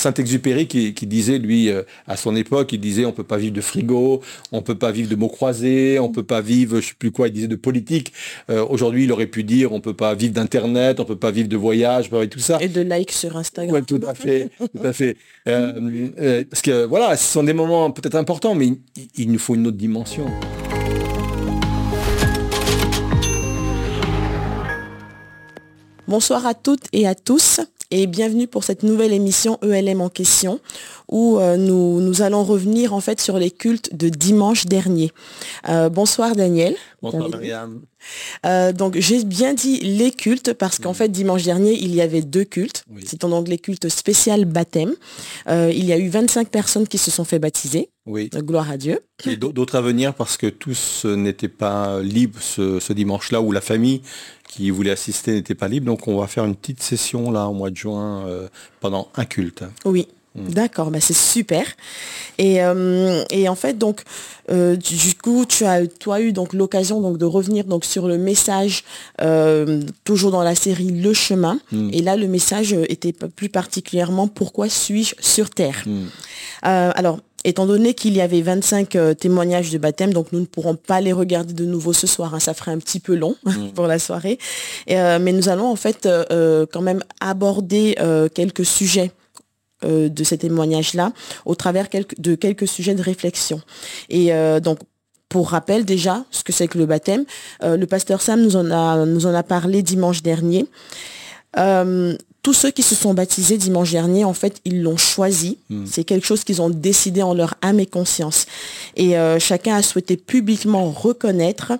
Saint-Exupéry 0.00 0.66
qui, 0.66 0.92
disait, 1.06 1.38
lui, 1.38 1.70
à 2.06 2.16
son 2.16 2.34
époque, 2.36 2.72
il 2.72 2.80
disait 2.80 3.04
on 3.04 3.12
peut 3.12 3.24
pas 3.24 3.36
vivre 3.36 3.54
de 3.54 3.60
frigo, 3.60 4.20
on 4.52 4.62
peut 4.62 4.74
pas 4.74 4.90
vivre 4.90 5.08
de 5.08 5.16
mots 5.16 5.28
croisés, 5.28 5.98
on 5.98 6.08
peut 6.08 6.22
pas 6.22 6.40
vivre, 6.40 6.80
je 6.80 6.88
sais 6.88 6.94
plus 6.98 7.10
quoi, 7.10 7.28
il 7.28 7.32
disait 7.32 7.48
de 7.48 7.56
politique. 7.56 8.12
Aujourd'hui, 8.48 9.04
il 9.04 9.12
aurait 9.12 9.26
pu 9.26 9.44
dire 9.44 9.72
on 9.72 9.80
peut 9.80 9.94
pas 9.94 10.14
vivre 10.14 10.34
d'internet, 10.34 11.00
on 11.00 11.04
peut 11.04 11.16
pas 11.16 11.30
vivre 11.30 11.48
de 11.48 11.56
voyage, 11.56 12.10
tout 12.30 12.38
ça. 12.38 12.58
Et 12.60 12.68
de 12.68 12.80
likes 12.80 13.12
sur 13.12 13.36
Instagram. 13.36 13.84
tout 13.84 14.00
à 14.06 14.14
fait, 14.14 14.50
tout 14.58 14.86
à 14.86 14.92
fait. 14.92 15.16
parce 15.44 16.62
que 16.62 16.84
voilà, 16.84 17.16
ce 17.16 17.32
sont 17.32 17.42
des 17.42 17.52
moments 17.52 17.90
peut-être 17.90 18.16
importants, 18.16 18.54
mais 18.54 18.72
il 19.16 19.30
nous 19.30 19.38
faut 19.38 19.54
une 19.54 19.66
autre 19.66 19.76
dimension. 19.76 20.26
Bonsoir 26.10 26.44
à 26.44 26.54
toutes 26.54 26.86
et 26.92 27.06
à 27.06 27.14
tous 27.14 27.60
et 27.90 28.06
bienvenue 28.06 28.46
pour 28.46 28.64
cette 28.64 28.82
nouvelle 28.82 29.12
émission 29.12 29.58
ELM 29.62 30.00
en 30.00 30.08
question 30.08 30.60
où 31.08 31.38
euh, 31.38 31.56
nous, 31.56 32.00
nous, 32.00 32.22
allons 32.22 32.44
revenir 32.44 32.94
en 32.94 33.00
fait 33.00 33.20
sur 33.20 33.38
les 33.38 33.50
cultes 33.50 33.94
de 33.96 34.08
dimanche 34.08 34.66
dernier. 34.66 35.10
Euh, 35.68 35.88
bonsoir 35.88 36.36
Daniel. 36.36 36.76
Bonsoir 37.02 37.28
Marianne. 37.28 37.80
Euh, 38.46 38.72
donc 38.72 38.96
j'ai 38.96 39.24
bien 39.24 39.54
dit 39.54 39.78
les 39.80 40.12
cultes 40.12 40.52
parce 40.52 40.78
qu'en 40.78 40.94
fait 40.94 41.08
dimanche 41.08 41.42
dernier 41.42 41.72
il 41.72 41.94
y 41.94 42.00
avait 42.00 42.22
deux 42.22 42.44
cultes. 42.44 42.84
C'est 43.04 43.20
donc 43.22 43.48
les 43.48 43.58
cultes 43.58 43.88
spécial 43.88 44.44
baptême. 44.44 44.94
il 45.48 45.84
y 45.84 45.92
a 45.92 45.98
eu 45.98 46.08
25 46.08 46.48
personnes 46.48 46.86
qui 46.86 46.98
se 46.98 47.10
sont 47.10 47.24
fait 47.24 47.38
baptiser. 47.38 47.90
Oui. 48.10 48.28
gloire 48.34 48.70
à 48.70 48.76
Dieu. 48.76 49.00
Et 49.26 49.36
d'autres 49.36 49.76
à 49.76 49.80
venir 49.80 50.14
parce 50.14 50.36
que 50.36 50.46
tous 50.46 51.04
n'étaient 51.04 51.48
pas 51.48 52.00
libres 52.00 52.40
ce, 52.40 52.80
ce 52.80 52.92
dimanche-là 52.92 53.40
où 53.40 53.52
la 53.52 53.60
famille 53.60 54.02
qui 54.50 54.70
voulait 54.70 54.90
assister 54.90 55.32
n'était 55.32 55.54
pas 55.54 55.68
libre. 55.68 55.86
Donc 55.86 56.08
on 56.08 56.18
va 56.18 56.26
faire 56.26 56.44
une 56.44 56.56
petite 56.56 56.82
session 56.82 57.30
là 57.30 57.46
au 57.46 57.52
mois 57.52 57.70
de 57.70 57.76
juin 57.76 58.26
euh, 58.26 58.48
pendant 58.80 59.08
un 59.14 59.24
culte. 59.24 59.64
Oui. 59.84 60.08
Mm. 60.36 60.48
D'accord, 60.50 60.92
bah 60.92 61.00
c'est 61.00 61.16
super. 61.16 61.64
Et, 62.38 62.62
euh, 62.62 63.24
en 63.48 63.54
fait, 63.56 63.76
donc, 63.76 64.02
euh, 64.48 64.76
du 64.76 65.14
coup, 65.16 65.44
tu 65.44 65.64
as 65.64 65.88
toi 65.88 66.20
eu 66.20 66.32
donc 66.32 66.52
l'occasion 66.52 67.00
donc 67.00 67.18
de 67.18 67.24
revenir 67.24 67.64
donc 67.64 67.84
sur 67.84 68.06
le 68.06 68.16
message 68.16 68.84
toujours 70.04 70.30
dans 70.30 70.44
la 70.44 70.54
série 70.54 70.90
Le 70.90 71.12
chemin. 71.14 71.60
Mm. 71.72 71.90
Et 71.92 72.02
là, 72.02 72.16
le 72.16 72.28
message 72.28 72.72
était 72.88 73.12
plus 73.12 73.48
particulièrement 73.48 74.28
pourquoi 74.28 74.68
suis-je 74.68 75.14
sur 75.18 75.50
terre? 75.50 75.82
Mm. 75.86 76.06
alors, 76.62 77.18
étant 77.44 77.66
donné 77.66 77.94
qu'il 77.94 78.14
y 78.14 78.20
avait 78.20 78.42
25 78.42 78.96
euh, 78.96 79.14
témoignages 79.14 79.70
de 79.70 79.78
baptême, 79.78 80.12
donc 80.12 80.32
nous 80.32 80.40
ne 80.40 80.46
pourrons 80.46 80.76
pas 80.76 81.00
les 81.00 81.12
regarder 81.12 81.54
de 81.54 81.64
nouveau 81.64 81.92
ce 81.92 82.06
soir, 82.06 82.34
hein, 82.34 82.40
ça 82.40 82.54
ferait 82.54 82.72
un 82.72 82.78
petit 82.78 83.00
peu 83.00 83.14
long 83.14 83.36
mm. 83.44 83.70
pour 83.74 83.86
la 83.86 83.98
soirée. 83.98 84.38
Euh, 84.90 85.18
mais 85.20 85.32
nous 85.32 85.48
allons 85.48 85.66
en 85.66 85.76
fait 85.76 86.06
euh, 86.06 86.66
quand 86.70 86.82
même 86.82 87.02
aborder 87.20 87.96
quelques 88.34 88.64
sujets 88.64 89.12
de 89.82 90.24
ces 90.24 90.36
témoignages-là 90.36 91.12
au 91.46 91.54
travers 91.54 91.86
de 92.18 92.34
quelques 92.34 92.68
sujets 92.68 92.94
de 92.94 93.02
réflexion. 93.02 93.60
Et 94.08 94.30
donc 94.62 94.78
pour 95.28 95.50
rappel 95.50 95.84
déjà 95.84 96.24
ce 96.30 96.44
que 96.44 96.52
c'est 96.52 96.68
que 96.68 96.78
le 96.78 96.86
baptême, 96.86 97.24
le 97.62 97.84
pasteur 97.86 98.20
Sam 98.20 98.42
nous 98.42 98.56
en 98.56 98.70
a, 98.70 99.04
nous 99.06 99.26
en 99.26 99.34
a 99.34 99.42
parlé 99.42 99.82
dimanche 99.82 100.22
dernier 100.22 100.66
tous 102.42 102.54
ceux 102.54 102.70
qui 102.70 102.82
se 102.82 102.94
sont 102.94 103.12
baptisés 103.12 103.58
dimanche 103.58 103.90
dernier, 103.90 104.24
en 104.24 104.32
fait, 104.32 104.60
ils 104.64 104.82
l'ont 104.82 104.96
choisi. 104.96 105.58
Hmm. 105.68 105.84
C'est 105.86 106.04
quelque 106.04 106.26
chose 106.26 106.44
qu'ils 106.44 106.62
ont 106.62 106.70
décidé 106.70 107.22
en 107.22 107.34
leur 107.34 107.54
âme 107.60 107.80
et 107.80 107.86
conscience. 107.86 108.46
Et 108.96 109.18
euh, 109.18 109.38
chacun 109.38 109.76
a 109.76 109.82
souhaité 109.82 110.16
publiquement 110.16 110.90
reconnaître 110.90 111.72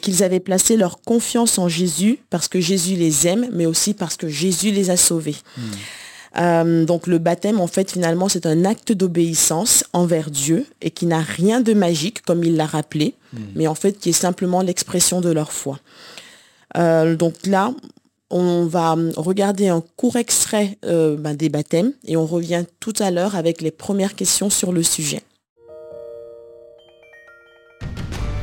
qu'ils 0.00 0.22
avaient 0.22 0.40
placé 0.40 0.76
leur 0.76 1.00
confiance 1.02 1.58
en 1.58 1.68
Jésus 1.68 2.18
parce 2.30 2.48
que 2.48 2.60
Jésus 2.60 2.94
les 2.94 3.26
aime, 3.26 3.48
mais 3.52 3.66
aussi 3.66 3.92
parce 3.92 4.16
que 4.16 4.28
Jésus 4.28 4.70
les 4.70 4.90
a 4.90 4.96
sauvés. 4.96 5.36
Hmm. 5.56 5.62
Euh, 6.36 6.84
donc 6.84 7.06
le 7.06 7.18
baptême, 7.18 7.60
en 7.60 7.66
fait, 7.66 7.90
finalement, 7.90 8.28
c'est 8.28 8.46
un 8.46 8.64
acte 8.64 8.92
d'obéissance 8.92 9.84
envers 9.92 10.30
Dieu 10.30 10.66
et 10.80 10.90
qui 10.90 11.06
n'a 11.06 11.20
rien 11.20 11.60
de 11.60 11.74
magique, 11.74 12.22
comme 12.22 12.44
il 12.44 12.56
l'a 12.56 12.66
rappelé, 12.66 13.14
hmm. 13.32 13.38
mais 13.56 13.66
en 13.66 13.74
fait 13.74 13.98
qui 13.98 14.10
est 14.10 14.12
simplement 14.12 14.62
l'expression 14.62 15.20
de 15.20 15.30
leur 15.30 15.52
foi. 15.52 15.78
Euh, 16.76 17.16
donc 17.16 17.34
là, 17.46 17.72
on 18.30 18.66
va 18.66 18.96
regarder 19.16 19.68
un 19.68 19.82
court 19.96 20.16
extrait 20.16 20.78
euh, 20.84 21.16
ben, 21.16 21.34
des 21.34 21.48
baptêmes 21.48 21.92
et 22.04 22.16
on 22.16 22.26
revient 22.26 22.64
tout 22.80 22.92
à 22.98 23.10
l'heure 23.10 23.36
avec 23.36 23.60
les 23.60 23.70
premières 23.70 24.14
questions 24.14 24.50
sur 24.50 24.72
le 24.72 24.82
sujet. 24.82 25.22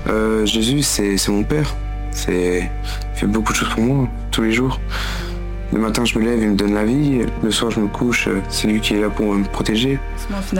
Euh, 0.07 0.45
Jésus, 0.45 0.83
c'est 0.83 1.27
mon 1.29 1.43
père. 1.43 1.75
Il 2.27 2.69
fait 3.13 3.27
beaucoup 3.27 3.51
de 3.51 3.57
choses 3.57 3.69
pour 3.69 3.83
moi 3.83 4.09
tous 4.31 4.43
les 4.43 4.51
jours. 4.51 4.79
Le 5.73 5.79
matin, 5.79 6.05
je 6.05 6.17
me 6.17 6.23
lève, 6.23 6.41
il 6.41 6.49
me 6.51 6.55
donne 6.55 6.73
la 6.73 6.85
vie. 6.85 7.21
Le 7.43 7.51
soir, 7.51 7.71
je 7.71 7.79
me 7.79 7.87
couche, 7.87 8.29
c'est 8.49 8.67
lui 8.67 8.79
qui 8.79 8.93
est 8.93 9.01
là 9.01 9.09
pour 9.09 9.33
me 9.33 9.43
protéger. 9.43 9.99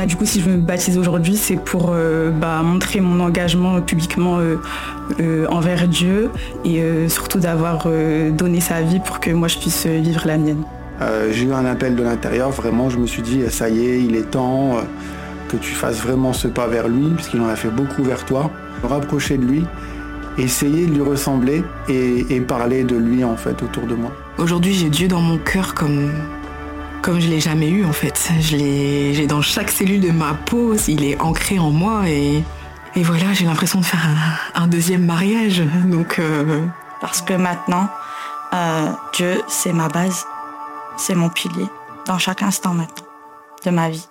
du 0.08 0.16
coup, 0.16 0.26
si 0.26 0.42
je 0.42 0.50
me 0.50 0.58
baptise 0.58 0.98
aujourd'hui, 0.98 1.38
c'est 1.38 1.58
pour 1.58 1.92
euh, 1.94 2.32
bah, 2.32 2.62
montrer 2.64 3.02
mon 3.02 3.24
engagement 3.24 3.82
publiquement 3.82 4.40
euh, 4.40 4.56
euh, 5.20 5.46
envers 5.48 5.88
Dieu 5.88 6.32
et 6.64 6.82
surtout 7.08 7.40
d'avoir 7.40 7.88
donné 8.32 8.60
sa 8.60 8.82
vie 8.82 9.00
pour 9.00 9.20
que 9.20 9.32
moi, 9.32 9.48
je 9.48 9.58
puisse 9.58 9.86
vivre 9.86 10.22
la 10.26 10.38
mienne. 10.38 10.64
J'ai 11.32 11.46
eu 11.46 11.54
un 11.54 11.66
appel 11.66 11.96
de 11.96 12.04
l'intérieur, 12.04 12.52
vraiment, 12.52 12.90
je 12.90 12.98
me 12.98 13.06
suis 13.06 13.22
dit, 13.22 13.42
ça 13.50 13.70
y 13.70 13.86
est, 13.86 14.02
il 14.02 14.16
est 14.16 14.32
temps 14.32 14.78
que 15.50 15.58
tu 15.58 15.74
fasses 15.74 16.02
vraiment 16.02 16.34
ce 16.34 16.48
pas 16.48 16.68
vers 16.68 16.88
lui, 16.88 17.10
puisqu'il 17.16 17.42
en 17.42 17.48
a 17.48 17.56
fait 17.56 17.70
beaucoup 17.70 18.04
vers 18.04 18.26
toi. 18.26 18.50
Me 18.84 18.88
rapprocher 18.88 19.38
de 19.38 19.46
lui, 19.46 19.64
essayer 20.38 20.86
de 20.86 20.94
lui 20.94 21.02
ressembler 21.02 21.64
et, 21.90 22.40
parler 22.42 22.84
de 22.84 22.96
lui 22.96 23.24
en 23.24 23.38
fait 23.38 23.62
autour 23.62 23.84
de 23.84 23.96
moi. 23.96 24.12
Aujourd'hui, 24.38 24.74
j'ai 24.74 24.90
Dieu 24.90 25.08
dans 25.08 25.22
mon 25.22 25.38
cœur 25.38 25.74
comme 25.74 26.12
comme 27.02 27.20
je 27.22 27.30
l'ai 27.30 27.40
jamais 27.40 27.70
eu 27.70 27.86
en 27.86 27.94
fait. 27.94 28.32
Je 28.42 28.58
l'ai, 28.58 29.14
j'ai 29.14 29.28
dans 29.28 29.42
chaque 29.42 29.70
cellule 29.70 30.02
de 30.02 30.12
ma 30.12 30.34
peau, 30.34 30.76
il 30.88 31.06
est 31.06 31.22
ancré 31.22 31.60
en 31.60 31.70
moi 31.70 32.10
et, 32.10 32.44
et 32.96 33.04
voilà, 33.04 33.32
j'ai 33.34 33.46
l'impression 33.46 33.80
de 33.80 33.86
faire 33.86 34.06
un, 34.56 34.68
deuxième 34.68 35.06
mariage. 35.06 35.64
Donc 35.86 36.20
euh, 36.20 36.66
parce 37.00 37.22
que 37.22 37.34
maintenant, 37.34 37.88
euh, 38.54 38.92
Dieu 39.14 39.42
c'est 39.48 39.74
ma 39.74 39.88
base, 39.88 40.26
c'est 40.98 41.16
mon 41.16 41.30
pilier 41.30 41.68
dans 42.06 42.18
chaque 42.18 42.42
instant 42.42 42.74
maintenant 42.74 43.06
de 43.64 43.72
ma 43.72 43.90
vie. 43.90 44.08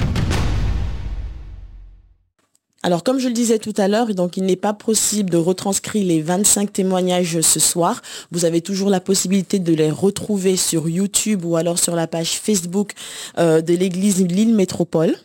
Alors, 2.85 3.03
comme 3.03 3.19
je 3.19 3.29
le 3.29 3.33
disais 3.33 3.59
tout 3.59 3.73
à 3.79 3.89
l'heure, 3.89 4.15
donc 4.15 4.37
il 4.37 4.45
n'est 4.45 4.57
pas 4.57 4.75
possible 4.75 5.31
de 5.31 5.39
retranscrire 5.39 6.05
les 6.05 6.21
25 6.21 6.71
témoignages 6.71 7.41
ce 7.41 7.59
soir. 7.59 8.03
Vous 8.31 8.45
avez 8.45 8.61
toujours 8.61 8.91
la 8.91 9.01
possibilité 9.01 9.59
de 9.59 9.73
les 9.73 9.91
retrouver 9.91 10.57
sur 10.57 10.87
YouTube 10.87 11.47
ou 11.47 11.57
alors 11.57 11.79
sur 11.79 11.97
la 11.97 12.07
page 12.07 12.39
Facebook 12.39 12.93
euh, 13.39 13.63
de 13.63 13.73
l'église 13.73 14.23
Lille 14.23 14.55
Métropole. 14.55 15.17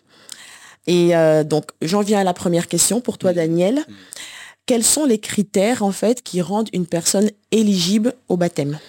Et 0.87 1.13
euh, 1.17 1.43
donc, 1.43 1.65
j'en 1.81 1.99
viens 1.99 2.19
à 2.19 2.23
la 2.23 2.33
première 2.33 2.69
question 2.69 3.01
pour 3.01 3.17
toi, 3.17 3.33
Daniel. 3.33 3.83
Quels 4.65 4.85
sont 4.85 5.03
les 5.03 5.19
critères, 5.19 5.83
en 5.83 5.91
fait, 5.91 6.23
qui 6.23 6.41
rendent 6.41 6.69
une 6.71 6.87
personne 6.87 7.29
éligible 7.51 8.13
au 8.29 8.37
baptême? 8.37 8.79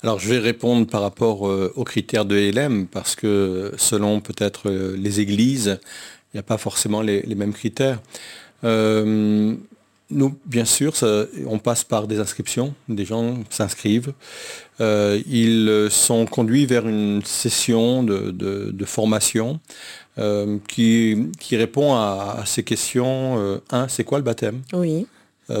Alors 0.00 0.20
je 0.20 0.28
vais 0.28 0.38
répondre 0.38 0.86
par 0.86 1.02
rapport 1.02 1.48
euh, 1.48 1.72
aux 1.74 1.82
critères 1.82 2.24
de 2.24 2.36
LM 2.36 2.86
parce 2.86 3.16
que 3.16 3.72
selon 3.78 4.20
peut-être 4.20 4.70
les 4.70 5.18
églises, 5.18 5.80
il 6.32 6.36
n'y 6.36 6.40
a 6.40 6.44
pas 6.44 6.58
forcément 6.58 7.00
les, 7.00 7.34
mêmes 7.34 7.52
critères. 7.52 8.00
Euh, 8.64 9.54
nous, 10.10 10.34
bien 10.46 10.64
sûr, 10.64 10.92
on 11.46 11.58
passe 11.58 11.84
par 11.84 12.06
des 12.06 12.18
inscriptions, 12.18 12.74
des 12.88 13.04
gens 13.04 13.38
s'inscrivent, 13.50 14.12
euh, 14.80 15.20
ils 15.28 15.88
sont 15.90 16.24
conduits 16.26 16.66
vers 16.66 16.88
une 16.88 17.22
session 17.24 18.02
de, 18.02 18.84
formation 18.84 19.60
euh, 20.18 20.58
qui, 20.66 21.30
répond 21.52 21.94
à, 21.94 22.42
ces 22.46 22.62
questions. 22.62 23.60
un, 23.70 23.88
c'est 23.88 24.04
quoi 24.04 24.18
le 24.18 24.24
baptême? 24.24 24.62
Oui. 24.72 25.06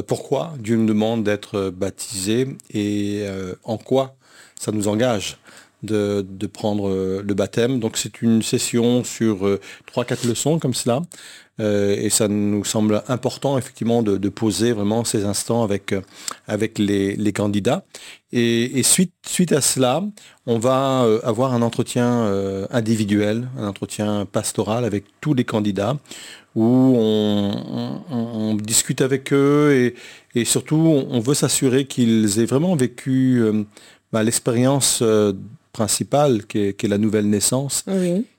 pourquoi? 0.06 0.54
Dieu 0.58 0.76
nous 0.76 0.86
demande 0.86 1.24
d'être 1.24 1.70
baptisé 1.70 2.56
et 2.72 3.26
en 3.64 3.78
quoi 3.78 4.16
ça 4.58 4.72
nous 4.72 4.88
engage? 4.88 5.38
De, 5.82 6.46
prendre 6.46 6.88
euh, 6.88 7.22
le 7.26 7.34
baptême. 7.34 7.80
Donc 7.80 7.96
c'est 7.96 8.22
une 8.22 8.42
session 8.42 9.04
sur 9.04 9.46
euh, 9.46 9.60
trois, 9.86 10.04
quatre 10.04 10.26
leçons 10.26 10.58
comme 10.58 10.74
cela. 10.74 11.02
Euh, 11.60 11.96
et 11.98 12.08
ça 12.08 12.28
nous 12.28 12.64
semble 12.64 13.02
important 13.08 13.58
effectivement 13.58 14.02
de, 14.02 14.28
poser 14.28 14.72
vraiment 14.72 15.04
ces 15.04 15.24
instants 15.24 15.64
avec, 15.64 15.92
les, 16.78 17.32
candidats. 17.32 17.84
Et, 18.32 18.82
suite, 18.84 19.52
à 19.52 19.60
cela, 19.60 20.04
on 20.46 20.60
va 20.60 21.04
avoir 21.24 21.54
un 21.54 21.62
entretien 21.62 22.32
individuel, 22.70 23.48
un 23.58 23.66
entretien 23.66 24.24
pastoral 24.24 24.84
avec 24.84 25.04
tous 25.20 25.34
les 25.34 25.44
candidats 25.44 25.96
où 26.54 26.94
on, 26.96 28.54
discute 28.54 29.00
avec 29.00 29.32
eux 29.32 29.72
et, 29.74 29.94
et 30.38 30.44
surtout 30.44 30.76
on 30.76 31.20
veut 31.20 31.34
s'assurer 31.34 31.86
qu'ils 31.86 32.38
aient 32.38 32.46
vraiment 32.46 32.76
vécu 32.76 33.42
bah, 34.12 34.22
l'expérience 34.22 35.02
principale 35.72 36.46
qui 36.46 36.58
est, 36.58 36.82
la 36.84 36.98
nouvelle 36.98 37.28
naissance. 37.28 37.84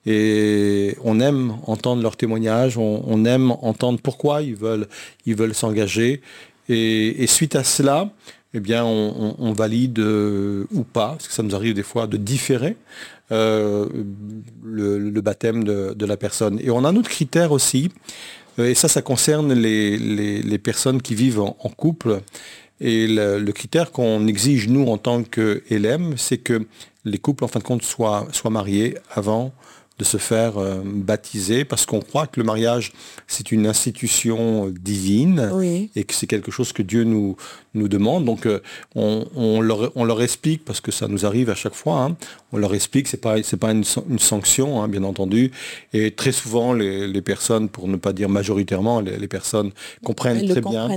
Et 0.06 0.96
on 1.04 1.20
aime 1.20 1.54
entendre 1.66 2.02
leurs 2.02 2.16
témoignages, 2.16 2.76
on, 2.78 3.24
aime 3.24 3.52
entendre 3.62 3.98
pourquoi 4.02 4.42
ils 4.42 4.56
veulent 4.56 4.88
ils 5.26 5.34
veulent 5.34 5.54
s'engager. 5.54 6.20
Et, 6.68 7.26
suite 7.26 7.56
à 7.56 7.64
cela, 7.64 8.10
eh 8.54 8.60
bien, 8.60 8.84
on, 8.84 9.52
valide 9.52 9.98
ou 9.98 10.84
pas, 10.84 11.10
parce 11.10 11.28
que 11.28 11.34
ça 11.34 11.42
nous 11.42 11.54
arrive 11.54 11.74
des 11.74 11.82
fois 11.82 12.06
de 12.06 12.16
différer 12.16 12.76
le, 13.30 15.20
baptême 15.20 15.64
de, 15.64 16.06
la 16.06 16.16
personne. 16.16 16.58
Et 16.60 16.70
on 16.70 16.84
a 16.84 16.88
un 16.88 16.96
autre 16.96 17.10
critère 17.10 17.52
aussi, 17.52 17.90
et 18.58 18.74
ça, 18.74 18.88
ça 18.88 19.02
concerne 19.02 19.52
les, 19.52 20.58
personnes 20.58 21.00
qui 21.02 21.14
vivent 21.14 21.40
en, 21.40 21.70
couple. 21.76 22.20
Et 22.80 23.06
le, 23.08 23.52
critère 23.52 23.92
qu'on 23.92 24.26
exige, 24.26 24.68
nous, 24.68 24.86
en 24.86 24.98
tant 24.98 25.22
que 25.22 25.62
LM, 25.70 26.14
c'est 26.16 26.38
que 26.38 26.66
les 27.04 27.18
couples, 27.18 27.44
en 27.44 27.48
fin 27.48 27.58
de 27.58 27.64
compte, 27.64 27.82
soient, 27.82 28.26
mariés 28.50 28.96
avant 29.10 29.52
de 30.00 30.04
se 30.04 30.16
faire 30.16 30.56
euh, 30.56 30.80
baptiser 30.82 31.66
parce 31.66 31.84
qu'on 31.84 32.00
croit 32.00 32.26
que 32.26 32.40
le 32.40 32.46
mariage, 32.46 32.92
c'est 33.26 33.52
une 33.52 33.66
institution 33.66 34.68
divine 34.70 35.50
et 35.94 36.04
que 36.04 36.14
c'est 36.14 36.26
quelque 36.26 36.50
chose 36.50 36.72
que 36.72 36.82
Dieu 36.82 37.04
nous, 37.04 37.36
nous 37.74 37.86
demande. 37.86 38.24
Donc 38.24 38.46
euh, 38.46 38.60
on, 38.94 39.60
leur, 39.60 40.22
explique, 40.22 40.64
parce 40.64 40.80
que 40.80 40.90
ça 40.90 41.06
nous 41.06 41.26
arrive 41.26 41.50
à 41.50 41.54
chaque 41.54 41.74
fois, 41.74 42.02
hein, 42.02 42.16
on 42.52 42.56
leur 42.56 42.74
explique, 42.74 43.08
c'est 43.08 43.20
pas, 43.20 43.42
c'est 43.42 43.58
pas 43.58 43.72
une, 43.72 43.84
sanction, 43.84 44.82
hein, 44.82 44.88
bien 44.88 45.04
entendu. 45.04 45.52
Et 45.92 46.10
très 46.12 46.32
souvent, 46.32 46.72
les, 46.72 47.22
personnes, 47.22 47.68
pour 47.68 47.86
ne 47.86 47.96
pas 47.96 48.14
dire 48.14 48.30
majoritairement, 48.30 49.00
les, 49.00 49.28
personnes 49.28 49.70
comprennent 50.02 50.48
très 50.48 50.62
bien. 50.62 50.88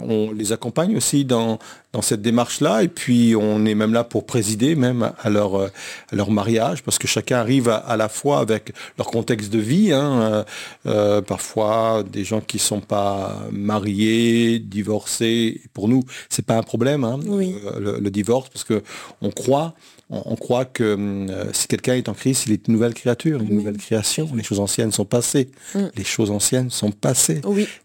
On 0.00 0.30
les 0.32 0.52
accompagne 0.52 0.96
aussi 0.96 1.24
dans, 1.24 1.58
dans 1.94 2.02
cette 2.02 2.22
démarche-là. 2.22 2.82
Et 2.82 2.88
puis 2.88 3.34
on 3.36 3.64
est 3.64 3.74
même 3.74 3.94
là 3.94 4.04
pour 4.04 4.26
présider 4.26 4.74
même 4.74 5.12
à 5.22 5.30
leur, 5.30 5.54
euh, 5.54 5.68
leur 6.12 6.30
mariage, 6.30 6.82
parce 6.82 6.98
que 6.98 7.06
chacun 7.06 7.38
arrive 7.38 7.68
à, 7.68 7.96
la 7.96 8.08
fois 8.08 8.43
avec 8.44 8.72
leur 8.98 9.08
contexte 9.08 9.52
de 9.52 9.58
vie. 9.58 9.92
Hein, 9.92 10.44
euh, 10.86 11.20
parfois 11.20 12.04
des 12.10 12.24
gens 12.24 12.40
qui 12.40 12.58
sont 12.58 12.80
pas 12.80 13.42
mariés, 13.50 14.58
divorcés. 14.58 15.60
Pour 15.72 15.88
nous, 15.88 16.02
c'est 16.28 16.44
pas 16.44 16.56
un 16.56 16.62
problème, 16.62 17.04
hein, 17.04 17.18
euh, 17.28 17.98
le, 18.00 18.10
divorce, 18.10 18.48
parce 18.48 18.64
que 18.64 18.82
on 19.20 19.30
croit, 19.30 19.74
on, 20.10 20.36
croit 20.36 20.64
que 20.64 20.84
euh, 20.84 21.52
si 21.52 21.66
quelqu'un 21.66 21.94
est 21.94 22.08
en 22.08 22.14
crise, 22.14 22.44
il 22.46 22.52
est 22.52 22.68
une 22.68 22.74
nouvelle 22.74 22.94
créature, 22.94 23.40
une 23.40 23.54
nouvelle 23.54 23.78
création. 23.78 24.28
Les 24.34 24.42
choses 24.42 24.60
anciennes 24.60 24.92
sont 24.92 25.04
passées. 25.04 25.48
Mm. 25.74 25.78
Les 25.96 26.04
choses 26.04 26.30
anciennes 26.30 26.70
sont 26.70 26.90
passées. 26.90 27.40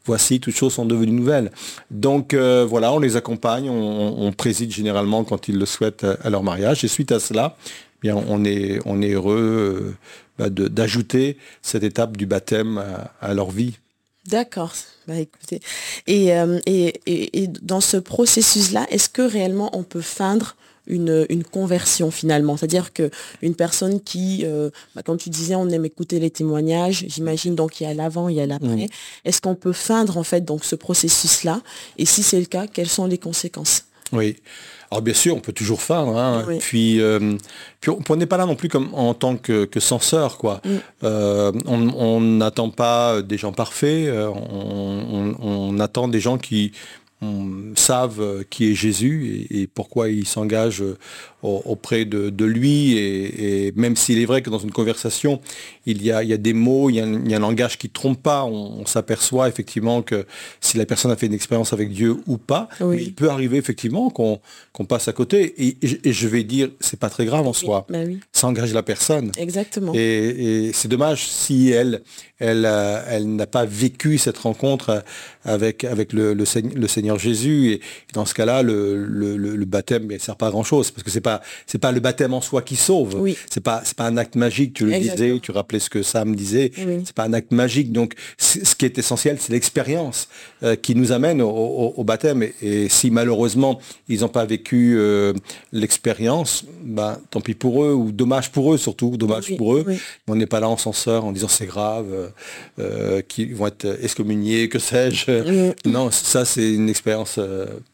Voici, 0.06 0.40
toutes 0.40 0.56
choses 0.56 0.74
sont 0.74 0.86
devenues 0.86 1.12
nouvelles. 1.12 1.52
Donc 1.92 2.34
euh, 2.34 2.66
voilà, 2.70 2.94
on 2.94 3.00
les 3.00 3.16
accompagne, 3.16 3.70
on, 3.70 4.32
préside 4.32 4.72
généralement 4.72 5.24
quand 5.24 5.48
ils 5.48 5.58
le 5.58 5.66
souhaitent 5.66 6.06
à 6.24 6.30
leur 6.30 6.44
mariage. 6.44 6.84
Et 6.84 6.88
suite 6.88 7.12
à 7.12 7.20
cela, 7.20 7.58
bien, 8.01 8.16
on 8.16 8.44
est, 8.46 8.80
on 8.86 9.01
est 9.01 9.12
heureux 9.12 9.96
bah, 10.38 10.50
d'ajouter 10.50 11.38
cette 11.62 11.84
étape 11.84 12.18
du 12.18 12.25
baptême 12.25 12.84
à 13.22 13.34
leur 13.34 13.51
vie. 13.51 13.75
D'accord. 14.30 14.74
Bah, 15.07 15.16
écoutez. 15.16 15.60
Euh, 16.10 16.60
et, 16.66 17.42
et, 17.44 17.48
dans 17.48 17.81
ce 17.81 17.98
processus-là, 17.98 18.86
est-ce 18.92 19.10
que 19.10 19.22
réellement 19.22 19.75
on 19.75 19.84
peut 19.84 20.01
feindre 20.01 20.56
une, 20.86 21.44
conversion 21.51 22.12
finalement? 22.12 22.57
C'est-à-dire 22.57 22.92
qu'une 22.94 23.56
personne 23.56 24.01
qui, 24.01 24.42
euh, 24.44 24.69
bah, 24.96 25.01
comme 25.04 25.18
tu 25.18 25.30
disais, 25.30 25.56
on 25.56 25.68
aime 25.69 25.86
écouter 25.86 26.19
les 26.19 26.30
témoignages, 26.30 27.06
j'imagine 27.07 27.56
donc 27.56 27.81
il 27.81 27.86
y 27.86 27.88
a 27.88 27.94
l'avant, 27.94 28.30
il 28.30 28.36
y 28.36 28.42
a 28.42 28.46
l'après. 28.46 28.88
Est-ce 29.25 29.42
qu'on 29.42 29.56
peut 29.56 29.74
feindre 29.74 30.18
en 30.18 30.24
fait 30.24 30.42
donc 30.42 30.63
ce 30.63 30.75
processus-là? 30.75 31.62
Et 31.98 32.06
si 32.06 32.22
c'est 32.22 32.40
le 32.40 32.46
cas, 32.46 32.68
quelles 32.68 32.90
sont 32.90 33.06
les 33.06 33.18
conséquences? 33.18 33.86
Oui. 34.12 34.38
Alors 34.91 35.03
bien 35.03 35.13
sûr, 35.13 35.36
on 35.36 35.39
peut 35.39 35.53
toujours 35.53 35.81
faire. 35.81 36.00
Hein. 36.00 36.45
Puis, 36.59 37.00
euh, 37.00 37.38
puis 37.80 37.91
on 38.09 38.15
n'est 38.15 38.25
pas 38.25 38.38
là 38.38 38.45
non 38.45 38.56
plus 38.56 38.69
comme 38.69 38.89
en 38.94 39.13
tant 39.13 39.38
que, 39.38 39.68
censeur, 39.80 40.38
quoi. 40.38 40.62
Mm. 40.65 40.69
Euh, 41.03 41.51
on 41.65 42.21
n'attend 42.21 42.69
pas 42.69 43.21
des 43.21 43.38
gens 43.38 43.51
parfaits. 43.51 44.07
Euh, 44.07 44.30
on, 44.30 45.80
attend 45.80 46.07
des 46.07 46.19
gens 46.19 46.38
qui 46.38 46.71
savent 47.75 48.44
qui 48.50 48.71
est 48.71 48.75
Jésus 48.75 49.47
et, 49.51 49.68
pourquoi 49.68 50.09
il 50.09 50.25
s'engage 50.25 50.83
auprès 51.44 52.06
de, 52.06 52.45
lui. 52.45 52.97
Et, 52.97 53.71
même 53.75 53.95
s'il 53.95 54.19
est 54.19 54.25
vrai 54.25 54.41
que 54.41 54.50
dans 54.50 54.59
une 54.59 54.71
conversation, 54.71 55.39
il 55.91 56.03
y 56.03 56.12
a, 56.12 56.38
des 56.38 56.53
mots, 56.53 56.89
il 56.89 56.95
y 56.95 57.00
a, 57.00 57.38
un, 57.38 57.39
langage 57.39 57.77
qui 57.77 57.88
ne 57.88 57.94
trompe 57.94 58.21
pas, 58.21 58.45
on, 58.45 58.86
s'aperçoit 58.86 59.47
effectivement 59.47 60.01
que 60.01 60.25
si 60.62 60.77
la 60.77 60.86
personne 60.86 61.12
a 61.12 61.15
fait 61.15 61.25
une 61.25 61.33
expérience 61.33 61.74
avec 61.74 61.91
Dieu 61.91 62.18
ou 62.27 62.38
pas, 62.38 62.69
il 62.81 63.13
peut 63.13 63.30
arriver 63.30 63.57
effectivement 63.57 64.09
qu'on 64.09 64.86
passe 64.88 65.07
à 65.07 65.13
côté. 65.13 65.53
Et, 65.57 66.12
je 66.12 66.27
vais 66.27 66.44
dire, 66.44 66.69
c'est 66.80 67.00
pas 67.00 67.09
très 67.09 67.25
grave 67.25 67.47
en 67.47 67.53
soi. 67.53 67.86
Bah 67.89 68.00
Ça 68.31 68.47
engage 68.47 68.74
la 68.74 68.83
personne. 68.83 69.31
Exactement. 69.38 69.94
Et, 69.95 70.71
c'est 70.74 70.88
dommage 70.88 71.27
si 71.27 71.69
elle, 71.69 72.01
elle, 72.39 72.65
euh, 72.65 73.01
elle 73.07 73.36
n'a 73.36 73.47
pas 73.47 73.65
vécu 73.65 74.18
cette 74.18 74.38
rencontre 74.38 75.03
avec, 75.44 75.83
avec 75.83 76.13
le, 76.13 76.33
le, 76.33 76.45
Seigneur 76.45 77.19
Jésus. 77.19 77.71
Et 77.71 77.81
dans 78.13 78.25
ce 78.25 78.33
cas-là, 78.33 78.63
le, 78.63 79.65
baptême 79.65 80.07
ne 80.07 80.18
sert 80.18 80.36
pas 80.36 80.47
à 80.47 80.51
grand-chose 80.51 80.91
parce 80.91 81.03
que 81.03 81.12
c'est 81.12 81.21
pas 81.21 81.41
c'est 81.68 81.77
pas 81.77 81.91
le 81.91 82.00
baptême 82.00 82.33
en 82.33 82.41
soi 82.41 82.62
qui 82.62 82.75
sauve. 82.75 83.15
Oui. 83.19 83.38
C'est 83.50 83.63
pas 83.63 83.81
c'est 83.83 83.95
pas 83.95 84.06
un 84.06 84.18
acte 84.18 84.36
magique. 84.36 84.74
Tu 84.74 84.86
le 84.86 84.97
disais, 85.00 85.39
tu 85.41 85.51
rappelais 85.51 85.79
ce 85.80 85.90
que 85.90 86.04
Sam 86.04 86.36
disait. 86.36 86.72
C'est 86.76 87.14
pas 87.14 87.24
un 87.24 87.34
acte 87.34 87.52
magique. 87.52 87.92
Donc 87.92 88.14
ce 88.38 88.76
qui 88.76 88.86
est 88.86 88.98
essentiel, 88.98 89.38
c'est 89.40 89.54
l'expérience 89.54 90.28
euh, 90.64 90.76
qui 90.76 90.96
nous 90.96 91.12
amène 91.12 91.42
au, 91.42 92.04
baptême. 92.04 92.44
Et, 92.62 92.90
si 92.90 93.12
malheureusement 93.12 93.80
ils 94.08 94.22
n'ont 94.22 94.30
pas 94.30 94.46
vécu 94.46 94.96
euh, 94.98 95.34
l'expérience, 95.72 96.66
ben 96.84 97.20
tant 97.30 97.42
pis 97.42 97.54
pour 97.54 97.84
eux 97.84 97.94
ou 97.94 98.12
dommage 98.12 98.52
pour 98.52 98.74
eux 98.74 98.78
surtout, 98.78 99.18
dommage 99.18 99.56
pour 99.58 99.76
eux. 99.76 99.86
on 100.28 100.36
n'est 100.36 100.48
pas 100.48 100.60
là 100.60 100.70
en 100.70 100.78
censeur 100.78 101.26
en 101.26 101.31
disant 101.31 101.48
c'est 101.48 101.66
grave, 101.66 102.32
euh, 102.80 103.22
qu'ils 103.22 103.56
vont 103.56 103.68
être 103.68 103.98
excommuniés, 104.02 104.70
que 104.70 104.80
sais-je. 104.80 105.74
Non, 105.88 106.12
ça 106.12 106.46
c'est 106.46 106.74
une 106.74 106.90
expérience 106.90 107.40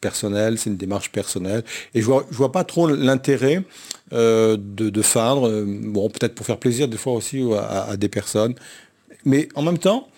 personnelle, 0.00 0.58
c'est 0.58 0.70
une 0.70 0.76
démarche 0.76 1.10
personnelle. 1.10 1.64
Et 1.94 2.00
je 2.00 2.06
vois 2.06 2.26
je 2.30 2.36
vois 2.36 2.52
pas 2.52 2.64
trop 2.64 2.86
l'intérêt 2.88 3.62
euh, 4.12 4.56
de, 4.56 4.88
de, 4.88 5.02
feindre, 5.02 5.48
euh, 5.48 5.64
bon, 5.66 6.08
peut-être 6.08 6.34
pour 6.34 6.46
faire 6.46 6.58
plaisir 6.58 6.86
des 6.86 6.96
fois 6.96 7.14
aussi 7.14 7.42
à, 7.58 7.96
des 7.96 8.08
personnes. 8.08 8.54
Mais 9.24 9.48
en 9.56 9.62
même 9.62 9.78
temps, 9.78 10.08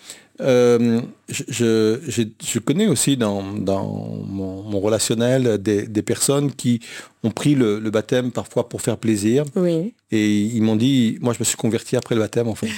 euh, 0.41 1.01
je, 1.27 2.59
connais 2.59 2.87
aussi 2.87 3.17
dans, 3.17 3.41
mon, 3.41 4.79
relationnel 4.79 5.57
des, 5.57 6.01
personnes 6.03 6.51
qui 6.51 6.79
ont 7.23 7.31
pris 7.31 7.55
le, 7.55 7.79
baptême 7.89 8.31
parfois 8.31 8.69
pour 8.69 8.81
faire 8.81 8.97
plaisir. 8.97 9.43
Oui. 9.55 9.93
Et 10.11 10.37
ils 10.37 10.61
m'ont 10.61 10.75
dit, 10.75 11.17
moi 11.21 11.33
je 11.33 11.39
me 11.39 11.43
suis 11.43 11.57
converti 11.57 11.97
après 11.97 12.15
le 12.15 12.21
baptême 12.21 12.47
en 12.47 12.55
fait. 12.55 12.69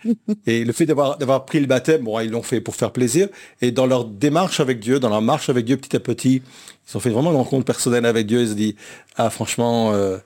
et 0.46 0.64
le 0.64 0.72
fait 0.72 0.86
d'avoir, 0.86 1.18
d'avoir 1.18 1.44
pris 1.44 1.60
le 1.60 1.66
baptême, 1.66 2.02
bon, 2.02 2.18
ils 2.20 2.30
l'ont 2.30 2.42
fait 2.42 2.60
pour 2.60 2.74
faire 2.74 2.92
plaisir. 2.92 3.28
Et 3.60 3.70
dans 3.70 3.86
leur 3.86 4.04
démarche 4.04 4.60
avec 4.60 4.80
Dieu, 4.80 4.98
dans 4.98 5.10
leur 5.10 5.22
marche 5.22 5.48
avec 5.48 5.64
Dieu 5.64 5.76
petit 5.76 5.94
à 5.96 6.00
petit, 6.00 6.42
ils 6.88 6.96
ont 6.96 7.00
fait 7.00 7.10
vraiment 7.10 7.30
une 7.30 7.36
rencontre 7.36 7.64
personnelle 7.64 8.06
avec 8.06 8.26
Dieu. 8.26 8.40
Ils 8.40 8.48
se 8.48 8.54
disent, 8.54 8.74
ah 9.16 9.30
franchement, 9.30 9.92
euh, 9.92 10.18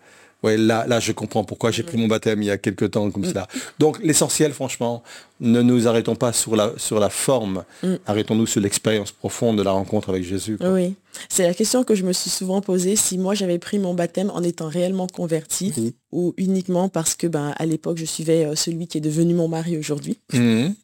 ouais, 0.42 0.56
là, 0.56 0.86
là 0.86 1.00
je 1.00 1.12
comprends 1.12 1.44
pourquoi 1.44 1.70
j'ai 1.70 1.82
pris 1.82 1.96
mon 1.96 2.08
baptême 2.08 2.42
il 2.42 2.46
y 2.46 2.50
a 2.50 2.58
quelques 2.58 2.90
temps 2.92 3.10
comme 3.10 3.24
cela. 3.24 3.46
Donc 3.78 3.98
l'essentiel, 4.02 4.52
franchement, 4.52 5.02
ne 5.40 5.62
nous 5.62 5.88
arrêtons 5.88 6.14
pas 6.14 6.32
sur 6.32 6.56
la, 6.56 6.72
sur 6.76 7.00
la 7.00 7.10
forme, 7.10 7.64
mm. 7.82 7.94
arrêtons-nous 8.06 8.46
sur 8.46 8.60
l'expérience 8.60 9.12
profonde 9.12 9.58
de 9.58 9.62
la 9.62 9.72
rencontre 9.72 10.10
avec 10.10 10.24
Jésus. 10.24 10.58
Oui, 10.60 10.94
c'est 11.28 11.46
la 11.46 11.54
question 11.54 11.84
que 11.84 11.94
je 11.94 12.04
me 12.04 12.12
suis 12.12 12.30
souvent 12.30 12.60
posée, 12.60 12.96
si 12.96 13.18
moi 13.18 13.34
j'avais 13.34 13.58
pris 13.58 13.78
mon 13.78 13.94
baptême 13.94 14.30
en 14.30 14.42
étant 14.42 14.68
réellement 14.68 15.06
converti 15.06 15.94
ou 16.12 16.34
uniquement 16.36 16.88
parce 16.88 17.14
que 17.14 17.26
ben, 17.26 17.54
à 17.56 17.66
l'époque 17.66 17.98
je 17.98 18.04
suivais 18.04 18.44
euh, 18.44 18.54
celui 18.56 18.86
qui 18.86 18.98
est 18.98 19.02
devenu 19.02 19.34
mon 19.34 19.48
mari 19.48 19.76
aujourd'hui. 19.76 20.18
Mm. 20.32 20.68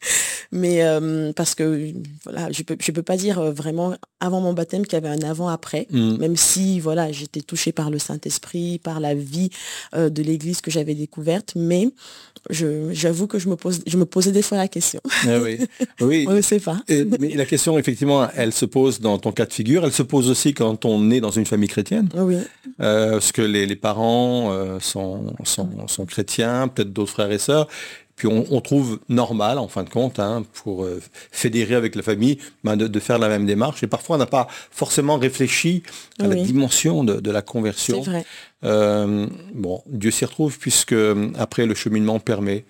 Mais 0.52 0.84
euh, 0.84 1.32
parce 1.32 1.56
que 1.56 1.92
voilà, 2.22 2.52
je 2.52 2.62
peux, 2.62 2.76
je 2.78 2.92
peux 2.92 3.02
pas 3.02 3.16
dire 3.16 3.40
euh, 3.40 3.50
vraiment 3.50 3.96
avant 4.20 4.40
mon 4.40 4.52
baptême 4.52 4.86
qu'il 4.86 4.92
y 4.92 4.96
avait 5.04 5.08
un 5.08 5.28
avant-après, 5.28 5.88
mm. 5.90 6.18
même 6.18 6.36
si 6.36 6.78
voilà, 6.78 7.10
j'étais 7.10 7.40
touchée 7.40 7.72
par 7.72 7.90
le 7.90 7.98
Saint-Esprit, 7.98 8.78
par 8.78 9.00
la 9.00 9.14
vie 9.14 9.50
de 9.94 10.22
l'Église 10.22 10.60
que 10.60 10.70
j'avais 10.70 10.94
découverte, 10.94 11.54
mais 11.56 11.90
j'avoue 12.50 13.26
que 13.26 13.38
je 13.38 13.48
me, 13.48 13.56
pose, 13.56 13.80
je 13.86 13.96
me 13.96 14.06
posais 14.06 14.32
des 14.32 14.42
fois 14.46 14.58
la 14.58 14.68
question. 14.68 15.00
Ah 15.24 15.38
oui. 15.42 15.58
oui. 16.00 16.26
on 16.28 16.32
ne 16.32 16.40
sait 16.40 16.60
pas. 16.60 16.78
mais 16.88 17.34
la 17.34 17.44
question, 17.44 17.78
effectivement, 17.78 18.28
elle 18.34 18.52
se 18.52 18.64
pose 18.64 19.00
dans 19.00 19.18
ton 19.18 19.32
cas 19.32 19.46
de 19.46 19.52
figure. 19.52 19.84
Elle 19.84 19.92
se 19.92 20.02
pose 20.02 20.30
aussi 20.30 20.54
quand 20.54 20.84
on 20.84 21.10
est 21.10 21.20
dans 21.20 21.30
une 21.30 21.46
famille 21.46 21.68
chrétienne. 21.68 22.08
Oui. 22.14 22.36
Euh, 22.80 23.12
parce 23.12 23.32
que 23.32 23.42
les, 23.42 23.76
parents 23.76 24.52
euh, 24.52 24.78
sont, 24.80 25.34
sont, 25.44 26.06
chrétiens, 26.06 26.68
peut-être 26.68 26.92
d'autres 26.92 27.12
frères 27.12 27.32
et 27.32 27.38
sœurs. 27.38 27.68
Puis 28.16 28.28
on, 28.28 28.60
trouve 28.62 28.98
normal, 29.10 29.58
en 29.58 29.68
fin 29.68 29.84
de 29.84 29.90
compte, 29.90 30.20
hein, 30.20 30.42
pour 30.64 30.84
euh, 30.84 31.02
fédérer 31.30 31.74
avec 31.74 31.94
la 31.94 32.02
famille, 32.02 32.38
ben, 32.64 32.74
de, 32.74 33.00
faire 33.00 33.18
la 33.18 33.28
même 33.28 33.44
démarche. 33.44 33.82
Et 33.82 33.86
parfois, 33.86 34.16
on 34.16 34.18
n'a 34.18 34.24
pas 34.24 34.48
forcément 34.70 35.18
réfléchi 35.18 35.82
à 36.18 36.26
la 36.26 36.34
dimension 36.36 37.04
de, 37.04 37.20
de 37.20 37.30
la 37.30 37.42
conversion. 37.42 38.00
Vrai. 38.00 38.24
bon, 38.62 39.82
Dieu 39.86 40.10
s'y 40.10 40.24
retrouve 40.24 40.58
puisque 40.58 40.94
après 41.38 41.66
le 41.66 41.74
cheminement 41.74 42.18
permet 42.18 42.64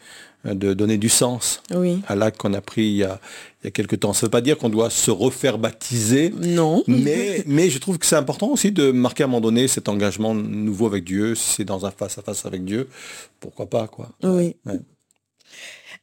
de 0.54 0.74
donner 0.74 0.98
du 0.98 1.08
sens 1.08 1.62
à 2.06 2.14
l'acte 2.14 2.38
qu'on 2.38 2.54
a 2.54 2.60
pris 2.60 2.82
il 2.82 2.96
y 2.96 3.04
a, 3.04 3.20
il 3.62 3.66
y 3.66 3.68
a 3.68 3.70
quelques 3.70 4.00
temps. 4.00 4.12
Ça 4.12 4.26
ne 4.26 4.26
veut 4.26 4.30
pas 4.30 4.40
dire 4.40 4.58
qu'on 4.58 4.68
doit 4.68 4.90
se 4.90 5.10
refaire 5.10 5.58
baptiser. 5.58 6.32
Non. 6.40 6.84
Mais, 6.86 7.42
mais 7.46 7.70
je 7.70 7.78
trouve 7.78 7.98
que 7.98 8.06
c'est 8.06 8.16
important 8.16 8.48
aussi 8.48 8.72
de 8.72 8.90
marquer 8.90 9.24
à 9.24 9.26
un 9.26 9.28
moment 9.28 9.40
donné 9.40 9.68
cet 9.68 9.88
engagement 9.88 10.34
nouveau 10.34 10.86
avec 10.86 11.04
Dieu. 11.04 11.34
Si 11.34 11.54
c'est 11.54 11.64
dans 11.64 11.86
un 11.86 11.90
face-à-face 11.90 12.46
avec 12.46 12.64
Dieu, 12.64 12.88
pourquoi 13.40 13.66
pas, 13.66 13.88
quoi. 13.88 14.10
Oui. 14.22 14.56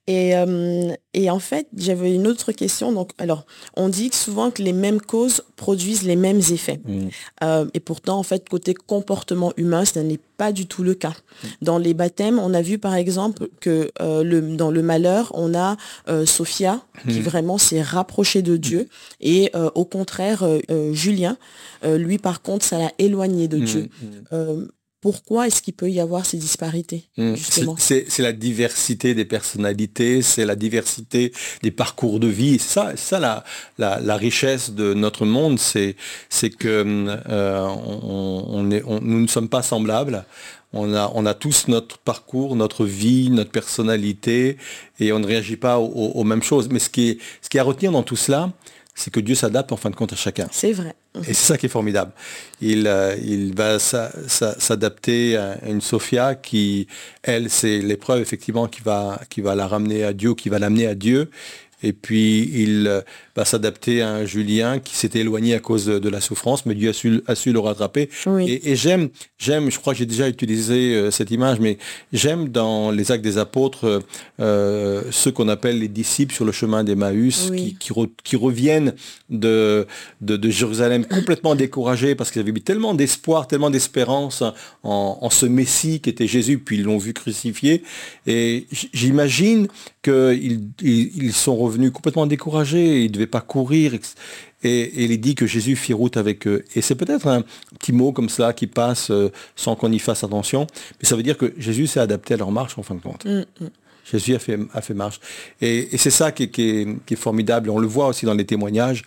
Et, 0.08 0.36
euh, 0.36 0.92
et 1.14 1.30
en 1.30 1.40
fait, 1.40 1.68
j'avais 1.78 2.14
une 2.14 2.28
autre 2.28 2.52
question. 2.52 2.92
Donc, 2.92 3.12
alors, 3.18 3.46
on 3.78 3.88
dit 3.88 4.10
souvent 4.12 4.52
que 4.52 4.62
les 4.62 4.74
mêmes 4.74 5.00
causes 5.00 5.44
produisent 5.56 6.04
les 6.04 6.18
mêmes 6.18 6.40
effets. 6.52 6.82
Mm. 6.84 7.08
Euh, 7.44 7.66
et 7.74 7.80
pourtant, 7.80 8.18
en 8.20 8.24
fait, 8.24 8.50
côté 8.50 8.74
comportement 8.74 9.54
humain, 9.56 9.86
ce 9.86 10.00
n'est 10.00 10.20
pas 10.38 10.52
du 10.52 10.66
tout 10.66 10.84
le 10.84 10.94
cas. 10.94 11.14
Dans 11.62 11.78
les 11.78 11.94
baptêmes, 11.94 12.38
on 12.38 12.54
a 12.54 12.62
vu 12.62 12.80
par 12.80 12.96
exemple 12.96 13.48
que 13.62 13.92
euh, 14.02 14.24
le, 14.24 14.42
dans 14.58 14.72
le 14.72 14.82
malheur, 14.82 15.32
on 15.36 15.54
a 15.54 15.78
Sophia 16.26 16.82
qui 17.08 17.20
Mm. 17.20 17.24
vraiment 17.24 17.58
s'est 17.58 17.82
rapprochée 17.82 18.42
de 18.42 18.58
Dieu. 18.58 18.90
Et 19.22 19.52
euh, 19.56 19.70
au 19.76 19.86
contraire, 19.86 20.46
Julien, 20.92 21.38
lui 21.86 22.18
par 22.18 22.42
contre, 22.42 22.66
ça 22.66 22.78
l'a 22.78 22.92
éloigné 23.00 23.48
de 23.48 23.60
Dieu. 23.60 23.90
Pourquoi 25.04 25.46
est-ce 25.48 25.62
qu'il 25.62 25.76
peut 25.76 25.92
y 25.92 26.00
avoir 26.00 26.26
ces 26.26 26.38
disparités 26.38 27.04
Mm. 27.18 27.36
justement? 27.36 27.76
C'est 27.78 28.08
la 28.20 28.34
diversité 28.34 29.14
des 29.14 29.26
personnalités, 29.26 30.22
c'est 30.24 30.46
la 30.46 30.56
diversité 30.56 31.32
des 31.62 31.72
parcours 31.72 32.20
de 32.20 32.28
vie. 32.28 32.58
C'est 32.58 32.74
ça, 32.74 32.94
ça 32.96 33.20
la, 33.20 33.44
la, 33.78 34.00
la 34.00 34.16
richesse 34.18 34.72
de 34.72 34.96
notre 34.96 35.26
monde, 35.26 35.60
c'est 35.60 35.96
c'est 36.30 36.50
que 36.50 36.84
euh, 37.30 37.68
on, 37.68 38.46
on 38.48 38.72
est, 38.72 38.82
on- 38.86 39.02
nous 39.02 39.20
ne 39.22 39.28
sommes 39.28 39.50
pas 39.50 39.62
semblables. 39.62 40.26
On 40.76 40.92
a, 40.96 41.12
on 41.14 41.28
a 41.28 41.36
tous 41.36 41.68
notre 41.68 42.00
parcours, 42.00 42.56
notre 42.56 42.84
vie, 42.86 43.30
notre 43.30 43.52
personnalité, 43.52 44.58
et 45.00 45.12
on 45.12 45.20
ne 45.20 45.28
réagit 45.28 45.58
pas 45.58 45.78
aux, 45.78 45.86
aux- 45.86 46.12
aux 46.20 46.24
mêmes 46.24 46.42
choses. 46.42 46.68
Mais 46.72 46.80
ce 46.80 46.90
qui 46.90 47.10
est, 47.10 47.18
ce 47.44 47.50
qui 47.50 47.58
est 47.58 47.60
à 47.60 47.64
retenir 47.64 47.92
dans 47.92 48.02
tout 48.04 48.16
cela, 48.16 48.52
c'est 48.96 49.12
que 49.12 49.20
Dieu 49.20 49.36
s'adapte 49.36 49.72
en 49.72 49.78
fin 49.78 49.90
de 49.92 49.96
compte 49.96 50.14
à 50.14 50.16
chacun. 50.16 50.48
C'est 50.52 50.72
vrai. 50.72 50.96
Et 51.22 51.34
c'est 51.34 51.46
ça 51.54 51.58
qui 51.58 51.68
est 51.68 51.70
formidable. 51.70 52.12
Il, 52.60 52.88
euh, 52.88 53.16
va 53.56 53.78
s'a- 53.78 54.12
s'a- 54.28 54.60
s'adapter 54.60 55.38
à 55.38 55.58
une 55.68 55.80
Sophia 55.82 56.34
qui, 56.36 56.88
elle, 57.22 57.50
c'est 57.52 57.80
l'épreuve 57.80 58.22
effectivement 58.22 58.68
qui 58.68 58.82
va, 58.82 59.22
qui 59.30 59.42
va 59.42 59.54
la 59.54 59.68
ramener 59.68 60.04
à 60.04 60.14
Dieu, 60.14 60.34
qui 60.34 60.50
va 60.50 60.58
l'amener 60.58 60.88
à 60.88 60.96
Dieu. 60.96 61.30
Et 61.84 61.94
puis 61.94 62.50
il 62.54 62.88
euh, 62.88 63.02
va 63.36 63.46
s'adapter 63.46 64.02
à 64.02 64.10
un 64.14 64.26
Julien 64.26 64.80
qui 64.80 64.96
s'était 64.96 65.20
éloigné 65.20 65.54
à 65.54 65.60
cause 65.60 65.86
de, 65.86 66.00
de 66.00 66.10
la 66.10 66.22
souffrance, 66.22 66.66
mais 66.66 66.76
Dieu 66.76 66.90
a 66.90 66.94
su, 66.94 67.22
a 67.28 67.36
su 67.36 67.52
le 67.52 67.60
rattraper. 67.60 68.10
Oui. 68.26 68.50
Et, 68.50 68.72
et 68.72 68.76
j'aime, 68.76 69.10
j'aime, 69.38 69.70
je 69.70 69.78
crois 69.80 69.94
que 69.94 70.00
j'ai 70.00 70.06
déjà 70.06 70.28
utilisé 70.30 70.96
euh, 70.96 71.12
cette 71.12 71.30
image, 71.32 71.60
mais 71.60 71.78
j'aime 72.14 72.48
dans 72.50 72.90
les 72.92 73.12
actes 73.12 73.24
des 73.24 73.38
apôtres 73.38 74.02
euh, 74.40 75.02
ceux 75.12 75.32
qu'on 75.32 75.50
appelle 75.50 75.80
les 75.80 75.88
disciples 75.90 76.34
sur 76.34 76.46
le 76.46 76.52
chemin 76.52 76.84
d'Emmaüs, 76.84 77.50
Oui. 77.52 77.58
qui, 77.58 77.76
qui, 77.76 77.92
re- 77.92 78.10
qui 78.24 78.36
reviennent 78.38 78.94
de, 79.30 79.86
de, 80.22 80.38
de 80.38 80.50
Jérusalem 80.50 81.06
complètement 81.06 81.56
découragés 81.56 82.16
parce 82.16 82.32
qu'ils 82.32 82.42
avaient 82.42 82.52
mis 82.54 82.62
tellement 82.62 82.94
d'espoir, 82.94 83.48
tellement 83.48 83.70
d'espérance 83.70 84.42
en, 84.84 85.18
en 85.22 85.30
ce 85.30 85.46
Messie 85.46 86.00
qui 86.00 86.10
était 86.10 86.28
Jésus, 86.28 86.60
puis 86.60 86.78
ils 86.78 86.84
l'ont 86.84 86.98
vu 86.98 87.14
crucifié. 87.14 87.84
Et 88.28 88.68
j'imagine 88.94 89.68
qu'ils 90.04 90.62
ils, 90.82 91.12
ils 91.24 91.34
sont 91.34 91.56
revenus 91.56 91.73
complètement 91.92 92.26
découragés, 92.26 93.02
ils 93.02 93.08
ne 93.08 93.14
devaient 93.14 93.28
pas 93.28 93.42
courir. 93.42 93.94
Et, 94.64 95.04
il 95.04 95.12
est 95.12 95.18
dit 95.18 95.36
que 95.36 95.46
Jésus 95.46 95.76
fit 95.76 95.94
route 95.94 96.16
avec 96.18 96.48
eux. 96.48 96.64
Et 96.76 96.82
c'est 96.82 96.96
peut-être 96.96 97.28
un 97.28 97.44
petit 97.80 97.92
mot 97.92 98.12
comme 98.12 98.30
cela 98.30 98.54
qui 98.54 98.68
passe 98.68 99.10
euh, 99.12 99.30
sans 99.56 99.76
qu'on 99.76 99.92
y 99.92 100.00
fasse 100.00 100.24
attention, 100.24 100.68
mais 101.02 101.08
ça 101.08 101.16
veut 101.16 101.24
dire 101.24 101.38
que 101.38 101.54
Jésus 101.58 101.88
s'est 101.88 102.00
adapté 102.00 102.34
à 102.34 102.38
leur 102.38 102.52
marche 102.52 102.78
en 102.78 102.84
fin 102.84 102.96
de 102.96 103.02
compte. 103.02 103.26
Mm, 103.26 103.44
mm. 103.62 103.68
Jésus 104.12 104.36
a 104.36 104.40
fait, 104.40 104.60
a 104.74 104.82
fait 104.82 104.94
marche. 104.94 105.20
Et, 105.62 105.94
et 105.96 105.98
c'est 105.98 106.10
ça 106.12 106.32
qui 106.32 106.44
est, 106.44 106.50
qui 106.50 106.62
est- 106.70 106.88
qui 107.06 107.14
est 107.14 107.18
formidable. 107.18 107.70
On 107.70 107.80
le 107.80 107.88
voit 107.88 108.08
aussi 108.08 108.26
dans 108.26 108.34
les 108.34 108.46
témoignages. 108.46 109.04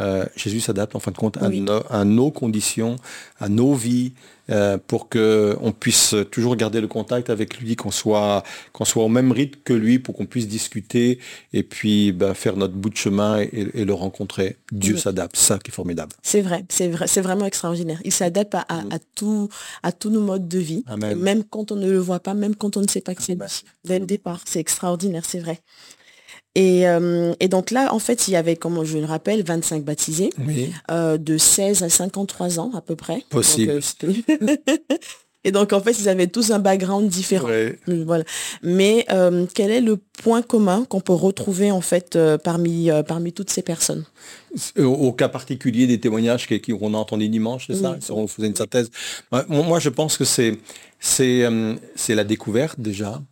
Euh, 0.00 0.24
Jésus 0.36 0.60
s'adapte 0.60 0.94
en 0.94 1.00
fin 1.00 1.10
de 1.10 1.16
compte 1.16 1.36
à, 1.38 1.48
Oui. 1.48 1.60
no- 1.60 1.82
à 1.90 2.04
nos 2.04 2.30
conditions, 2.30 2.96
à 3.40 3.48
nos 3.48 3.74
vies, 3.74 4.12
euh, 4.50 4.78
pour 4.86 5.08
qu'on 5.08 5.72
puisse 5.78 6.14
toujours 6.30 6.56
garder 6.56 6.80
le 6.80 6.88
contact 6.88 7.30
avec 7.30 7.58
lui, 7.58 7.76
qu'on 7.76 7.90
soit, 7.90 8.42
qu'on 8.72 8.84
soit 8.84 9.04
au 9.04 9.08
même 9.08 9.32
rythme 9.32 9.58
que 9.64 9.72
lui, 9.72 9.98
pour 9.98 10.14
qu'on 10.14 10.26
puisse 10.26 10.48
discuter 10.48 11.18
et 11.52 11.62
puis 11.62 12.12
ben, 12.12 12.34
faire 12.34 12.56
notre 12.56 12.74
bout 12.74 12.90
de 12.90 12.96
chemin 12.96 13.40
et, 13.40 13.50
et 13.74 13.84
le 13.84 13.94
rencontrer. 13.94 14.56
Dieu 14.72 14.94
Oui. 14.94 15.00
s'adapte, 15.00 15.36
c'est 15.36 15.46
ça 15.46 15.58
qui 15.58 15.70
est 15.70 15.74
formidable. 15.74 16.12
C'est 16.22 16.40
vrai, 16.42 16.64
c'est 16.68 16.88
vrai, 16.88 17.06
c'est 17.06 17.20
vraiment 17.20 17.46
extraordinaire. 17.46 18.00
Il 18.04 18.12
s'adapte 18.12 18.54
à, 18.54 18.60
à, 18.68 18.78
à 18.90 18.98
tout, 19.14 19.48
à 19.82 19.92
tous 19.92 20.10
nos 20.10 20.20
modes 20.22 20.48
de 20.48 20.58
vie, 20.58 20.84
Amen. 20.86 21.18
même 21.18 21.44
quand 21.44 21.72
on 21.72 21.76
ne 21.76 21.90
le 21.90 21.98
voit 21.98 22.20
pas, 22.20 22.34
même 22.34 22.54
quand 22.56 22.76
on 22.76 22.80
ne 22.80 22.88
sait 22.88 23.00
pas 23.00 23.14
que 23.14 23.22
c'est. 23.22 23.38
Dès 23.84 23.98
le 23.98 24.06
départ, 24.06 24.40
c'est 24.46 24.60
extraordinaire, 24.60 25.24
c'est 25.26 25.40
vrai. 25.40 25.60
Et, 26.58 26.88
euh, 26.88 27.34
et 27.38 27.46
donc 27.46 27.70
là, 27.70 27.94
en 27.94 28.00
fait, 28.00 28.26
il 28.26 28.32
y 28.32 28.36
avait, 28.36 28.56
comme 28.56 28.82
je 28.84 28.98
le 28.98 29.04
rappelle, 29.04 29.44
25 29.44 29.84
baptisés, 29.84 30.30
Oui. 30.44 30.72
euh, 30.90 31.16
de 31.16 31.38
16 31.38 31.84
à 31.84 31.88
53 31.88 32.58
ans 32.58 32.72
à 32.74 32.80
peu 32.80 32.96
près. 32.96 33.22
Possible. 33.30 33.74
Donc, 33.74 34.16
euh, 34.28 34.56
et 35.44 35.52
donc, 35.52 35.72
en 35.72 35.80
fait, 35.80 36.00
ils 36.00 36.08
avaient 36.08 36.26
tous 36.26 36.50
un 36.50 36.58
background 36.58 37.08
différent. 37.08 37.46
Ouais. 37.46 37.78
Voilà. 37.86 38.24
Mais 38.64 39.06
quel 39.54 39.70
est 39.70 39.80
le 39.80 39.98
point 40.20 40.42
commun 40.42 40.84
qu'on 40.88 41.00
peut 41.00 41.12
retrouver 41.12 41.70
en 41.70 41.80
fait 41.80 42.18
parmi, 42.42 42.90
parmi 43.06 43.32
toutes 43.32 43.50
ces 43.50 43.62
personnes? 43.62 44.04
Au, 44.76 45.12
cas 45.12 45.28
particulier 45.28 45.86
des 45.86 46.00
témoignages 46.00 46.48
qu'on 46.48 46.92
a 46.94 46.96
entendus 46.96 47.28
dimanche, 47.28 47.68
c'est 47.68 47.76
ça? 47.76 47.96
On 48.10 48.26
faisait 48.26 48.48
une 48.48 48.56
synthèse. 48.56 48.90
Moi, 49.48 49.78
je 49.78 49.90
pense 49.90 50.16
que 50.16 50.24
c'est 50.24 50.58
la 52.08 52.24
découverte 52.24 52.80
déjà. 52.80 53.22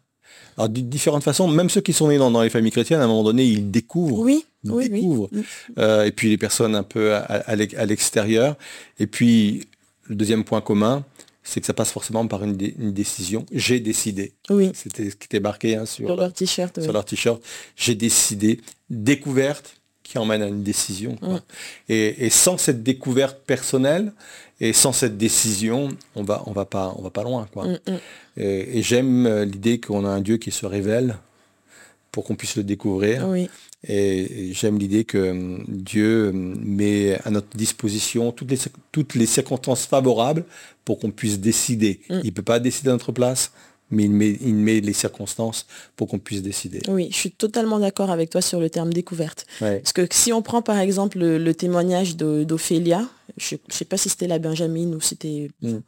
Alors, 0.56 0.68
de 0.68 0.80
différentes 0.80 1.22
façons, 1.24 1.48
même 1.48 1.68
ceux 1.70 1.80
qui 1.82 1.92
sont 1.92 2.08
nés 2.08 2.18
dans, 2.18 2.30
dans 2.30 2.42
les 2.42 2.50
familles 2.50 2.70
chrétiennes, 2.72 3.00
à 3.00 3.04
un 3.04 3.08
moment 3.08 3.24
donné, 3.24 3.44
ils 3.44 3.70
découvrent. 3.70 4.18
Oui, 4.20 4.44
Ils 4.64 4.70
oui, 4.70 4.84
oui. 4.90 5.00
découvrent. 5.00 5.28
Mm. 5.32 5.40
Euh, 5.78 6.04
et 6.04 6.12
puis 6.12 6.28
les 6.30 6.38
personnes 6.38 6.74
un 6.74 6.82
peu 6.82 7.14
à, 7.14 7.18
à 7.20 7.54
l'ex- 7.56 7.74
à 7.76 7.84
l'extérieur. 7.84 8.56
Et 8.98 9.06
puis, 9.06 9.66
le 10.04 10.14
deuxième 10.14 10.44
point 10.44 10.60
commun, 10.60 11.04
c'est 11.42 11.60
que 11.60 11.66
ça 11.66 11.74
passe 11.74 11.90
forcément 11.92 12.26
par 12.26 12.42
une, 12.42 12.56
dé- 12.56 12.74
une 12.78 12.92
décision. 12.92 13.44
J'ai 13.52 13.80
décidé. 13.80 14.32
Oui, 14.50 14.70
C'était 14.74 15.10
ce 15.10 15.16
qui 15.16 15.26
était 15.26 15.40
marqué 15.40 15.76
hein, 15.76 15.84
sur, 15.86 16.06
sur 16.06 16.16
leur 16.16 16.32
t-shirt. 16.32 16.74
oui. 16.78 16.82
sur 16.84 16.92
leur 16.92 17.04
t-shirt. 17.04 17.42
J'ai 17.76 17.94
décidé. 17.94 18.60
Découverte 18.90 19.76
qui 20.02 20.18
emmène 20.18 20.40
à 20.42 20.46
une 20.46 20.62
décision. 20.62 21.16
quoi. 21.16 21.34
Mm. 21.34 21.40
Et, 21.90 22.26
et 22.26 22.30
sans 22.30 22.56
cette 22.58 22.82
découverte 22.82 23.38
personnelle 23.46 24.12
et 24.60 24.72
sans 24.72 24.92
cette 24.92 25.16
décision, 25.18 25.88
on 26.14 26.22
va, 26.22 26.42
on 26.46 26.52
va 26.52 26.64
pas, 26.64 26.94
on 26.98 27.02
va 27.02 27.10
pas 27.10 27.22
loin. 27.22 27.46
Quoi. 27.52 27.66
Mm, 27.66 27.78
mm. 27.88 27.98
Et, 28.38 28.78
et 28.78 28.82
j'aime 28.82 29.26
euh, 29.26 29.44
l'idée 29.44 29.80
qu'on 29.80 30.04
a 30.04 30.08
un 30.08 30.20
Dieu 30.20 30.36
qui 30.38 30.50
se 30.50 30.64
révèle 30.66 31.18
pour 32.12 32.24
qu'on 32.24 32.34
puisse 32.36 32.56
le 32.56 32.64
découvrir. 32.64 33.28
Oui, 33.28 33.50
Et, 33.86 34.48
et 34.48 34.52
j'aime 34.54 34.78
l'idée 34.78 35.04
que 35.04 35.30
hum, 35.30 35.64
Dieu 35.68 36.28
hum, 36.30 36.56
met 36.64 37.18
à 37.24 37.30
notre 37.30 37.54
disposition 37.56 38.32
toutes 38.32 38.50
les, 38.50 38.56
cir- 38.56 38.72
toutes 38.92 39.14
les 39.14 39.26
circonstances 39.26 39.84
favorables 39.86 40.44
pour 40.84 40.98
qu'on 40.98 41.10
puisse 41.10 41.38
décider. 41.38 42.00
Mm. 42.08 42.20
Il 42.22 42.26
ne 42.26 42.30
peut 42.30 42.42
pas 42.42 42.58
décider 42.58 42.88
à 42.88 42.92
notre 42.92 43.12
place, 43.12 43.52
mais 43.90 44.04
il 44.04 44.10
met, 44.10 44.36
il 44.40 44.54
met 44.54 44.80
les 44.80 44.92
circonstances 44.92 45.66
pour 45.94 46.08
qu'on 46.08 46.18
puisse 46.18 46.42
décider. 46.42 46.80
oui, 46.88 47.08
je 47.10 47.16
suis 47.16 47.30
totalement 47.30 47.78
d'accord 47.78 48.10
avec 48.10 48.30
toi 48.30 48.40
sur 48.40 48.60
le 48.60 48.70
terme 48.70 48.92
découverte. 48.92 49.46
Ouais. 49.60 49.78
Parce 49.80 49.92
que 49.92 50.06
si 50.10 50.32
on 50.32 50.42
prend 50.42 50.62
par 50.62 50.78
exemple 50.78 51.18
le, 51.18 51.38
le 51.38 51.54
témoignage 51.54 52.16
d'Ophélia, 52.16 53.08
je 53.36 53.54
ne 53.54 53.72
sais 53.72 53.84
pas 53.84 53.96
si 53.96 54.08
c'était 54.08 54.28
la 54.28 54.38
Benjamin 54.38 54.92
ou 54.92 55.00
c'était... 55.00 55.50
Mm. 55.62 55.78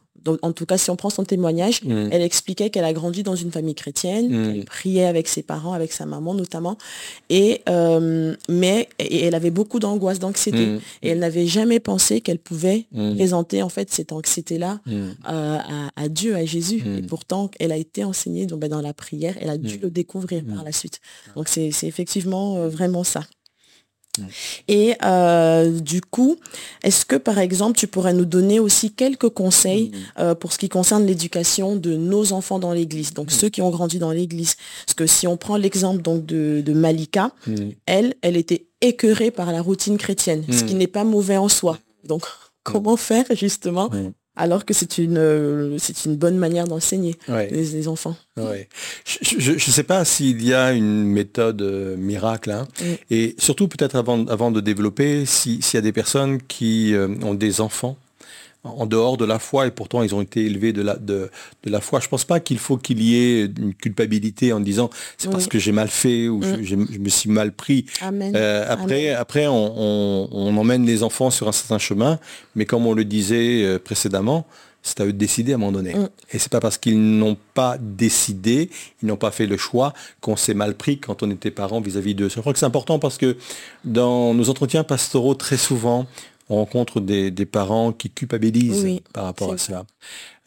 En 0.41 0.51
tout 0.51 0.65
cas, 0.65 0.77
si 0.77 0.89
on 0.89 0.95
prend 0.95 1.09
son 1.09 1.23
témoignage, 1.23 1.83
Mm. 1.83 2.09
elle 2.11 2.21
expliquait 2.21 2.69
qu'elle 2.69 2.83
a 2.85 2.93
grandi 2.93 3.23
dans 3.23 3.35
une 3.35 3.51
famille 3.51 3.75
chrétienne, 3.75 4.27
Mm. 4.29 4.53
qu'elle 4.53 4.65
priait 4.65 5.05
avec 5.05 5.27
ses 5.27 5.43
parents, 5.43 5.73
avec 5.73 5.91
sa 5.93 6.05
maman 6.05 6.33
notamment, 6.33 6.77
et 7.29 7.61
euh, 7.69 8.35
mais 8.49 8.89
et 8.99 9.23
elle 9.25 9.35
avait 9.35 9.51
beaucoup 9.51 9.79
d'angoisse, 9.79 10.19
d'anxiété, 10.19 10.65
Mm. 10.65 10.79
et 11.03 11.07
elle 11.09 11.19
n'avait 11.19 11.47
jamais 11.47 11.79
pensé 11.79 12.21
qu'elle 12.21 12.39
pouvait 12.39 12.85
présenter 13.15 13.61
en 13.63 13.69
fait 13.69 13.91
cette 13.91 14.11
anxiété-là 14.11 14.79
euh, 14.87 15.11
à, 15.23 15.89
à 15.95 16.09
Dieu, 16.09 16.35
à 16.35 16.45
Jésus. 16.45 16.81
Et 16.97 17.01
pourtant, 17.01 17.49
elle 17.59 17.71
a 17.71 17.77
été 17.77 18.03
enseignée 18.03 18.45
donc, 18.45 18.59
ben, 18.59 18.69
dans 18.69 18.81
la 18.81 18.93
prière, 18.93 19.35
elle 19.39 19.49
a 19.49 19.57
dû 19.57 19.77
le 19.77 19.89
découvrir 19.89 20.43
par 20.45 20.63
la 20.63 20.71
suite. 20.71 20.99
Donc 21.35 21.47
c'est 21.47 21.71
c'est 21.71 21.87
effectivement 21.87 22.57
euh, 22.57 22.67
vraiment 22.69 23.03
ça. 23.03 23.21
Mm. 24.17 24.23
Et 24.67 24.95
euh, 25.03 25.79
du 25.79 26.01
coup, 26.01 26.37
est-ce 26.83 27.05
que 27.05 27.15
par 27.15 27.37
exemple, 27.39 27.77
tu 27.77 27.87
pourrais 27.87 28.13
nous 28.13 28.25
donner 28.25 28.59
aussi 28.59 28.91
quelques 28.91 29.29
conseils 29.29 29.91
Mm. 29.91 29.97
euh, 30.21 30.35
pour 30.35 30.51
ce 30.53 30.57
qui 30.57 30.67
concerne 30.69 31.05
l'éducation 31.05 31.75
de 31.75 31.95
nos 31.95 32.33
enfants 32.33 32.59
dans 32.59 32.73
l'église, 32.73 33.11
Mm. 33.11 33.15
donc 33.15 33.31
ceux 33.31 33.49
qui 33.49 33.61
ont 33.61 33.69
grandi 33.69 33.99
dans 33.99 34.11
l'église? 34.11 34.55
Parce 34.85 34.95
que 34.95 35.05
si 35.07 35.27
on 35.27 35.37
prend 35.37 35.57
l'exemple 35.57 36.01
donc 36.01 36.25
de, 36.25 36.61
de 36.65 36.73
Malika, 36.73 37.31
Mm. 37.47 37.55
elle, 37.85 38.15
elle 38.21 38.37
était 38.37 38.65
écœurée 38.81 39.31
par 39.31 39.51
la 39.51 39.61
routine 39.61 39.97
chrétienne, 39.97 40.43
ce 40.49 40.63
Mm. 40.63 40.65
qui 40.67 40.75
n'est 40.75 40.87
pas 40.87 41.03
mauvais 41.03 41.37
en 41.37 41.49
soi. 41.49 41.77
Donc, 42.03 42.23
comment 42.63 42.97
faire 42.97 43.25
justement 43.31 43.89
Mm. 43.89 44.11
Alors 44.39 44.65
que 44.65 44.73
c'est 44.73 44.97
une, 44.97 45.17
euh, 45.17 45.77
c'est 45.77 46.05
une 46.05 46.15
bonne 46.15 46.37
manière 46.37 46.65
d'enseigner 46.67 47.15
Ouais. 47.27 47.49
les, 47.51 47.65
les 47.65 47.87
enfants 47.87 48.15
Ouais. 48.37 48.67
Je 49.05 49.51
ne 49.51 49.57
sais 49.59 49.83
pas 49.83 50.05
s'il 50.05 50.41
y 50.43 50.53
a 50.53 50.71
une 50.71 51.03
méthode 51.03 51.61
euh, 51.61 51.95
miracle. 51.97 52.51
hein. 52.51 52.67
Mm. 52.81 52.85
Et 53.11 53.35
surtout, 53.37 53.67
peut-être 53.67 53.95
avant, 53.97 54.25
avant 54.27 54.49
de 54.49 54.61
développer, 54.61 55.25
si- 55.25 55.61
s'il 55.61 55.77
y 55.77 55.79
a 55.79 55.81
des 55.81 55.91
personnes 55.91 56.41
qui 56.41 56.93
euh, 56.95 57.07
ont 57.23 57.33
des 57.35 57.59
enfants 57.61 57.97
en 58.65 58.85
dehors 58.85 59.15
de 59.15 59.23
la 59.25 59.39
foi 59.39 59.67
et 59.67 59.71
pourtant 59.71 60.03
ils 60.03 60.13
ont 60.13 60.21
été 60.21 60.45
élevés 60.45 60.73
de 60.73 60.81
la, 60.81 60.95
de, 60.97 61.31
de 61.63 61.69
la 61.69 61.79
foi, 61.79 62.01
je 62.01 62.09
pense 62.09 62.25
pas 62.25 62.39
qu'il 62.41 62.59
faut 62.59 62.75
qu'il 62.77 63.01
y 63.01 63.15
ait 63.15 63.45
une 63.45 63.73
culpabilité 63.73 64.51
en 64.51 64.59
disant 64.59 64.89
c'est 65.17 65.31
parce 65.31 65.47
que 65.47 65.57
j'ai 65.59 65.71
mal 65.71 65.87
fait 65.87 66.27
ou 66.27 66.43
je- 66.43 66.49
Mm. 66.75 66.87
je, 66.91 66.99
me 66.99 67.09
suis 67.09 67.29
mal 67.29 67.53
pris. 67.53 67.85
Amen. 68.01 68.33
Euh, 68.35 68.65
après, 68.67 69.11
après 69.11 69.47
on, 69.47 69.73
on- 69.77 70.29
on 70.31 70.57
emmène 70.57 70.85
les 70.85 71.03
enfants 71.03 71.29
sur 71.31 71.47
un 71.47 71.53
certain 71.53 71.77
chemin, 71.77 72.19
mais 72.55 72.65
comme 72.65 72.85
on 72.85 72.93
le 72.93 73.05
disait 73.05 73.63
euh, 73.63 73.79
précédemment, 73.79 74.45
c'est 74.81 74.99
à 75.01 75.05
eux 75.05 75.13
de 75.13 75.17
décider 75.17 75.51
à 75.53 75.55
un 75.55 75.59
moment 75.59 75.71
donné. 75.73 75.93
Mm. 75.93 76.09
Et 76.33 76.39
c'est 76.39 76.51
pas 76.51 76.59
parce 76.59 76.77
qu'ils 76.77 76.99
n'ont 77.01 77.37
pas 77.53 77.77
décidé, 77.79 78.69
ils 79.01 79.07
n'ont 79.07 79.17
pas 79.17 79.31
fait 79.31 79.45
le 79.45 79.55
choix, 79.57 79.93
qu'on 80.21 80.35
s'est 80.35 80.53
mal 80.53 80.75
pris 80.75 80.99
quand 80.99 81.23
on 81.23 81.29
était 81.31 81.51
parents 81.51 81.79
vis-à-vis 81.81 82.15
d'eux. 82.15 82.27
Je 82.29 82.39
crois 82.41 82.51
que 82.53 82.59
c'est 82.59 82.65
important 82.65 82.97
parce 82.99 83.17
que 83.17 83.37
dans 83.85 84.33
nos 84.33 84.49
entretiens 84.49 84.83
pastoraux, 84.83 85.35
très 85.35 85.57
souvent, 85.57 86.07
on 86.49 86.55
rencontre 86.55 86.99
des, 86.99 87.31
parents 87.45 87.91
qui 87.91 88.09
culpabilisent 88.09 89.01
par 89.13 89.25
rapport 89.25 89.53
à 89.53 89.57
cela. 89.57 89.85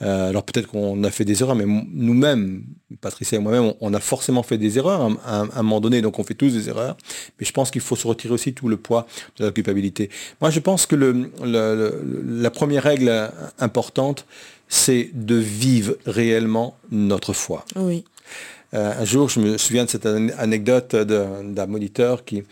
Euh, 0.02 0.30
alors 0.30 0.42
peut-être 0.42 0.66
qu'on 0.66 1.04
a 1.04 1.10
fait 1.10 1.24
des 1.24 1.42
erreurs, 1.42 1.54
mais 1.54 1.64
nous-mêmes, 1.66 2.64
Patricia 3.00 3.38
et 3.38 3.40
moi-même, 3.40 3.72
on, 3.80 3.94
a 3.94 4.00
forcément 4.00 4.42
fait 4.42 4.58
des 4.58 4.78
erreurs 4.78 5.16
à, 5.24 5.42
un 5.54 5.62
moment 5.62 5.80
donné, 5.80 6.02
donc 6.02 6.18
on 6.18 6.24
fait 6.24 6.34
tous 6.34 6.52
des 6.52 6.68
erreurs. 6.68 6.96
Mais 7.38 7.46
je 7.46 7.52
pense 7.52 7.70
qu'il 7.70 7.80
faut 7.80 7.94
se 7.94 8.06
retirer 8.06 8.34
aussi 8.34 8.52
tout 8.52 8.68
le 8.68 8.76
poids 8.76 9.06
de 9.38 9.44
la 9.44 9.52
culpabilité. 9.52 10.10
Moi, 10.40 10.50
je 10.50 10.58
pense 10.58 10.86
que 10.86 10.96
le, 10.96 11.30
la 11.44 12.50
première 12.50 12.82
règle 12.82 13.30
importante, 13.60 14.26
c'est 14.68 15.10
de 15.14 15.36
vivre 15.36 15.96
réellement 16.04 16.76
notre 16.90 17.32
foi. 17.32 17.64
Oui. 17.76 18.04
Euh, 18.74 18.92
un 18.98 19.04
jour, 19.04 19.28
je 19.28 19.38
me 19.38 19.58
souviens 19.58 19.84
de 19.84 19.90
cette 19.90 20.06
anecdote 20.06 20.96
d'un 20.96 21.66
moniteur 21.66 22.24
qui, 22.24 22.42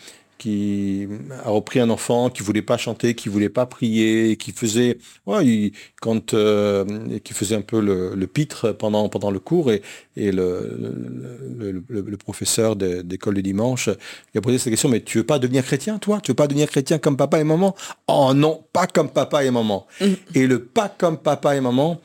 qui 0.41 1.07
a 1.45 1.51
repris 1.51 1.81
un 1.81 1.91
enfant 1.91 2.31
qui 2.31 2.43
voulait 2.43 2.63
pas 2.63 2.79
chanter, 2.79 3.15
qui 3.15 3.29
voulait 3.29 3.51
pas 3.51 3.67
prier, 3.67 4.37
qui 4.39 4.53
faisait, 4.53 4.97
ouais, 5.27 5.71
quand, 6.01 6.33
euh, 6.33 6.85
qui 7.23 7.35
faisait 7.35 7.57
un 7.57 7.61
peu 7.61 7.81
le, 7.81 8.27
pitre 8.27 8.73
pendant 8.73 9.09
pendant 9.09 9.31
le 9.31 9.39
cours 9.39 9.71
et, 9.71 9.83
et 10.17 10.33
le, 10.33 11.85
le, 11.89 12.17
professeur 12.17 12.75
d'école 12.77 13.35
du 13.35 13.43
dimanche 13.43 13.91
il 14.33 14.39
a 14.39 14.41
posé 14.41 14.59
cette 14.59 14.73
question, 14.73 14.89
mais 14.89 15.01
tu 15.01 15.19
veux 15.19 15.25
pas 15.25 15.39
devenir 15.39 15.63
chrétien, 15.65 15.99
toi? 15.99 16.21
Tu 16.23 16.31
veux 16.31 16.37
pas 16.37 16.47
devenir 16.47 16.69
chrétien 16.69 16.99
comme 16.99 17.17
papa 17.17 17.39
et 17.39 17.45
maman? 17.45 17.75
Oh 18.09 18.33
non, 18.35 18.65
pas 18.73 18.87
comme 18.87 19.11
papa 19.11 19.45
et 19.45 19.51
maman. 19.51 19.87
Mm. 20.01 20.07
Et 20.35 20.47
le 20.47 20.65
pas 20.65 20.89
comme 20.89 21.19
papa 21.19 21.55
et 21.55 21.61
maman 21.61 22.01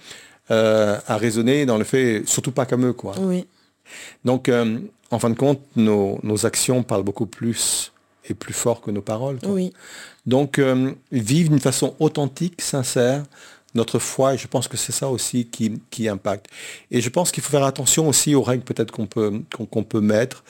euh, 0.51 0.97
a 1.07 1.17
résonné 1.17 1.65
dans 1.65 1.77
le 1.77 1.85
fait, 1.85 2.23
surtout 2.25 2.51
pas 2.51 2.65
comme 2.65 2.85
eux, 2.85 2.93
quoi. 2.93 3.15
Oui. 3.19 3.47
Donc, 4.25 4.49
euh, 4.49 4.79
en 5.11 5.19
fin 5.19 5.29
de 5.29 5.35
compte, 5.35 5.61
nos, 5.75 6.19
nos 6.23 6.45
actions 6.45 6.83
parlent 6.83 7.03
beaucoup 7.03 7.27
plus 7.27 7.93
est 8.29 8.33
plus 8.33 8.53
fort 8.53 8.81
que 8.81 8.91
nos 8.91 9.01
paroles. 9.01 9.39
Oui. 9.45 9.73
Donc, 10.25 10.59
euh, 10.59 10.91
vivre 11.11 11.49
d'une 11.49 11.59
façon 11.59 11.95
authentique, 11.99 12.61
sincère, 12.61 13.23
notre 13.75 13.99
foi, 13.99 14.33
et 14.35 14.37
je 14.37 14.47
pense 14.47 14.67
que 14.67 14.77
c'est 14.77 14.93
ça 14.93 15.09
aussi 15.09 15.45
qui, 15.45 15.79
qui, 15.91 16.07
impacte. 16.07 16.47
Et 16.91 17.01
je 17.01 17.09
pense 17.09 17.31
qu'il 17.31 17.43
faut 17.43 17.51
faire 17.51 17.65
attention 17.65 18.07
aussi 18.07 18.33
aux 18.33 18.41
règles 18.41 18.63
peut-être 18.63 18.91
qu'on 18.91 19.05
peut, 19.05 19.41
qu'on, 19.69 19.83
peut 19.83 19.99
mettre. 19.99 20.43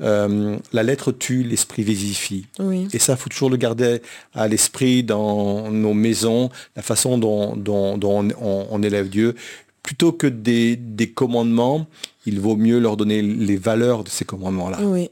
Euh, 0.00 0.58
la 0.74 0.82
lettre 0.82 1.10
tue, 1.10 1.42
l'esprit 1.42 1.82
vivifie. 1.82 2.46
Oui. 2.58 2.86
Et 2.92 2.98
ça, 2.98 3.14
il 3.14 3.18
faut 3.18 3.30
toujours 3.30 3.48
le 3.48 3.56
garder 3.56 4.02
à 4.34 4.46
l'esprit 4.46 5.02
dans 5.02 5.70
nos 5.70 5.94
maisons, 5.94 6.50
la 6.76 6.82
façon 6.82 7.16
dont, 7.16 7.56
dont, 7.56 7.98
on, 8.04 8.28
on, 8.70 8.82
élève 8.82 9.08
Dieu. 9.08 9.34
Plutôt 9.82 10.12
que 10.12 10.26
des, 10.26 10.76
des 10.76 11.08
commandements, 11.08 11.86
il 12.26 12.40
vaut 12.40 12.56
mieux 12.56 12.78
leur 12.78 12.98
donner 12.98 13.22
les 13.22 13.56
valeurs 13.56 14.04
de 14.04 14.10
ces 14.10 14.26
commandements-là. 14.26 14.80
Oui. 14.82 15.10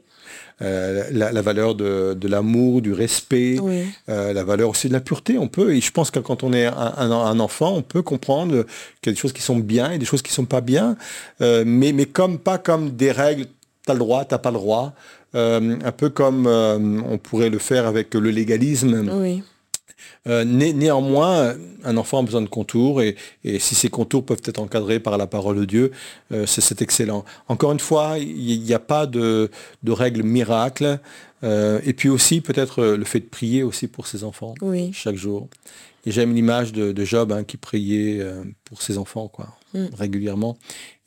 Euh, 0.61 1.03
la, 1.11 1.41
valeur 1.41 1.75
de, 1.75 2.27
l'amour, 2.29 2.81
du 2.81 2.93
respect, 2.93 3.57
euh, 4.07 4.31
la 4.31 4.43
valeur 4.45 4.69
aussi 4.69 4.87
de 4.87 4.93
la 4.93 5.01
pureté. 5.01 5.37
On 5.37 5.49
peut, 5.49 5.75
et 5.75 5.81
je 5.81 5.91
pense 5.91 6.11
que 6.11 6.19
quand 6.19 6.43
on 6.43 6.53
est 6.53 6.65
un, 6.65 7.39
enfant, 7.39 7.73
on 7.75 7.81
peut 7.81 8.01
comprendre 8.01 8.63
qu'il 9.01 9.07
y 9.07 9.09
a 9.09 9.11
des 9.11 9.19
choses 9.19 9.33
qui 9.33 9.41
sont 9.41 9.57
bien 9.57 9.91
et 9.91 9.97
des 9.97 10.05
choses 10.05 10.21
qui 10.21 10.31
sont 10.31 10.45
pas 10.45 10.61
bien, 10.61 10.95
euh, 11.41 11.65
mais, 11.67 11.91
mais 11.91 12.05
comme 12.05 12.39
pas 12.39 12.57
comme 12.57 12.91
des 12.91 13.11
règles, 13.11 13.47
tu 13.85 13.91
as 13.91 13.93
le 13.93 13.99
droit, 13.99 14.23
tu 14.23 14.33
n'as 14.33 14.37
pas 14.37 14.51
le 14.51 14.57
droit. 14.57 14.93
un 15.33 15.91
peu 15.91 16.09
comme 16.09 16.47
on 16.47 17.17
pourrait 17.17 17.49
le 17.49 17.59
faire 17.59 17.85
avec 17.85 18.13
le 18.13 18.29
légalisme. 18.29 19.09
Oui. 19.13 19.43
Euh, 20.27 20.43
néanmoins, 20.43 21.55
un 21.83 21.97
enfant 21.97 22.19
a 22.19 22.23
besoin 22.23 22.41
de 22.41 22.47
contours 22.47 23.01
et, 23.01 23.15
si 23.59 23.75
ces 23.75 23.89
contours 23.89 24.25
peuvent 24.25 24.41
être 24.45 24.59
encadrés 24.59 24.99
par 24.99 25.17
la 25.17 25.27
parole 25.27 25.57
de 25.57 25.65
Dieu, 25.65 25.91
euh, 26.31 26.45
c'est 26.45 26.81
excellent. 26.81 27.25
Encore 27.47 27.71
une 27.71 27.79
fois, 27.79 28.17
il 28.17 28.61
n'y 28.61 28.73
a 28.73 28.79
pas 28.79 29.05
de, 29.05 29.49
règles 29.87 30.23
miracles. 30.23 30.99
Euh, 31.43 31.79
et 31.83 31.93
puis 31.93 32.09
aussi 32.09 32.41
peut-être 32.41 32.83
le 32.83 33.03
fait 33.03 33.19
de 33.19 33.25
prier 33.25 33.61
aussi 33.61 33.87
pour 33.87 34.07
ses 34.07 34.23
enfants 34.23 34.55
chaque 34.93 35.17
jour. 35.17 35.47
Et 36.05 36.11
j'aime 36.11 36.33
l'image 36.33 36.71
de, 36.71 37.05
Job 37.05 37.31
hein, 37.31 37.43
qui 37.43 37.57
priait 37.57 38.25
pour 38.63 38.81
ses 38.81 38.97
enfants 38.97 39.27
quoi, 39.27 39.55
mm. 39.73 39.87
régulièrement. 39.97 40.57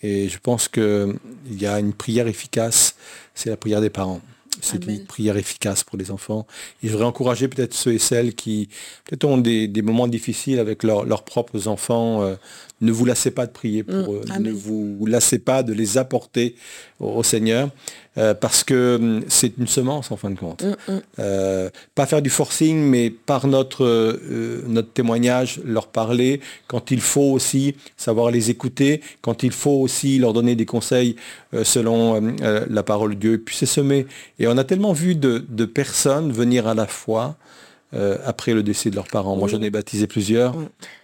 Et 0.00 0.28
je 0.28 0.38
pense 0.38 0.68
qu'il 0.68 1.18
y 1.50 1.66
a 1.66 1.80
une 1.80 1.92
prière 1.92 2.28
efficace, 2.28 2.94
c'est 3.34 3.50
la 3.50 3.56
prière 3.56 3.80
des 3.80 3.90
parents. 3.90 4.20
C'est 4.60 4.86
une 4.86 5.04
prière 5.04 5.36
efficace 5.36 5.84
pour 5.84 5.98
les 5.98 6.10
enfants. 6.10 6.46
Et 6.82 6.88
je 6.88 6.92
voudrais 6.92 7.06
encourager 7.06 7.48
peut-être 7.48 7.74
ceux 7.74 7.94
et 7.94 7.98
celles 7.98 8.34
qui 8.34 8.68
peut-être 9.04 9.24
ont 9.24 9.38
des, 9.38 9.82
moments 9.82 10.08
difficiles 10.08 10.58
avec 10.58 10.82
leurs 10.82 11.24
propres 11.24 11.68
enfants. 11.68 12.22
Euh, 12.22 12.36
ne 12.80 12.92
vous 12.92 13.04
lassez 13.04 13.30
pas 13.30 13.46
de 13.46 13.52
prier 13.52 13.82
pour 13.82 14.12
mm. 14.12 14.16
eux. 14.16 14.22
Ne 14.40 14.52
vous 14.52 15.06
lassez 15.06 15.38
pas 15.38 15.62
de 15.62 15.72
les 15.72 15.98
apporter 15.98 16.54
au, 17.00 17.22
Seigneur. 17.22 17.70
Euh, 18.16 18.34
parce 18.34 18.64
que 18.64 18.96
hum, 18.96 19.22
c'est 19.28 19.52
une 19.58 19.68
semence 19.68 20.10
en 20.10 20.16
fin 20.16 20.30
de 20.30 20.38
compte. 20.38 20.64
Mm, 20.64 20.92
mm. 20.92 21.00
Euh, 21.20 21.70
pas 21.94 22.06
faire 22.06 22.22
du 22.22 22.30
forcing, 22.30 22.78
mais 22.78 23.10
par 23.10 23.46
notre, 23.46 24.18
notre 24.66 24.92
témoignage, 24.92 25.60
leur 25.64 25.88
parler, 25.88 26.40
quand 26.66 26.90
il 26.90 27.00
faut 27.00 27.32
aussi 27.32 27.76
savoir 27.96 28.30
les 28.30 28.50
écouter, 28.50 29.02
quand 29.20 29.42
il 29.42 29.52
faut 29.52 29.80
aussi 29.80 30.18
leur 30.18 30.32
donner 30.32 30.56
des 30.56 30.66
conseils 30.66 31.16
selon 31.62 32.34
la 32.40 32.82
parole 32.82 33.14
de 33.14 33.20
Dieu, 33.20 33.42
puis 33.44 33.56
c'est 33.56 33.66
semé. 33.66 34.06
Et 34.38 34.46
on 34.46 34.56
a 34.56 34.64
tellement 34.64 34.92
vu 34.92 35.14
de, 35.14 35.64
personnes 35.64 36.32
venir 36.32 36.66
à 36.66 36.74
la 36.74 36.86
foi 36.86 37.36
euh, 37.94 38.18
après 38.26 38.52
le 38.52 38.62
décès 38.62 38.90
de 38.90 38.96
leurs 38.96 39.06
parents. 39.06 39.36
Moi, 39.36 39.48
j'en 39.48 39.62
ai 39.62 39.70
baptisé 39.70 40.06
plusieurs, 40.06 40.54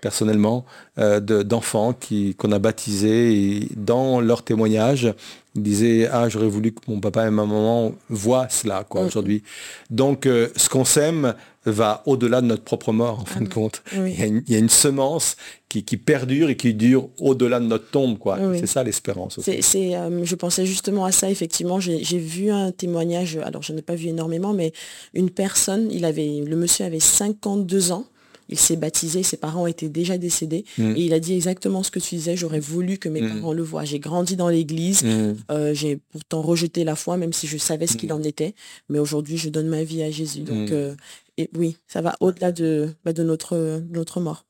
personnellement, 0.02 0.66
euh, 0.98 1.18
d'enfants 1.20 1.94
qu'on 2.38 2.52
a 2.52 2.58
baptisés 2.58 3.34
et 3.34 3.68
dans 3.74 4.20
leur 4.20 4.42
témoignage, 4.42 5.14
ils 5.54 5.62
disaient 5.62 6.08
ah 6.10 6.28
j'aurais 6.28 6.48
voulu 6.48 6.72
que 6.72 6.80
mon 6.88 7.00
papa 7.00 7.26
et 7.26 7.30
ma 7.30 7.44
maman 7.44 7.94
voient 8.08 8.48
cela 8.48 8.84
quoi 8.88 9.02
aujourd'hui. 9.02 9.42
Donc 9.90 10.26
euh, 10.26 10.48
ce 10.56 10.68
qu'on 10.68 10.84
sème 10.84 11.34
va 11.64 12.02
au-delà 12.06 12.40
de 12.40 12.46
notre 12.46 12.64
propre 12.64 12.92
mort 12.92 13.20
en 13.20 13.24
fin 13.24 13.40
de 13.40 13.48
compte. 13.48 13.82
Il, 13.92 14.42
y 14.48 14.54
a 14.54 14.58
une, 14.58 14.68
semence 14.68 15.36
qui, 15.68 15.82
perdure 15.96 16.50
et 16.50 16.56
qui 16.56 16.74
dure 16.74 17.08
au-delà 17.20 17.58
de 17.60 17.66
notre 17.66 17.88
tombe 17.90 18.18
quoi. 18.18 18.38
C'est 18.58 18.66
ça 18.66 18.82
l'espérance. 18.82 19.40
C'est, 19.40 19.96
euh, 19.96 20.24
je 20.24 20.34
pensais 20.34 20.66
justement 20.66 21.04
à 21.04 21.12
ça 21.12 21.30
effectivement. 21.30 21.80
J'ai 21.80 22.18
vu 22.18 22.50
un 22.50 22.72
témoignage. 22.72 23.38
Alors 23.42 23.62
je 23.62 23.72
n'ai 23.72 23.82
pas 23.82 23.94
vu 23.94 24.08
énormément, 24.08 24.52
mais 24.52 24.72
une 25.14 25.30
personne, 25.30 25.88
il 25.90 26.04
avait, 26.04 26.42
le 26.44 26.56
monsieur 26.56 26.84
avait 26.84 27.00
52 27.00 27.92
ans 27.92 28.06
il 28.48 28.59
s'est 28.59 28.76
baptisé, 28.76 29.22
ses 29.22 29.37
parents 29.37 29.66
étaient 29.66 29.88
déjà 29.88 30.18
décédés. 30.18 30.64
Mm. 30.78 30.96
Et 30.96 31.00
il 31.00 31.14
a 31.14 31.20
dit 31.20 31.35
exactement 31.35 31.83
ce 31.83 31.90
que 31.90 31.98
tu 31.98 32.16
disais, 32.16 32.37
j'aurais 32.37 32.61
voulu 32.61 32.98
que 32.98 33.09
mes 33.09 33.22
mm. 33.22 33.35
parents 33.35 33.52
le 33.52 33.62
voient. 33.62 33.85
J'ai 33.85 33.98
grandi 33.98 34.37
dans 34.37 34.48
l'église, 34.48 35.02
mm. 35.02 35.37
euh, 35.50 35.74
j'ai 35.74 35.96
pourtant 35.96 36.42
rejeté 36.42 36.85
la 36.85 36.96
foi, 36.96 37.16
même 37.16 37.33
si 37.33 37.46
je 37.46 37.59
savais 37.59 37.87
ce 37.87 37.96
qu'il 37.96 38.12
en 38.12 38.22
était. 38.22 38.54
Mais 38.88 38.98
aujourd'hui, 38.98 39.38
je 39.38 39.48
donne 39.48 39.68
ma 39.68 39.85
vie 39.85 40.02
à 40.02 40.11
Jésus. 40.11 40.40
Donc, 40.40 40.70
euh, 40.70 40.94
et 41.37 41.50
oui, 41.57 41.76
ça 41.88 42.00
va 42.00 42.14
au-delà 42.20 42.52
de, 42.52 42.90
bah, 43.04 43.12
de 43.12 43.22
notre, 43.22 43.83
notre 43.90 44.20
mort. 44.20 44.44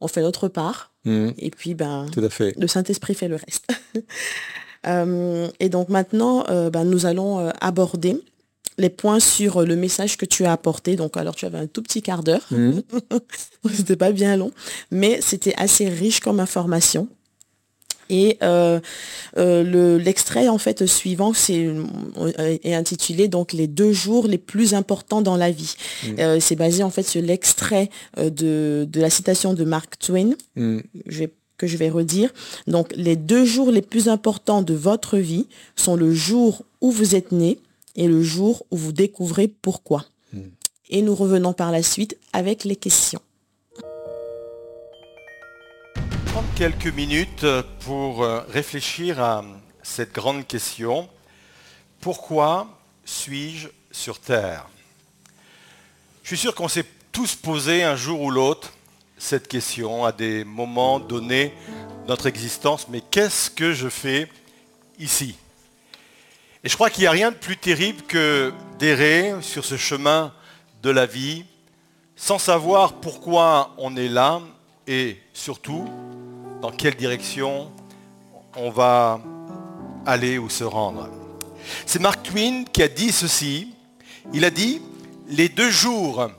On 0.00 0.08
fait 0.08 0.22
notre 0.22 0.48
part. 0.48 0.92
Et 1.06 1.50
puis, 1.50 1.74
ben, 1.74 2.06
Tout 2.12 2.24
à 2.24 2.30
fait. 2.30 2.54
le 2.58 2.66
Saint-Esprit 2.66 3.14
fait 3.14 3.28
le 3.28 3.36
reste. 3.36 3.66
Euh, 4.84 5.46
et 5.60 5.68
donc 5.68 5.90
maintenant, 5.90 6.44
ben, 6.70 6.82
nous 6.82 7.06
allons 7.06 7.38
aborder 7.60 8.20
les 8.78 8.90
points 8.90 9.20
sur 9.20 9.62
le 9.62 9.76
message 9.76 10.16
que 10.16 10.24
tu 10.24 10.44
as 10.44 10.52
apporté. 10.52 10.96
Donc, 10.96 11.16
alors 11.16 11.34
tu 11.34 11.44
avais 11.44 11.58
un 11.58 11.66
tout 11.66 11.82
petit 11.82 12.02
quart 12.02 12.22
d'heure. 12.22 12.46
Mhm. 12.50 12.82
c'était 13.74 13.96
pas 13.96 14.12
bien 14.12 14.36
long, 14.36 14.52
mais 14.90 15.20
c'était 15.20 15.54
assez 15.56 15.88
riche 15.88 16.20
comme 16.20 16.40
information. 16.40 17.08
Et 18.10 18.36
euh, 18.42 18.78
euh, 19.38 19.98
l'extrait 19.98 20.48
en 20.48 20.58
fait 20.58 20.86
suivant 20.86 21.32
c'est 21.32 21.66
euh, 21.66 22.58
est 22.62 22.74
intitulé 22.74 23.26
donc 23.26 23.54
les 23.54 23.66
deux 23.66 23.92
jours 23.92 24.26
les 24.26 24.38
plus 24.38 24.74
importants 24.74 25.22
dans 25.22 25.36
la 25.36 25.50
vie. 25.50 25.74
Mhm. 26.06 26.40
c'est 26.40 26.56
basé 26.56 26.82
en 26.82 26.90
fait 26.90 27.04
sur 27.04 27.22
l'extrait 27.22 27.88
de, 28.18 28.86
la 28.94 29.08
citation 29.08 29.54
de 29.54 29.64
Mark 29.64 29.98
Twain. 29.98 30.34
Mhm. 30.56 30.82
que 31.56 31.66
je 31.66 31.76
vais 31.76 31.90
redire. 31.90 32.30
Donc 32.66 32.92
les 32.96 33.16
deux 33.16 33.44
jours 33.44 33.70
les 33.70 33.82
plus 33.82 34.08
importants 34.08 34.62
de 34.62 34.74
votre 34.74 35.16
vie 35.16 35.46
sont 35.76 35.96
le 35.96 36.12
jour 36.12 36.64
où 36.80 36.90
vous 36.90 37.14
êtes 37.14 37.30
né, 37.30 37.58
et 37.96 38.08
le 38.08 38.22
jour 38.22 38.64
où 38.70 38.76
vous 38.76 38.92
découvrez 38.92 39.48
pourquoi. 39.48 40.04
Hmm. 40.32 40.48
Et 40.88 41.02
nous 41.02 41.14
revenons 41.14 41.52
par 41.52 41.70
la 41.70 41.82
suite 41.82 42.16
avec 42.32 42.64
les 42.64 42.76
questions. 42.76 43.20
Prendre 46.26 46.48
quelques 46.56 46.94
minutes 46.94 47.46
pour 47.80 48.22
euh, 48.22 48.40
réfléchir 48.48 49.20
à 49.20 49.44
cette 49.82 50.12
grande 50.12 50.46
question. 50.46 51.08
Pourquoi 52.00 52.78
suis-je 53.04 53.68
sur 53.90 54.18
Terre? 54.18 54.66
Je 56.22 56.28
suis 56.28 56.38
sûr 56.38 56.54
qu'on 56.54 56.68
s'est 56.68 56.86
tous 57.10 57.34
posé 57.34 57.82
un 57.82 57.96
jour 57.96 58.22
ou 58.22 58.30
l'autre 58.30 58.72
cette 59.18 59.46
question 59.46 60.04
à 60.04 60.12
des 60.12 60.44
moments 60.44 60.98
donnés 60.98 61.52
de 62.04 62.08
notre 62.08 62.26
existence. 62.26 62.88
Mais 62.88 63.00
qu'est-ce 63.00 63.50
que 63.50 63.72
je 63.72 63.88
fais 63.88 64.28
ici? 64.98 65.36
Et 66.64 66.68
je 66.68 66.74
crois 66.74 66.90
qu'il 66.90 67.02
n'y 67.02 67.08
a 67.08 67.12
rien 67.12 67.30
de 67.32 67.36
plus 67.36 67.56
terrible 67.56 68.02
que 68.02 68.52
d'errer 68.78 69.34
sur 69.40 69.64
ce 69.64 69.76
chemin 69.76 70.32
de 70.82 70.90
la 70.90 71.06
vie 71.06 71.44
sans 72.14 72.38
savoir 72.38 72.94
pourquoi 72.94 73.74
on 73.78 73.96
est 73.96 74.08
là 74.08 74.40
et 74.86 75.18
surtout 75.32 75.88
dans 76.60 76.70
quelle 76.70 76.94
direction 76.94 77.72
on 78.56 78.70
va 78.70 79.20
aller 80.06 80.38
ou 80.38 80.48
se 80.48 80.62
rendre. 80.62 81.08
C'est 81.84 82.00
Mark 82.00 82.22
Twain 82.22 82.64
qui 82.72 82.82
a 82.82 82.88
dit 82.88 83.10
ceci. 83.10 83.74
Il 84.32 84.44
a 84.44 84.50
dit, 84.50 84.80
les 85.28 85.48
deux 85.48 85.70
jours 85.70 86.30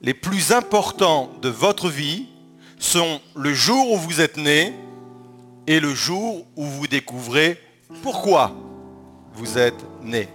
les 0.00 0.14
plus 0.14 0.52
importants 0.52 1.30
de 1.40 1.48
votre 1.48 1.88
vie 1.88 2.26
sont 2.78 3.20
le 3.36 3.54
jour 3.54 3.92
où 3.92 3.96
vous 3.96 4.20
êtes 4.20 4.36
né 4.36 4.72
et 5.66 5.78
le 5.78 5.94
jour 5.94 6.44
où 6.56 6.64
vous 6.64 6.86
découvrez 6.86 7.60
pourquoi 8.02 8.54
vous 9.38 9.56
êtes 9.56 9.84
né. 10.02 10.28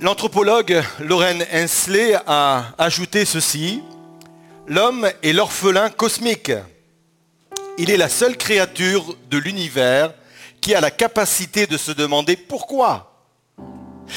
L'anthropologue 0.00 0.82
Lorraine 0.98 1.44
Hensley 1.52 2.16
a 2.26 2.72
ajouté 2.78 3.26
ceci. 3.26 3.82
L'homme 4.66 5.10
est 5.22 5.34
l'orphelin 5.34 5.90
cosmique. 5.90 6.52
Il 7.76 7.90
est 7.90 7.98
la 7.98 8.08
seule 8.08 8.38
créature 8.38 9.14
de 9.30 9.36
l'univers 9.36 10.14
qui 10.62 10.74
a 10.74 10.80
la 10.80 10.90
capacité 10.90 11.66
de 11.66 11.76
se 11.76 11.92
demander 11.92 12.36
pourquoi. 12.36 13.12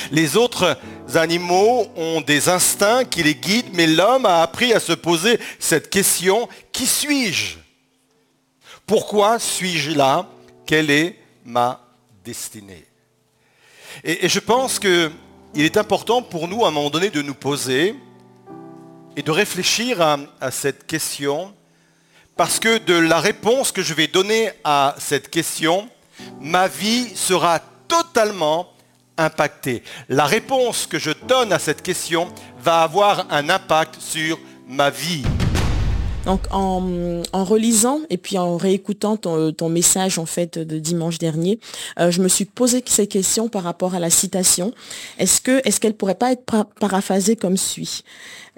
Les 0.09 0.37
autres 0.37 0.77
animaux 1.13 1.85
ont 1.97 2.21
des 2.21 2.47
instincts 2.47 3.03
qui 3.03 3.23
les 3.23 3.35
guident, 3.35 3.73
mais 3.73 3.87
l'homme 3.87 4.25
a 4.25 4.41
appris 4.41 4.71
à 4.71 4.79
se 4.79 4.93
poser 4.93 5.37
cette 5.59 5.89
question, 5.89 6.47
qui 6.71 6.85
suis-je? 6.85 7.57
Pourquoi 8.85 9.37
suis-je 9.37 9.91
là? 9.91 10.29
Quelle 10.65 10.89
est 10.89 11.19
ma 11.43 11.90
destinée 12.23 12.85
et, 14.03 14.29
je 14.29 14.39
pense 14.39 14.79
qu'il 14.79 15.11
est 15.55 15.77
important 15.77 16.21
pour 16.21 16.47
nous 16.47 16.65
à 16.65 16.69
un 16.69 16.71
moment 16.71 16.89
donné 16.89 17.09
de 17.09 17.21
nous 17.21 17.33
poser 17.33 17.95
et 19.15 19.21
de 19.21 19.31
réfléchir 19.31 20.01
à 20.01 20.51
cette 20.51 20.87
question, 20.87 21.53
parce 22.37 22.59
que 22.59 22.77
de 22.77 22.93
la 22.93 23.19
réponse 23.19 23.71
que 23.71 23.81
je 23.81 23.93
vais 23.93 24.07
donner 24.07 24.51
à 24.63 24.95
cette 24.97 25.29
question, 25.29 25.89
ma 26.39 26.67
vie 26.67 27.11
sera 27.15 27.59
totalement 27.87 28.69
impactée. 29.17 29.83
La 30.07 30.25
réponse 30.25 30.87
que 30.87 30.97
je 30.97 31.11
donne 31.27 31.51
à 31.51 31.59
cette 31.59 31.81
question 31.81 32.29
va 32.59 32.83
avoir 32.83 33.27
un 33.31 33.49
impact 33.49 33.99
sur 33.99 34.39
ma 34.65 34.89
vie. 34.89 35.23
Donc 36.25 36.41
en, 36.51 37.23
relisant 37.33 38.01
et 38.09 38.17
puis 38.17 38.37
en 38.37 38.57
réécoutant 38.57 39.17
ton, 39.17 39.69
message 39.69 40.19
en 40.19 40.25
fait 40.25 40.59
de 40.59 40.77
dimanche 40.77 41.17
dernier, 41.17 41.59
euh, 41.99 42.11
je 42.11 42.21
me 42.21 42.27
suis 42.27 42.45
posé 42.45 42.83
ces 42.85 43.07
questions 43.07 43.47
par 43.47 43.63
rapport 43.63 43.95
à 43.95 43.99
la 43.99 44.09
citation. 44.09 44.73
Est-ce 45.17 45.41
que 45.41 45.61
est-ce 45.67 45.79
pourrait 45.91 46.15
pas 46.15 46.31
être 46.31 46.43
paraphrasée 46.79 47.35
comme 47.35 47.57
suit? 47.57 48.03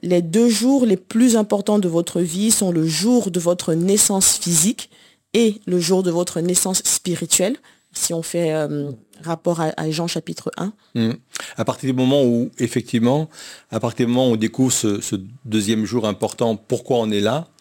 Les 0.02 0.22
deux 0.22 0.50
jours 0.50 0.86
les 0.86 0.98
plus 0.98 1.38
importants 1.38 1.80
de 1.80 1.88
votre 1.88 2.20
vie 2.20 2.52
sont 2.52 2.72
le 2.72 2.86
jour 2.86 3.32
de 3.32 3.40
votre 3.40 3.74
naissance 3.74 4.38
physique 4.38 4.90
et 5.34 5.62
le 5.66 5.80
jour 5.80 6.04
de 6.04 6.12
votre 6.12 6.42
naissance 6.42 6.84
spirituelle. 6.84 7.56
Si 7.94 8.14
on 8.14 8.24
fait 8.24 8.54
euh, 8.54 8.92
rapport 9.22 9.62
à, 9.62 9.92
Jean 9.92 10.08
chapitre 10.08 10.52
1. 10.58 10.74
Mmh. 10.96 11.12
À 11.58 11.64
partir 11.64 11.94
du 11.94 11.96
moment 11.96 12.24
où, 12.24 12.50
effectivement, 12.58 13.30
à 13.70 13.80
partir 13.80 14.08
du 14.08 14.12
moment 14.12 14.30
où 14.30 14.34
on 14.34 14.36
découvre 14.36 14.74
ce 14.74 15.16
deuxième 15.46 15.86
jour 15.86 16.08
important, 16.08 16.56
pourquoi 16.56 16.98
on 16.98 17.12
est 17.12 17.22
là, 17.22 17.53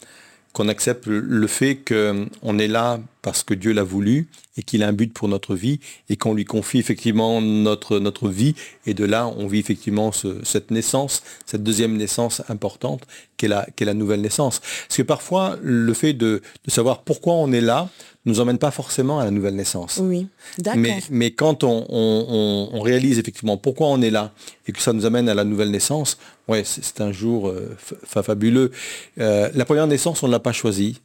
qu'on 0.53 0.69
accepte 0.69 1.07
le 1.07 1.47
fait 1.47 1.77
qu'on 1.77 2.59
est 2.59 2.69
là 2.69 3.01
parce 3.23 3.45
que 3.45 3.55
Dieu 3.55 3.73
l'a 3.73 3.85
voulu 3.85 4.29
et 4.57 4.63
qu'il 4.63 4.83
a 4.83 4.89
un 4.89 4.93
but 4.93 5.13
pour 5.13 5.29
notre 5.29 5.55
vie 5.55 5.79
et 6.11 6.17
qu'on 6.17 6.35
lui 6.35 6.45
confie 6.45 6.79
effectivement 6.79 7.41
notre, 7.41 8.01
notre 8.01 8.29
vie. 8.29 8.55
Et 8.85 8.95
de 8.95 9.05
là, 9.05 9.29
on 9.29 9.47
vit 9.47 9.61
effectivement 9.61 10.13
ce, 10.13 10.45
cette 10.45 10.71
naissance, 10.71 11.23
cette 11.47 11.63
deuxième 11.63 11.97
naissance 11.97 12.43
importante 12.49 13.07
qu'est 13.37 13.49
la, 13.49 13.67
la 13.81 13.95
nouvelle 13.95 14.21
naissance. 14.21 14.61
Parce 14.61 14.97
que 14.97 15.03
parfois, 15.03 15.57
le 15.63 15.95
fait 15.95 16.13
de, 16.13 16.43
de 16.65 16.71
savoir 16.71 17.03
pourquoi 17.03 17.35
on 17.35 17.53
est 17.53 17.61
là, 17.61 17.89
nous 18.25 18.41
emmène 18.41 18.59
pas 18.59 18.71
forcément 18.71 19.19
à 19.19 19.25
la 19.25 19.31
nouvelle 19.31 19.57
naissance. 19.57 19.99
Oui, 20.01 20.29
d'accord. 20.59 20.81
Mais, 20.81 21.03
mais 21.11 21.31
quand 21.33 21.65
on, 21.65 21.87
on, 21.89 22.69
on, 22.73 22.81
réalise 22.81 23.19
effectivement 23.19 23.57
pourquoi 23.57 23.89
on 23.89 24.01
est 24.01 24.11
là 24.11 24.33
et 24.67 24.73
que 24.73 24.81
ça 24.81 24.93
nous 24.93 25.07
amène 25.07 25.29
à 25.29 25.35
la 25.35 25.45
nouvelle 25.45 25.71
naissance, 25.71 26.19
ouais, 26.47 26.63
c'est 26.65 27.01
un 27.01 27.11
jour 27.11 27.49
euh, 27.49 27.77
fabuleux. 28.05 28.71
Euh, 29.19 29.51
la 29.55 29.65
première 29.65 29.89
naissance, 29.89 30.23
on 30.23 30.29
ne 30.29 30.33
l'a 30.33 30.39
pas 30.39 30.53
choisie. 30.53 31.01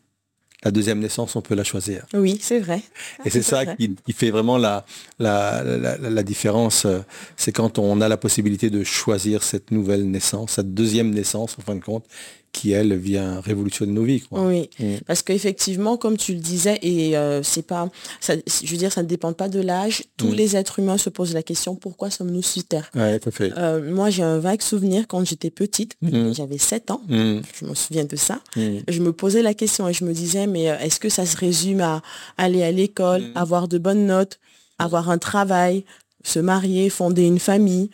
La 0.63 0.71
deuxième 0.71 0.99
naissance, 0.99 1.35
on 1.35 1.41
peut 1.41 1.53
la 1.53 1.63
choisir. 1.63 2.05
Oui, 2.15 2.39
c'est 2.41 2.59
vrai. 2.59 2.81
Et 3.25 3.29
c'est 3.29 3.43
ça 3.43 3.63
qui, 3.75 3.95
qui, 4.05 4.13
fait 4.13 4.31
vraiment 4.31 4.57
la, 4.57 4.85
la, 5.19 5.63
la, 5.63 5.97
la 5.97 6.23
différence. 6.23 6.85
euh, 6.85 6.99
C'est 7.35 7.51
quand 7.51 7.77
on 7.77 8.01
a 8.01 8.07
la 8.09 8.17
possibilité 8.17 8.71
de 8.71 8.83
choisir 8.83 9.43
cette 9.43 9.69
nouvelle 9.69 10.09
naissance, 10.09 10.53
cette 10.53 10.73
deuxième 10.73 11.11
naissance, 11.11 11.55
en 11.59 11.61
fin 11.61 11.75
de 11.75 11.83
compte, 11.83 12.05
qui 12.51 12.71
elle 12.71 12.95
vient 12.95 13.39
révolutionner 13.39 13.91
nos 13.91 14.03
vies. 14.03 14.21
Quoi. 14.21 14.41
Oui, 14.47 14.69
mmh. 14.79 14.97
parce 15.05 15.21
qu'effectivement, 15.21 15.97
comme 15.97 16.17
tu 16.17 16.33
le 16.33 16.39
disais, 16.39 16.79
et 16.81 17.15
euh, 17.15 17.43
c'est 17.43 17.61
pas, 17.61 17.89
ça, 18.19 18.33
je 18.35 18.71
veux 18.71 18.77
dire, 18.77 18.91
ça 18.91 19.03
ne 19.03 19.07
dépend 19.07 19.33
pas 19.33 19.47
de 19.47 19.59
l'âge. 19.59 20.03
Tous 20.17 20.29
mmh. 20.29 20.35
les 20.35 20.55
êtres 20.55 20.79
humains 20.79 20.97
se 20.97 21.09
posent 21.09 21.33
la 21.33 21.43
question 21.43 21.75
pourquoi 21.75 22.09
sommes-nous 22.09 22.41
sur 22.41 22.63
Terre? 22.63 22.89
Ouais, 22.95 23.19
tout 23.19 23.29
à 23.29 23.31
fait. 23.31 23.53
Euh, 23.57 23.93
Moi, 23.93 24.09
j'ai 24.09 24.23
un 24.23 24.39
vague 24.39 24.61
souvenir 24.61 25.07
quand 25.07 25.23
j'étais 25.25 25.51
petite, 25.51 25.95
mmh. 26.01 26.33
j'avais 26.33 26.57
7 26.57 26.91
ans, 26.91 27.01
je 27.09 27.65
me 27.65 27.75
souviens 27.75 28.05
de 28.05 28.15
ça. 28.15 28.39
Je 28.55 28.99
me 29.01 29.13
posais 29.13 29.41
la 29.41 29.53
question 29.53 29.87
et 29.87 29.93
je 29.93 30.03
me 30.03 30.13
disais, 30.13 30.47
mais 30.47 30.69
euh, 30.69 30.79
est-ce 30.79 30.99
que 30.99 31.09
ça 31.09 31.25
se 31.25 31.37
résume 31.37 31.81
à 31.81 32.01
aller 32.37 32.63
à 32.63 32.71
l'école, 32.71 33.23
avoir 33.35 33.67
de 33.67 33.77
bonnes 33.77 34.05
notes, 34.05 34.39
avoir 34.79 35.09
un 35.09 35.17
travail, 35.17 35.85
se 36.23 36.39
marier, 36.39 36.89
fonder 36.89 37.23
une 37.23 37.39
famille? 37.39 37.89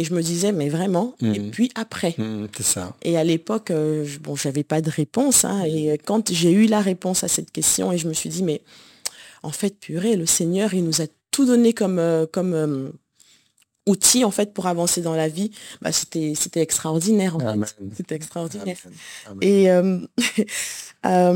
Et 0.00 0.04
je 0.04 0.14
me 0.14 0.22
disais, 0.22 0.50
mais 0.50 0.70
vraiment, 0.70 1.14
mmh. 1.20 1.34
et 1.34 1.40
puis 1.50 1.70
après. 1.74 2.14
Mmh, 2.16 2.46
c'est 2.56 2.62
ça. 2.62 2.96
Et 3.02 3.18
à 3.18 3.24
l'époque, 3.24 3.70
euh, 3.70 4.06
bon, 4.22 4.34
j'avais 4.34 4.64
pas 4.64 4.80
de 4.80 4.88
réponse. 4.88 5.44
Hein, 5.44 5.62
et 5.64 5.98
quand 5.98 6.32
j'ai 6.32 6.52
eu 6.52 6.64
la 6.64 6.80
réponse 6.80 7.22
à 7.22 7.28
cette 7.28 7.50
question, 7.50 7.92
et 7.92 7.98
je 7.98 8.08
me 8.08 8.14
suis 8.14 8.30
dit, 8.30 8.42
mais 8.42 8.62
en 9.42 9.50
fait, 9.50 9.78
purée, 9.78 10.16
le 10.16 10.24
Seigneur, 10.24 10.72
il 10.72 10.84
nous 10.84 11.02
a 11.02 11.04
tout 11.30 11.44
donné 11.44 11.74
comme, 11.74 11.98
euh, 11.98 12.24
comme 12.24 12.54
euh, 12.54 12.88
outil, 13.86 14.24
en 14.24 14.30
fait, 14.30 14.54
pour 14.54 14.68
avancer 14.68 15.02
dans 15.02 15.14
la 15.14 15.28
vie. 15.28 15.50
Bah, 15.82 15.92
c'était, 15.92 16.32
c'était 16.34 16.60
extraordinaire, 16.60 17.36
en 17.36 17.40
Amen. 17.40 17.66
fait. 17.66 17.76
C'était 17.94 18.14
extraordinaire. 18.14 18.78
Amen. 19.26 19.42
Amen. 19.42 20.08
Et 21.02 21.28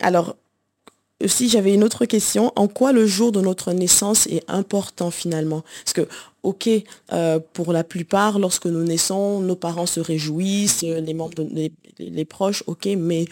alors, 0.00 0.36
aussi, 1.24 1.48
j'avais 1.48 1.74
une 1.74 1.84
autre 1.84 2.04
question. 2.04 2.52
En 2.56 2.68
quoi 2.68 2.92
le 2.92 3.06
jour 3.06 3.32
de 3.32 3.40
notre 3.40 3.72
naissance 3.72 4.26
est 4.26 4.42
important 4.48 5.10
finalement? 5.10 5.62
Parce 5.84 5.92
que, 5.92 6.08
ok, 6.42 6.68
euh, 7.12 7.38
pour 7.52 7.72
la 7.72 7.84
plupart, 7.84 8.38
lorsque 8.38 8.66
nous 8.66 8.82
naissons, 8.82 9.40
nos 9.40 9.56
parents 9.56 9.86
se 9.86 10.00
réjouissent, 10.00 10.82
les 10.82 11.14
membres, 11.14 11.34
de, 11.34 11.48
les, 11.52 11.72
les, 11.98 12.24
proches, 12.24 12.64
ok, 12.66 12.88
mais 12.96 13.26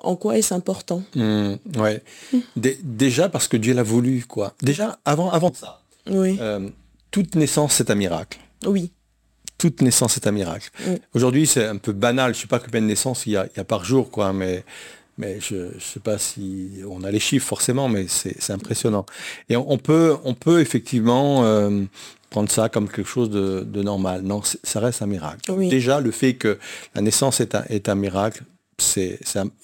en 0.00 0.16
quoi 0.16 0.38
est-ce 0.38 0.54
important? 0.54 1.02
Mmh, 1.14 1.54
Ouais. 1.76 2.02
Mmh. 2.32 2.38
Déjà 2.82 3.28
parce 3.28 3.48
que 3.48 3.56
Dieu 3.56 3.74
l'a 3.74 3.82
voulu, 3.82 4.24
quoi. 4.26 4.54
Déjà, 4.62 4.98
avant, 5.04 5.30
avant 5.30 5.52
ça. 5.52 5.80
Oui. 6.10 6.36
Euh, 6.40 6.68
toute 7.10 7.34
naissance, 7.34 7.74
c'est 7.74 7.90
un 7.90 7.94
miracle. 7.94 8.38
Oui. 8.66 8.90
Toute 9.56 9.82
naissance 9.82 10.16
est 10.16 10.26
un 10.26 10.32
miracle. 10.32 10.70
Mmh. 10.80 10.94
Aujourd'hui, 11.14 11.46
c'est 11.46 11.66
un 11.66 11.76
peu 11.76 11.92
banal. 11.92 12.34
Je 12.34 12.38
ne 12.38 12.42
sais 12.42 12.48
pas 12.48 12.58
combien 12.58 12.80
de 12.80 12.86
naissances 12.86 13.26
il 13.26 13.32
y 13.32 13.36
a, 13.36 13.46
il 13.46 13.56
y 13.56 13.60
a 13.60 13.64
par 13.64 13.84
jour, 13.84 14.10
quoi, 14.10 14.32
mais 14.32 14.64
mais 15.18 15.38
je 15.40 15.56
ne 15.74 15.80
sais 15.80 16.00
pas 16.00 16.18
si 16.18 16.80
on 16.88 17.04
a 17.04 17.10
les 17.10 17.20
chiffres 17.20 17.46
forcément, 17.46 17.88
mais 17.88 18.06
c'est 18.08 18.52
impressionnant. 18.52 19.06
Et 19.48 19.56
on, 19.56 19.70
on, 19.70 19.78
peut, 19.78 20.16
on 20.24 20.34
peut 20.34 20.60
effectivement 20.60 21.44
euh, 21.44 21.82
prendre 22.30 22.50
ça 22.50 22.68
comme 22.68 22.88
quelque 22.88 23.08
chose 23.08 23.30
de, 23.30 23.60
de 23.60 23.82
normal. 23.82 24.22
Non, 24.22 24.42
ça 24.42 24.80
reste 24.80 25.02
un 25.02 25.06
miracle. 25.06 25.50
Oui. 25.52 25.68
Déjà, 25.68 26.00
le 26.00 26.10
fait 26.10 26.34
que 26.34 26.58
la 26.94 27.02
naissance 27.02 27.40
est 27.40 27.54
un, 27.54 27.64
est 27.68 27.88
un 27.88 27.94
miracle, 27.94 28.42
c'est 28.78 29.18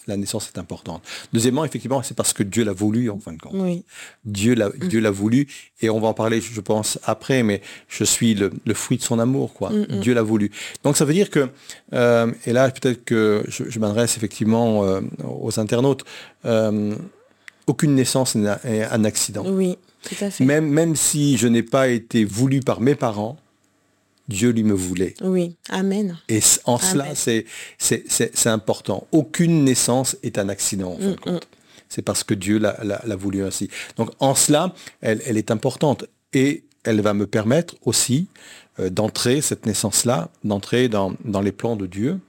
la 0.06 0.16
naissance 0.16 0.50
est 0.54 0.58
importante. 0.58 1.02
Deuxièmement, 1.32 1.64
effectivement, 1.64 2.02
c'est 2.02 2.16
parce 2.16 2.32
que 2.32 2.42
Dieu 2.42 2.64
l'a 2.64 2.72
voulu 2.72 3.10
en 3.10 3.18
fin 3.18 3.32
de 3.32 3.38
compte. 3.38 3.54
Oui. 3.54 3.84
Dieu 4.24 4.54
l'a 4.54 4.68
mmh. 4.68 4.88
Dieu 4.88 5.00
l'a 5.00 5.10
voulu 5.10 5.48
et 5.80 5.90
on 5.90 6.00
va 6.00 6.08
en 6.08 6.14
parler, 6.14 6.40
je 6.40 6.60
pense 6.60 6.98
après, 7.04 7.42
mais 7.42 7.60
je 7.88 8.04
suis 8.04 8.34
le, 8.34 8.50
le 8.64 8.74
fruit 8.74 8.98
de 8.98 9.02
son 9.02 9.18
amour, 9.18 9.52
quoi. 9.52 9.70
Mmh. 9.70 10.00
Dieu 10.00 10.14
l'a 10.14 10.22
voulu. 10.22 10.50
Donc 10.84 10.96
ça 10.96 11.04
veut 11.04 11.14
dire 11.14 11.30
que 11.30 11.48
euh, 11.92 12.32
et 12.46 12.52
là 12.52 12.70
peut-être 12.70 13.04
que 13.04 13.44
je, 13.48 13.64
je 13.68 13.78
m'adresse 13.78 14.16
effectivement 14.16 14.84
euh, 14.84 15.00
aux 15.28 15.58
internautes. 15.58 16.04
Euh, 16.44 16.94
aucune 17.66 17.94
naissance 17.94 18.34
n'est 18.34 18.84
un 18.84 19.04
accident. 19.04 19.44
Oui, 19.46 19.76
tout 20.02 20.24
à 20.24 20.30
fait. 20.30 20.44
Même 20.44 20.68
même 20.68 20.96
si 20.96 21.36
je 21.36 21.46
n'ai 21.46 21.62
pas 21.62 21.88
été 21.88 22.24
voulu 22.24 22.60
par 22.60 22.80
mes 22.80 22.94
parents. 22.94 23.36
Dieu 24.30 24.50
lui 24.50 24.62
me 24.62 24.72
voulait. 24.72 25.14
Oui, 25.22 25.56
Amen. 25.68 26.18
Et 26.28 26.40
en 26.64 26.76
Amen. 26.76 27.14
cela, 27.14 27.44
c'est 27.78 28.46
important. 28.46 29.06
Aucune 29.12 29.64
naissance 29.64 30.16
est 30.22 30.38
un 30.38 30.48
accident, 30.48 30.92
en 30.92 30.98
fin 30.98 31.10
Mm, 31.10 31.14
de 31.14 31.20
compte. 31.20 31.48
C'est 31.88 32.02
parce 32.02 32.22
que 32.22 32.34
Dieu 32.34 32.58
l'a 32.58 33.16
voulu 33.16 33.42
ainsi. 33.42 33.68
Donc 33.96 34.10
en 34.20 34.34
cela, 34.34 34.74
elle, 35.00 35.20
elle, 35.26 35.36
est 35.36 35.50
importante. 35.50 36.04
Et 36.32 36.62
elle 36.84 37.00
va 37.00 37.14
me 37.14 37.26
permettre 37.26 37.74
aussi 37.84 38.28
euh, 38.78 38.90
d'entrer, 38.90 39.40
cette 39.40 39.66
naissance-là, 39.66 40.30
d'entrer 40.44 40.88
dans, 40.88 41.14
dans, 41.24 41.40
les 41.40 41.50
plans 41.50 41.74
de 41.74 41.86
Dieu, 41.86 42.20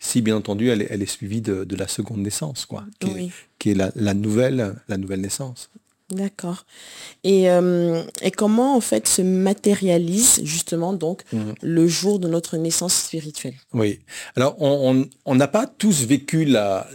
si 0.00 0.22
bien 0.22 0.34
entendu 0.36 0.70
elle, 0.70 0.86
elle 0.88 1.02
est 1.02 1.06
suivie 1.06 1.42
de, 1.42 1.64
de, 1.64 1.76
la 1.76 1.88
seconde 1.88 2.20
naissance, 2.20 2.64
quoi, 2.64 2.84
qui 2.98 3.10
oui. 3.10 3.24
est, 3.26 3.30
qui 3.58 3.70
est 3.72 3.74
la, 3.74 3.92
la, 3.94 4.14
nouvelle, 4.14 4.74
la 4.88 4.96
nouvelle 4.96 5.20
naissance. 5.20 5.68
D'accord. 6.10 6.66
Et, 7.24 7.48
euh, 7.50 8.02
et, 8.20 8.30
comment 8.30 8.76
en 8.76 8.80
fait 8.80 9.08
se 9.08 9.22
matérialise 9.22 10.40
justement 10.44 10.92
donc 10.92 11.22
mhm. 11.32 11.54
le 11.62 11.86
jour 11.88 12.18
de 12.18 12.28
notre 12.28 12.58
naissance 12.58 12.94
spirituelle? 12.94 13.54
Oui. 13.72 14.00
Alors 14.36 14.56
on 14.60 15.34
n'a 15.34 15.48
pas 15.48 15.66
tous 15.66 16.04
vécu 16.04 16.44
la, 16.44 16.86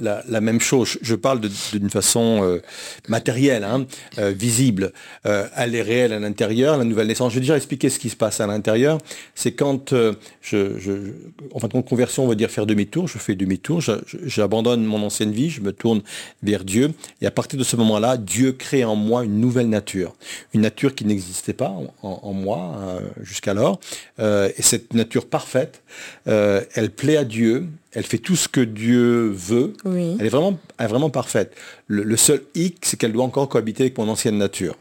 la, 0.00 0.40
même 0.40 0.60
chose. 0.60 0.98
Je 1.00 1.14
parle 1.14 1.40
d'une 1.72 1.88
façon 1.88 2.42
euh, 2.42 2.60
matérielle, 3.08 3.64
hein, 3.64 3.86
euh, 4.18 4.30
visible. 4.30 4.92
elle 5.24 5.74
est 5.74 5.82
réelle 5.82 6.12
à 6.12 6.18
l'intérieur, 6.18 6.76
la 6.76 6.84
nouvelle 6.84 7.06
naissance. 7.06 7.32
Je 7.32 7.36
vais 7.36 7.42
déjà 7.42 7.56
expliquer 7.56 7.88
ce 7.88 7.98
qui 7.98 8.10
se 8.10 8.16
passe 8.16 8.40
à 8.40 8.46
l'intérieur. 8.46 8.98
C'est 9.34 9.52
quand 9.52 9.94
je, 10.42 10.78
je, 10.78 11.12
en 11.52 11.60
fin 11.60 11.68
de 11.68 11.72
compte, 11.72 11.88
conversion 11.88 12.26
veut 12.28 12.36
dire 12.36 12.50
faire 12.50 12.66
demi-tour. 12.66 13.08
Je 13.08 13.16
fais 13.18 13.36
demi-tour, 13.36 13.80
j'abandonne 14.24 14.84
mon 14.84 15.02
ancienne 15.02 15.32
vie, 15.32 15.48
je 15.48 15.62
me 15.62 15.72
tourne 15.72 16.02
vers 16.42 16.64
Dieu. 16.64 16.92
Et 17.22 17.26
à 17.26 17.30
partir 17.30 17.58
de 17.58 17.64
ce 17.64 17.76
moment-là, 17.76 18.18
Dieu 18.18 18.52
crée 18.52 18.65
en 18.84 18.96
moi 18.96 19.24
une 19.24 19.40
nouvelle 19.40 19.68
nature. 19.68 20.14
Une 20.54 20.62
nature 20.62 20.94
qui 20.94 21.04
n'existait 21.04 21.52
pas 21.52 21.74
en, 22.02 22.32
moi 22.32 22.76
euh, 22.78 23.00
jusqu'alors. 23.22 23.80
Euh, 24.18 24.50
et 24.56 24.62
cette 24.62 24.94
nature 24.94 25.26
parfaite, 25.26 25.82
euh, 26.28 26.62
elle 26.74 26.90
plaît 26.90 27.16
à 27.16 27.24
Dieu, 27.24 27.66
elle 27.92 28.04
fait 28.04 28.18
tout 28.18 28.36
ce 28.36 28.48
que 28.48 28.60
Dieu 28.60 29.28
veut. 29.28 29.74
Elle, 29.84 30.26
est 30.26 30.28
vraiment, 30.28 30.58
vraiment 30.78 31.10
parfaite. 31.10 31.54
Le, 31.86 32.16
seul 32.16 32.42
hic, 32.54 32.78
c'est 32.82 32.98
qu'elle 32.98 33.12
doit 33.12 33.24
encore 33.24 33.48
cohabiter 33.48 33.84
avec 33.84 33.98
mon 33.98 34.08
ancienne 34.08 34.38
nature. 34.38 34.76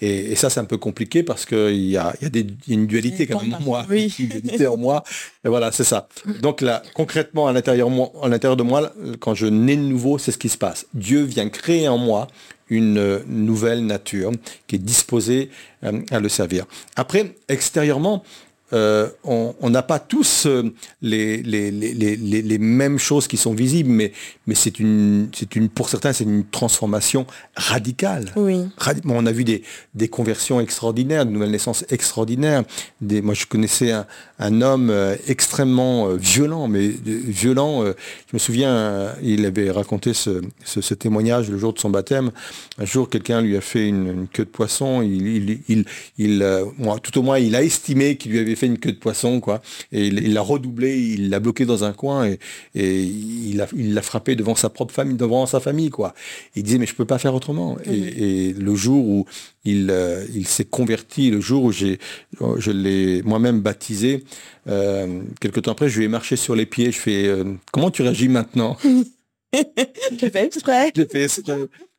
Et, 0.00 0.34
ça, 0.34 0.50
c'est 0.50 0.60
un 0.60 0.64
peu 0.64 0.78
compliqué 0.78 1.22
parce 1.22 1.44
qu'il 1.44 1.76
y 1.76 1.96
a, 1.96 2.14
y, 2.20 2.26
a 2.26 2.30
une 2.68 2.86
dualité 2.86 3.26
quand 3.26 3.40
même 3.40 3.54
en 3.54 3.60
moi. 3.60 3.86
Oui. 3.88 4.14
Une 4.18 4.28
dualité 4.28 4.66
en 4.66 4.76
moi. 4.76 5.04
Et 5.44 5.48
voilà, 5.48 5.72
c'est 5.72 5.84
ça. 5.84 6.08
Donc 6.40 6.60
là, 6.60 6.82
concrètement, 6.94 7.46
à 7.46 7.52
l'intérieur, 7.52 7.88
à 8.22 8.28
l'intérieur 8.28 8.56
de 8.56 8.62
moi, 8.62 8.92
quand 9.20 9.34
je 9.34 9.46
nais 9.46 9.76
de 9.76 9.82
nouveau, 9.82 10.18
c'est 10.18 10.32
ce 10.32 10.38
qui 10.38 10.48
se 10.48 10.58
passe. 10.58 10.86
Dieu 10.94 11.22
vient 11.22 11.48
créer 11.48 11.88
en 11.88 11.98
moi 11.98 12.26
une 12.72 13.20
nouvelle 13.26 13.84
nature 13.86 14.32
qui 14.66 14.76
est 14.76 14.78
disposée 14.78 15.50
euh, 15.84 16.00
à 16.10 16.20
le 16.20 16.28
servir. 16.28 16.64
Après, 16.96 17.34
extérieurement, 17.48 18.22
euh, 18.72 19.08
on 19.24 19.68
n'a 19.68 19.82
pas 19.82 19.98
tous 19.98 20.46
euh, 20.46 20.72
les, 21.02 21.42
les, 21.42 22.58
mêmes 22.58 22.98
choses 22.98 23.28
qui 23.28 23.36
sont 23.36 23.52
visibles, 23.52 23.90
mais, 23.90 24.12
mais 24.46 24.54
c'est 24.54 24.78
une, 24.78 25.28
une, 25.54 25.68
pour 25.68 25.90
certains, 25.90 26.14
c'est 26.14 26.24
une 26.24 26.46
transformation 26.46 27.26
radicale. 27.54 28.32
Oui. 28.34 28.64
on 29.04 29.26
a 29.26 29.32
vu 29.32 29.44
des, 29.44 29.62
des, 29.94 30.08
conversions 30.08 30.58
extraordinaires, 30.58 31.26
de 31.26 31.30
nouvelles 31.30 31.50
naissances 31.50 31.84
extraordinaires. 31.90 32.64
Des, 33.02 33.20
moi, 33.20 33.34
je 33.34 33.44
connaissais 33.44 33.92
un, 33.92 34.06
homme 34.60 34.90
euh, 34.90 35.16
extrêmement 35.28 36.14
violent, 36.14 36.68
mais 36.68 36.88
violent. 36.88 37.84
je 37.84 38.32
me 38.32 38.38
souviens, 38.38 39.14
il 39.22 39.44
avait 39.46 39.70
raconté 39.70 40.12
ce, 40.14 40.40
témoignage 40.94 41.50
le 41.50 41.58
jour 41.58 41.72
de 41.72 41.78
son 41.78 41.90
baptême. 41.90 42.30
Un 42.78 42.84
jour, 42.84 43.08
quelqu'un 43.08 43.40
lui 43.40 43.56
a 43.56 43.60
fait 43.60 43.88
une, 43.88 44.26
queue 44.32 44.44
de 44.44 44.50
poisson. 44.50 45.02
Il, 45.02 45.60
il, 45.68 45.84
il, 46.18 46.66
tout 47.02 47.18
au 47.18 47.22
moins, 47.22 47.38
il 47.38 47.54
a 47.56 47.62
estimé 47.62 48.16
qu'il 48.16 48.32
lui 48.32 48.38
avait 48.38 48.56
fait 48.56 48.66
une 48.66 48.78
queue 48.78 48.92
de 48.92 48.98
poisson, 48.98 49.40
quoi. 49.40 49.62
Et 49.92 50.06
il 50.06 50.34
l'a 50.34 50.40
redoublé, 50.40 50.98
il 50.98 51.30
l'a 51.30 51.40
bloqué 51.40 51.64
dans 51.64 51.84
un 51.84 51.92
coin 51.92 52.26
et, 52.26 52.38
et 52.74 53.02
il 53.02 53.94
l'a 53.94 54.02
frappé 54.02 54.34
devant 54.34 54.54
sa 54.54 54.68
propre 54.68 54.94
famille, 54.94 55.16
devant 55.16 55.46
sa 55.46 55.60
famille, 55.60 55.90
quoi. 55.90 56.14
il 56.56 56.62
disait 56.62 56.78
mais 56.78 56.86
je 56.86 56.94
peux 56.94 57.04
pas 57.04 57.18
faire 57.18 57.34
autrement. 57.34 57.76
Et, 57.84 58.52
le 58.52 58.74
jour 58.74 59.04
où 59.06 59.26
il, 59.64 59.88
euh, 59.90 60.24
il 60.34 60.46
s'est 60.46 60.64
converti, 60.64 61.30
le 61.30 61.40
jour 61.40 61.64
où 61.64 61.72
j'ai, 61.72 61.98
je 62.58 62.70
l'ai 62.70 63.22
moi-même 63.22 63.60
baptisé, 63.60 64.24
euh, 64.68 65.22
quelque 65.40 65.60
temps 65.60 65.72
après, 65.72 65.88
je 65.88 65.98
lui 65.98 66.04
ai 66.04 66.08
marché 66.08 66.36
sur 66.36 66.54
les 66.54 66.66
pieds. 66.66 66.92
Je 66.92 66.98
fais 66.98 67.26
euh, 67.26 67.44
comment 67.72 67.90
tu 67.90 68.02
réagis 68.02 68.28
maintenant? 68.28 68.76
J'ai 70.18 70.30
fait 70.30 70.46
exprès. 70.46 70.92
J'ai 70.94 71.06
fait 71.06 71.28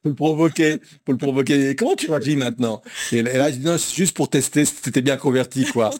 pour 0.04 0.10
le 0.10 0.16
provoquer, 0.16 0.78
pour 1.06 1.14
le 1.14 1.18
provoquer. 1.18 1.76
Comment 1.76 1.96
tu 1.96 2.12
réagis 2.12 2.36
maintenant? 2.36 2.82
Et, 3.14 3.22
là, 3.22 3.50
je 3.50 3.56
dis 3.56 3.66
non, 3.66 3.78
c'est 3.78 3.96
juste 3.96 4.16
pour 4.16 4.30
tester 4.30 4.66
si 4.66 4.74
tu 4.92 5.02
bien 5.02 5.16
converti, 5.16 5.66
quoi. 5.66 5.92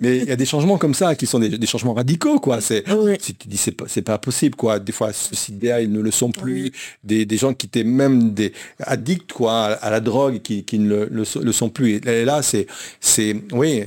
Mais 0.00 0.18
il 0.18 0.24
y 0.28 0.30
a 0.30 0.36
des 0.36 0.46
changements 0.46 0.78
comme 0.78 0.94
ça 0.94 1.16
qui 1.16 1.26
sont 1.26 1.40
des, 1.40 1.66
changements 1.66 1.94
radicaux, 1.94 2.38
quoi. 2.38 2.60
C'est, 2.60 2.84
si 3.20 3.34
tu 3.34 3.48
dis 3.48 3.56
c'est 3.56 3.72
pas, 3.72 3.86
c'est 3.88 4.02
pas 4.02 4.18
possible, 4.18 4.54
quoi. 4.54 4.78
Des 4.78 4.92
fois, 4.92 5.10
idées 5.48 5.80
ils 5.82 5.90
ne 5.90 6.00
le 6.00 6.10
sont 6.12 6.30
plus. 6.30 6.70
Des, 7.02 7.26
gens 7.36 7.52
qui 7.52 7.66
étaient 7.66 7.84
même 7.84 8.32
des 8.32 8.52
addicts, 8.78 9.32
quoi, 9.32 9.64
à, 9.64 9.90
la 9.90 10.00
drogue, 10.00 10.40
qui, 10.40 10.64
qui 10.64 10.78
ne 10.78 11.06
le, 11.06 11.24
le, 11.42 11.52
sont 11.52 11.68
plus. 11.68 12.00
Et 12.06 12.24
là, 12.24 12.42
c'est, 12.42 12.66
c'est, 13.00 13.34
oui, 13.52 13.84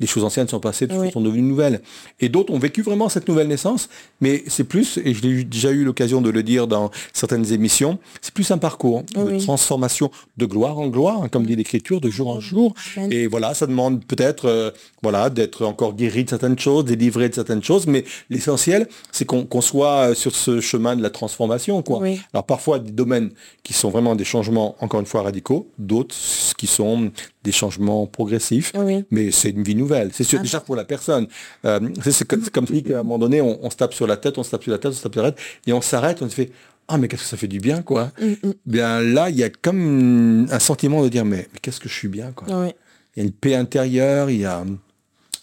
les 0.00 0.06
choses 0.06 0.24
anciennes 0.24 0.48
sont 0.48 0.60
passées, 0.60 0.88
toutes 0.88 1.12
sont 1.12 1.20
devenues 1.20 1.42
nouvelles. 1.42 1.82
Et 2.18 2.28
d'autres 2.28 2.52
ont 2.52 2.58
vécu 2.58 2.82
vraiment 2.82 3.08
cette 3.08 3.28
nouvelle 3.28 3.48
naissance, 3.48 3.88
mais 4.20 4.42
c'est 4.46 4.64
plus, 4.64 4.98
et 5.04 5.14
je 5.14 5.22
l'ai 5.22 5.44
déjà 5.44 5.70
eu 5.70 5.84
l'occasion 5.84 6.20
de 6.20 6.30
le 6.30 6.42
dire 6.42 6.66
dans 6.66 6.90
certaines 7.12 7.52
émissions, 7.52 7.98
c'est 8.20 8.34
plus 8.34 8.50
un 8.50 8.58
parcours 8.58 9.04
de 9.14 9.38
transformation 9.38 10.10
de 10.36 10.46
gloire 10.46 10.78
en 10.78 10.88
gloire, 10.88 11.22
hein, 11.22 11.28
comme 11.28 11.46
dit 11.46 11.54
l'Écriture, 11.54 12.00
de 12.00 12.10
jour 12.10 12.28
en 12.28 12.40
jour. 12.40 12.74
Et 13.10 13.26
voilà, 13.26 13.54
ça 13.54 13.66
demande 13.66 14.04
peut-être 14.04 14.46
euh, 14.46 14.70
voilà, 15.02 15.30
d'être 15.30 15.66
encore 15.66 15.94
guéri 15.94 16.24
de 16.24 16.30
certaines 16.30 16.58
choses, 16.58 16.84
délivré 16.84 17.28
de 17.28 17.34
certaines 17.34 17.62
choses, 17.62 17.86
mais 17.86 18.04
l'essentiel, 18.30 18.88
c'est 19.12 19.24
qu'on 19.24 19.60
soit 19.60 20.14
sur 20.14 20.34
ce 20.34 20.60
chemin 20.60 20.96
de 20.96 21.02
la 21.02 21.10
transformation. 21.10 21.82
Quoi. 21.82 22.02
Alors 22.32 22.44
parfois, 22.46 22.78
des 22.78 22.92
domaines 22.92 23.30
qui 23.62 23.74
sont 23.74 23.90
vraiment 23.90 24.16
des 24.16 24.24
changements, 24.24 24.76
encore 24.80 25.00
une 25.00 25.06
fois, 25.06 25.22
radicaux, 25.22 25.70
d'autres 25.78 26.14
qui 26.56 26.66
sont 26.66 27.10
des 27.44 27.52
changements 27.52 28.06
progressifs, 28.06 28.72
mais 29.10 29.30
c'est 29.30 29.50
une 29.50 29.62
vie 29.62 29.74
nouvelle. 29.74 29.89
C'est 30.12 30.24
sûr, 30.24 30.38
ah. 30.40 30.42
déjà 30.42 30.60
pour 30.60 30.76
la 30.76 30.84
personne. 30.84 31.26
Euh, 31.64 31.80
c'est 32.02 32.26
comme, 32.26 32.66
si 32.66 32.82
qu'à 32.82 33.00
un 33.00 33.02
moment 33.02 33.18
donné, 33.18 33.40
on, 33.40 33.70
se 33.70 33.76
tape 33.76 33.94
sur 33.94 34.06
la 34.06 34.16
tête, 34.16 34.38
on 34.38 34.42
se 34.42 34.50
tape 34.50 34.62
sur 34.62 34.72
la 34.72 34.78
tête, 34.78 34.92
on 34.92 34.94
se 34.94 35.02
tape 35.02 35.14
sur 35.14 35.22
la 35.22 35.32
tête, 35.32 35.40
et 35.66 35.72
on 35.72 35.80
s'arrête, 35.80 36.22
on 36.22 36.28
se 36.28 36.34
fait 36.34 36.50
ah 36.92 36.98
mais 36.98 37.06
qu'est-ce 37.06 37.22
que 37.22 37.28
ça 37.28 37.36
fait 37.36 37.46
du 37.46 37.60
bien 37.60 37.82
quoi. 37.82 38.10
Mm, 38.20 38.48
mm. 38.48 38.52
Bien 38.66 39.00
là, 39.00 39.30
il 39.30 39.36
y 39.36 39.44
a 39.44 39.48
comme 39.48 40.48
un 40.50 40.58
sentiment 40.58 41.04
de 41.04 41.08
dire 41.08 41.24
mais, 41.24 41.46
qu'est-ce 41.62 41.78
que 41.78 41.88
je 41.88 41.94
suis 41.94 42.08
bien 42.08 42.32
quoi. 42.32 42.48
Il 42.48 43.20
y 43.20 43.20
a 43.20 43.24
une 43.24 43.32
paix 43.32 43.54
intérieure, 43.54 44.28
il 44.28 44.40
y 44.40 44.44
a, 44.44 44.64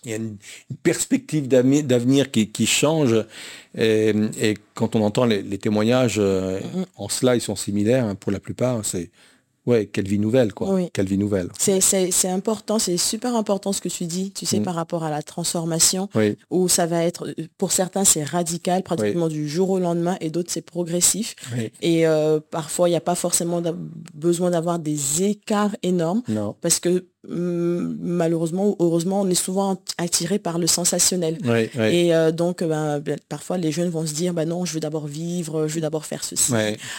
il 0.03 0.11
y 0.11 0.13
a 0.13 0.17
une, 0.17 0.37
perspective 0.83 1.47
d'avenir 1.47 2.31
qui, 2.31 2.49
qui, 2.49 2.65
change. 2.65 3.15
Et, 3.77 4.57
quand 4.73 4.95
on 4.95 5.01
entend 5.01 5.25
les, 5.25 5.57
témoignages 5.57 6.17
euh, 6.17 6.59
mm, 6.59 6.83
en 6.97 7.09
cela, 7.09 7.35
ils 7.35 7.41
sont 7.41 7.55
similaires 7.55 8.05
hein, 8.05 8.15
pour 8.15 8.31
la 8.31 8.39
plupart. 8.39 8.83
C'est 8.83 9.09
Ouais, 9.67 9.85
quelle 9.85 10.07
vie 10.07 10.17
nouvelle, 10.17 10.53
quoi. 10.53 10.79
Quelle 10.93 11.07
vie 11.07 11.17
nouvelle. 11.17 11.49
C'est 11.57 12.29
important, 12.29 12.79
c'est 12.79 12.97
super 12.97 13.35
important 13.35 13.73
ce 13.73 13.81
que 13.81 13.89
tu 13.89 14.05
dis, 14.05 14.31
tu 14.31 14.45
sais, 14.45 14.59
mm. 14.59 14.63
par 14.63 14.75
rapport 14.75 15.03
à 15.03 15.09
la 15.09 15.21
transformation, 15.21 16.09
où 16.49 16.67
ça 16.67 16.85
va 16.85 17.03
être, 17.03 17.35
pour 17.57 17.71
certains, 17.71 18.05
c'est 18.05 18.23
radical, 18.23 18.81
pratiquement 18.81 19.27
du 19.27 19.47
jour 19.47 19.69
au 19.69 19.79
lendemain, 19.79 20.17
et 20.21 20.29
d'autres, 20.29 20.51
c'est 20.51 20.61
progressif. 20.61 21.35
Et 21.81 22.07
euh, 22.07 22.39
parfois, 22.39 22.87
il 22.87 22.91
n'y 22.91 22.97
a 22.97 23.01
pas 23.01 23.15
forcément 23.15 23.61
besoin 24.13 24.51
d'avoir 24.51 24.79
des 24.79 25.23
écarts 25.23 25.75
énormes, 25.83 26.23
parce 26.61 26.79
que 26.79 27.05
malheureusement 27.29 28.69
ou 28.69 28.75
heureusement, 28.79 29.21
on 29.21 29.29
est 29.29 29.35
souvent 29.35 29.81
attiré 29.97 30.39
par 30.39 30.59
le 30.59 30.67
sensationnel. 30.67 31.37
Et 31.75 32.13
euh, 32.13 32.31
donc, 32.31 32.63
ben, 32.63 32.99
ben, 32.99 33.17
parfois, 33.29 33.57
les 33.57 33.71
jeunes 33.71 33.89
vont 33.89 34.05
se 34.05 34.13
dire, 34.13 34.33
bah 34.33 34.45
non, 34.45 34.65
je 34.65 34.73
veux 34.73 34.79
d'abord 34.79 35.07
vivre, 35.07 35.67
je 35.67 35.75
veux 35.75 35.81
d'abord 35.81 36.05
faire 36.05 36.23
ceci, 36.23 36.53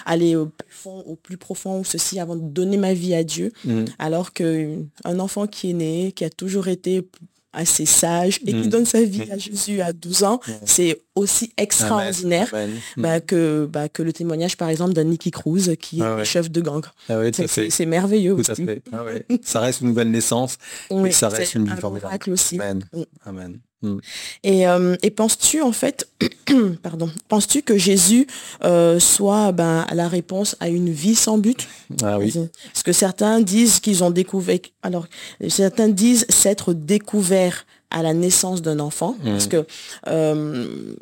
aller 0.05 0.37
au 0.37 0.47
plus, 0.47 0.69
fond, 0.71 1.03
au 1.07 1.17
plus 1.17 1.37
profond 1.37 1.81
ou 1.81 1.85
ceci 1.85 2.21
avant 2.21 2.37
de 2.37 2.43
donner 2.43 2.77
ma 2.77 2.95
vie 2.95 3.15
à 3.15 3.25
Dieu. 3.25 3.53
Mm. 3.65 3.85
Alors 3.99 4.33
qu'un 4.33 5.19
enfant 5.19 5.47
qui 5.47 5.71
est 5.71 5.75
né, 5.75 6.13
qui 6.13 6.25
a 6.25 6.31
toujours 6.31 6.69
été 6.69 7.09
assez 7.53 7.87
sage 7.87 8.41
et 8.47 8.53
qui 8.53 8.67
mm. 8.67 8.69
donne 8.69 8.85
sa 8.87 9.03
vie 9.03 9.31
à 9.31 9.39
Jésus 9.39 9.81
à 9.81 9.93
12 9.93 10.25
ans, 10.25 10.41
c'est 10.65 11.01
aussi 11.15 11.53
extraordinaire 11.57 12.53
bah, 12.97 13.21
que, 13.21 13.67
bah, 13.67 13.89
que 13.89 14.03
le 14.03 14.13
témoignage 14.13 14.57
par 14.57 14.69
exemple 14.69 14.93
d'un 14.93 15.05
Nicky 15.05 15.31
Cruz 15.31 15.77
qui 15.81 16.01
est 16.03 16.25
chef 16.25 16.51
de 16.51 16.61
gang. 16.61 16.85
Ah 17.09 17.21
c'est 17.47 17.87
merveilleux 17.87 18.35
aussi. 18.35 18.67
Ah 18.93 19.05
ça 19.43 19.61
reste 19.61 19.81
une 19.81 19.89
nouvelle 19.89 20.11
naissance 20.11 20.59
et 20.91 21.11
ça 21.11 21.29
reste 21.29 21.55
une 21.55 21.69
vie 21.69 21.81
formidable. 21.81 22.19
Aussi. 22.29 22.61
Amen. 22.61 22.85
Mm. 22.93 23.03
Amen. 23.25 23.61
Mm. 23.83 23.99
Et, 24.43 24.67
euh, 24.67 24.97
et 25.03 25.11
penses-tu 25.11 25.63
en 25.63 25.73
fait, 25.73 26.09
pardon, 26.83 27.11
penses-tu 27.29 27.63
que 27.63 27.79
Jésus 27.79 28.27
euh, 28.65 28.99
soit 28.99 29.53
ben, 29.53 29.87
la 29.93 30.09
réponse 30.09 30.57
à 30.61 30.69
une 30.69 30.91
vie 30.91 31.15
sans 31.15 31.39
but? 31.39 31.69
Ah 32.03 32.19
oui. 32.19 32.33
Parce 32.73 32.83
que 32.83 32.93
certains 32.93 33.41
disent 33.41 33.81
qu'ils 33.81 34.03
ont 34.03 34.11
découvert, 34.11 34.59
alors 34.83 35.07
certains 35.49 35.89
disent 35.89 36.27
s'être 36.29 36.75
découvert 36.75 37.67
à 37.91 38.03
la 38.03 38.13
naissance 38.13 38.63
d'un 38.63 38.81
enfant, 38.81 39.17
mmh. 39.21 39.25
parce 39.25 39.47
que 39.47 39.67
euh, 40.07 40.95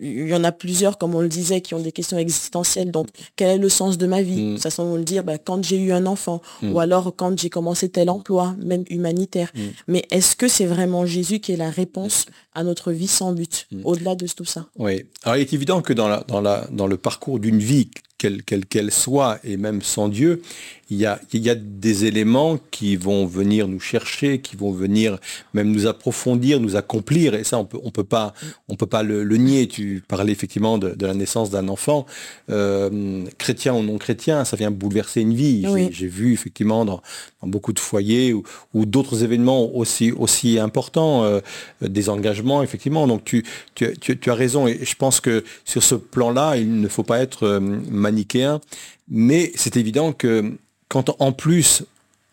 il 0.00 0.28
y 0.28 0.34
en 0.34 0.44
a 0.44 0.52
plusieurs, 0.52 0.98
comme 0.98 1.14
on 1.14 1.20
le 1.20 1.28
disait, 1.28 1.60
qui 1.60 1.74
ont 1.74 1.80
des 1.80 1.92
questions 1.92 2.18
existentielles. 2.18 2.90
Donc, 2.90 3.08
quel 3.36 3.48
est 3.48 3.58
le 3.58 3.68
sens 3.68 3.98
de 3.98 4.06
ma 4.06 4.22
vie? 4.22 4.42
Mmh. 4.42 4.58
Ça 4.58 4.70
semble 4.70 4.98
le 4.98 5.04
dire, 5.04 5.24
bah, 5.24 5.38
quand 5.38 5.64
j'ai 5.64 5.78
eu 5.78 5.92
un 5.92 6.06
enfant, 6.06 6.42
mmh. 6.62 6.72
ou 6.72 6.80
alors 6.80 7.14
quand 7.16 7.38
j'ai 7.38 7.50
commencé 7.50 7.88
tel 7.88 8.10
emploi, 8.10 8.54
même 8.62 8.84
humanitaire. 8.90 9.52
Mais 9.86 10.04
est-ce 10.10 10.36
que 10.36 10.48
c'est 10.48 10.66
vraiment 10.66 11.06
Jésus 11.06 11.40
qui 11.40 11.52
est 11.52 11.56
la 11.56 11.70
réponse 11.70 12.26
à 12.54 12.62
notre 12.62 12.92
vie 12.92 13.08
sans 13.08 13.32
but, 13.32 13.66
au-delà 13.84 14.14
de 14.14 14.26
tout 14.26 14.44
ça? 14.44 14.66
Oui. 14.76 15.04
Alors, 15.22 15.36
il 15.36 15.40
est 15.40 15.52
évident 15.52 15.80
que 15.82 15.92
dans, 15.92 16.08
la, 16.08 16.24
dans, 16.28 16.40
la, 16.40 16.66
dans 16.70 16.86
le 16.86 16.96
parcours 16.96 17.38
d'une 17.38 17.58
vie 17.58 17.90
quelle 18.18 18.42
qu'elle 18.42 18.90
soit, 18.90 19.38
et 19.44 19.56
même 19.56 19.80
sans 19.80 20.08
Dieu, 20.08 20.42
il 20.90 20.96
y, 20.96 21.04
a, 21.04 21.20
il 21.34 21.44
y, 21.44 21.50
a, 21.50 21.54
des 21.54 22.06
éléments 22.06 22.58
qui 22.70 22.96
vont 22.96 23.26
venir 23.26 23.68
nous 23.68 23.80
chercher, 23.80 24.40
qui 24.40 24.56
vont 24.56 24.72
venir 24.72 25.18
même 25.52 25.70
nous 25.70 25.86
approfondir, 25.86 26.60
nous 26.60 26.76
accomplir, 26.76 27.34
et 27.34 27.44
ça 27.44 27.58
on 27.58 27.66
peut, 27.66 27.78
on 27.84 27.90
peut 27.90 28.04
pas, 28.04 28.32
on 28.68 28.74
peut 28.74 28.86
pas 28.86 29.02
le, 29.02 29.22
nier. 29.36 29.68
Tu 29.68 30.02
parlais 30.08 30.32
effectivement 30.32 30.78
de, 30.78 30.96
la 30.98 31.12
naissance 31.12 31.50
d'un 31.50 31.68
enfant, 31.68 32.06
euh, 32.48 33.24
chrétien 33.36 33.74
ou 33.74 33.82
non 33.82 33.98
chrétien, 33.98 34.46
ça 34.46 34.56
vient 34.56 34.70
bouleverser 34.70 35.20
une 35.20 35.34
vie. 35.34 35.66
J'ai 35.92 36.06
vu 36.06 36.32
effectivement 36.32 36.86
dans, 36.86 37.02
beaucoup 37.42 37.74
de 37.74 37.78
foyers 37.78 38.32
ou, 38.32 38.44
d'autres 38.86 39.22
événements 39.22 39.74
aussi, 39.74 40.12
aussi 40.12 40.58
importants, 40.58 41.22
euh, 41.24 41.40
des 41.82 42.08
engagements 42.08 42.62
effectivement. 42.62 43.06
Donc 43.06 43.24
tu, 43.24 43.44
tu, 43.74 43.94
tu, 43.98 44.30
as 44.30 44.34
raison, 44.34 44.66
et 44.66 44.80
je 44.82 44.94
pense 44.94 45.20
que 45.20 45.44
sur 45.66 45.82
ce 45.82 45.96
plan-là, 45.96 46.56
il 46.56 46.80
ne 46.80 46.88
faut 46.88 47.02
pas 47.02 47.18
être 47.18 47.42
euh, 47.44 47.60
manichéen, 48.10 48.60
mais 49.08 49.52
c'est 49.54 49.76
évident 49.76 50.12
que 50.12 50.56
quand 50.88 51.14
en 51.18 51.32
plus 51.32 51.84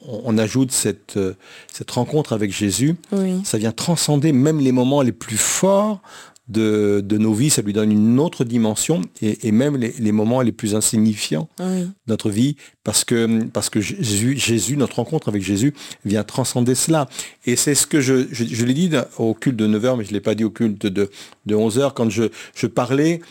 on, 0.08 0.38
ajoute 0.38 0.72
cette, 0.72 1.18
euh, 1.18 1.34
cette 1.74 1.92
rencontre 1.92 2.34
avec 2.34 2.52
Jésus, 2.52 2.96
ça 3.44 3.58
vient 3.58 3.72
transcender 3.72 4.34
même 4.34 4.60
les 4.60 4.72
moments 4.72 5.02
les 5.02 5.12
plus 5.12 5.38
forts 5.38 6.02
de, 6.48 7.18
nos 7.18 7.34
vies, 7.34 7.50
ça 7.50 7.62
lui 7.62 7.74
donne 7.74 7.92
une 7.92 8.20
autre 8.20 8.44
dimension 8.44 9.02
et, 9.22 9.52
même 9.52 9.78
les, 9.78 10.12
moments 10.12 10.42
les 10.42 10.52
plus 10.52 10.76
insignifiants 10.76 11.50
de 11.60 11.88
notre 12.08 12.30
vie, 12.30 12.56
parce 12.84 13.04
que, 13.04 13.44
parce 13.46 13.70
que 13.70 13.82
Jésus, 13.82 14.78
notre 14.78 14.98
rencontre 14.98 15.28
avec 15.28 15.42
Jésus 15.42 15.74
vient 16.06 16.24
transcender 16.24 16.76
cela. 16.76 17.10
Et 17.46 17.56
c'est 17.56 17.76
ce 17.76 17.88
que 17.88 18.00
je, 18.00 18.28
je, 18.32 18.66
l'ai 18.66 18.74
dit 18.74 18.92
au 19.18 19.34
culte 19.34 19.56
de 19.56 19.68
9h, 19.68 19.98
mais 19.98 20.04
je 20.04 20.10
ne 20.10 20.14
l'ai 20.14 20.22
pas 20.22 20.36
dit 20.36 20.44
au 20.44 20.52
culte 20.52 20.86
de, 20.86 21.10
de 21.46 21.56
11h, 21.56 21.94
quand 21.94 22.10
je, 22.10 22.26
je 22.54 22.68
parlais 22.68 23.22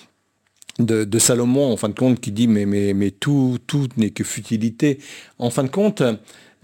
de, 0.79 1.19
Salomon, 1.19 1.73
en 1.73 1.77
fin 1.77 1.89
de 1.89 1.95
compte, 1.95 2.21
qui 2.21 2.33
dit 2.33 2.49
mais, 2.49 3.11
tout, 3.13 3.59
tout 3.67 3.89
n'est 3.97 4.11
que 4.11 4.25
futilité. 4.25 4.99
En 5.39 5.51
fin 5.51 5.65
de 5.65 5.69
compte, 5.69 6.03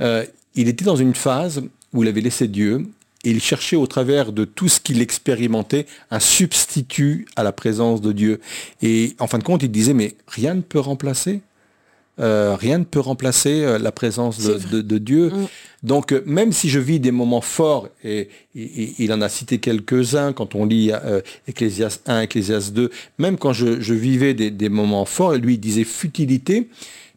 euh, 0.01 0.25
il 0.55 0.69
était 0.69 0.85
dans 0.85 0.97
une 0.97 1.15
phase 1.15 1.63
où 1.93 2.03
il 2.03 2.09
avait 2.09 2.21
laissé 2.21 2.49
Dieu 2.49 2.87
et 3.25 3.31
il 3.31 3.41
cherchait 3.41 3.77
au 3.77 3.87
travers 3.87 4.33
de 4.33 4.45
tout 4.45 4.69
ce 4.69 4.81
qu'il 4.81 5.01
expérimentait 5.03 5.87
un 6.11 6.21
substitut 6.21 7.27
à 7.37 7.43
la 7.43 7.53
présence 7.53 8.01
de 8.01 8.13
Dieu. 8.13 8.41
Et 8.83 9.15
en 9.19 9.27
fin 9.27 9.39
de 9.39 9.45
compte, 9.45 9.63
il 9.63 9.71
disait 9.71 9.95
mais 9.95 10.15
rien 10.27 10.55
ne 10.55 10.63
peut 10.63 10.81
remplacer 10.81 11.41
euh, 12.21 12.55
rien 12.55 12.79
ne 12.79 12.85
peut 12.85 13.01
remplacer 13.01 13.65
euh, 13.65 13.79
la 13.79 13.93
présence 13.93 14.39
de, 14.41 14.99
Dieu. 14.99 15.31
Mm. 15.31 15.47
Donc 15.83 16.13
euh, 16.13 16.23
même 16.27 16.53
si 16.53 16.69
je 16.69 16.79
vis 16.79 17.01
des 17.01 17.13
moments 17.13 17.41
forts, 17.41 17.89
et, 18.05 18.29
il 18.55 19.13
en 19.13 19.23
a 19.23 19.29
cité 19.29 19.59
quelques-uns 19.59 20.33
quand 20.33 20.55
on 20.55 20.67
lit 20.67 20.91
Ecclésias 21.47 22.01
1, 22.07 22.23
Ecclésias 22.23 22.71
2, 22.75 22.91
même 23.19 23.39
quand 23.39 23.53
je, 23.53 23.95
vivais 23.95 24.35
des, 24.35 24.69
moments 24.69 25.05
forts, 25.05 25.35
lui 25.35 25.55
il 25.55 25.61
disait 25.61 25.85
futilité, 25.85 26.69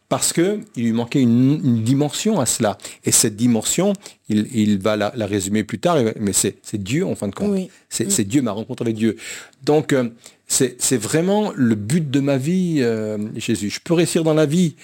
parce 0.09 0.31
qu'il 0.31 0.61
lui 0.77 0.91
manquait 0.91 1.21
une, 1.21 1.83
dimension 1.83 2.39
à 2.39 2.45
cela. 2.45 2.77
Et 3.03 3.11
cette 3.11 3.35
dimension, 3.35 3.93
il, 4.29 4.77
va 4.77 4.95
la, 4.95 5.25
résumer 5.25 5.63
plus 5.63 5.79
tard, 5.79 5.97
mais 6.19 6.33
c'est 6.33 6.83
Dieu 6.83 7.05
en 7.05 7.15
fin 7.15 7.27
de 7.27 7.35
compte. 7.35 7.57
C'est 7.89 8.19
mm. 8.19 8.23
Dieu, 8.23 8.41
ma 8.43 8.51
rencontre 8.51 8.83
avec 8.83 8.95
Dieu. 8.95 9.17
Donc 9.63 9.93
c'est 10.53 10.97
vraiment 10.97 11.51
le 11.55 11.75
but 11.75 12.09
de 12.09 12.19
ma 12.19 12.37
vie, 12.37 12.77
euh, 12.81 13.17
Jésus. 13.35 13.69
Je 13.69 13.79
peux 13.79 13.93
réussir 13.93 14.23
dans 14.23 14.33
la 14.33 14.45
vie, 14.45 14.75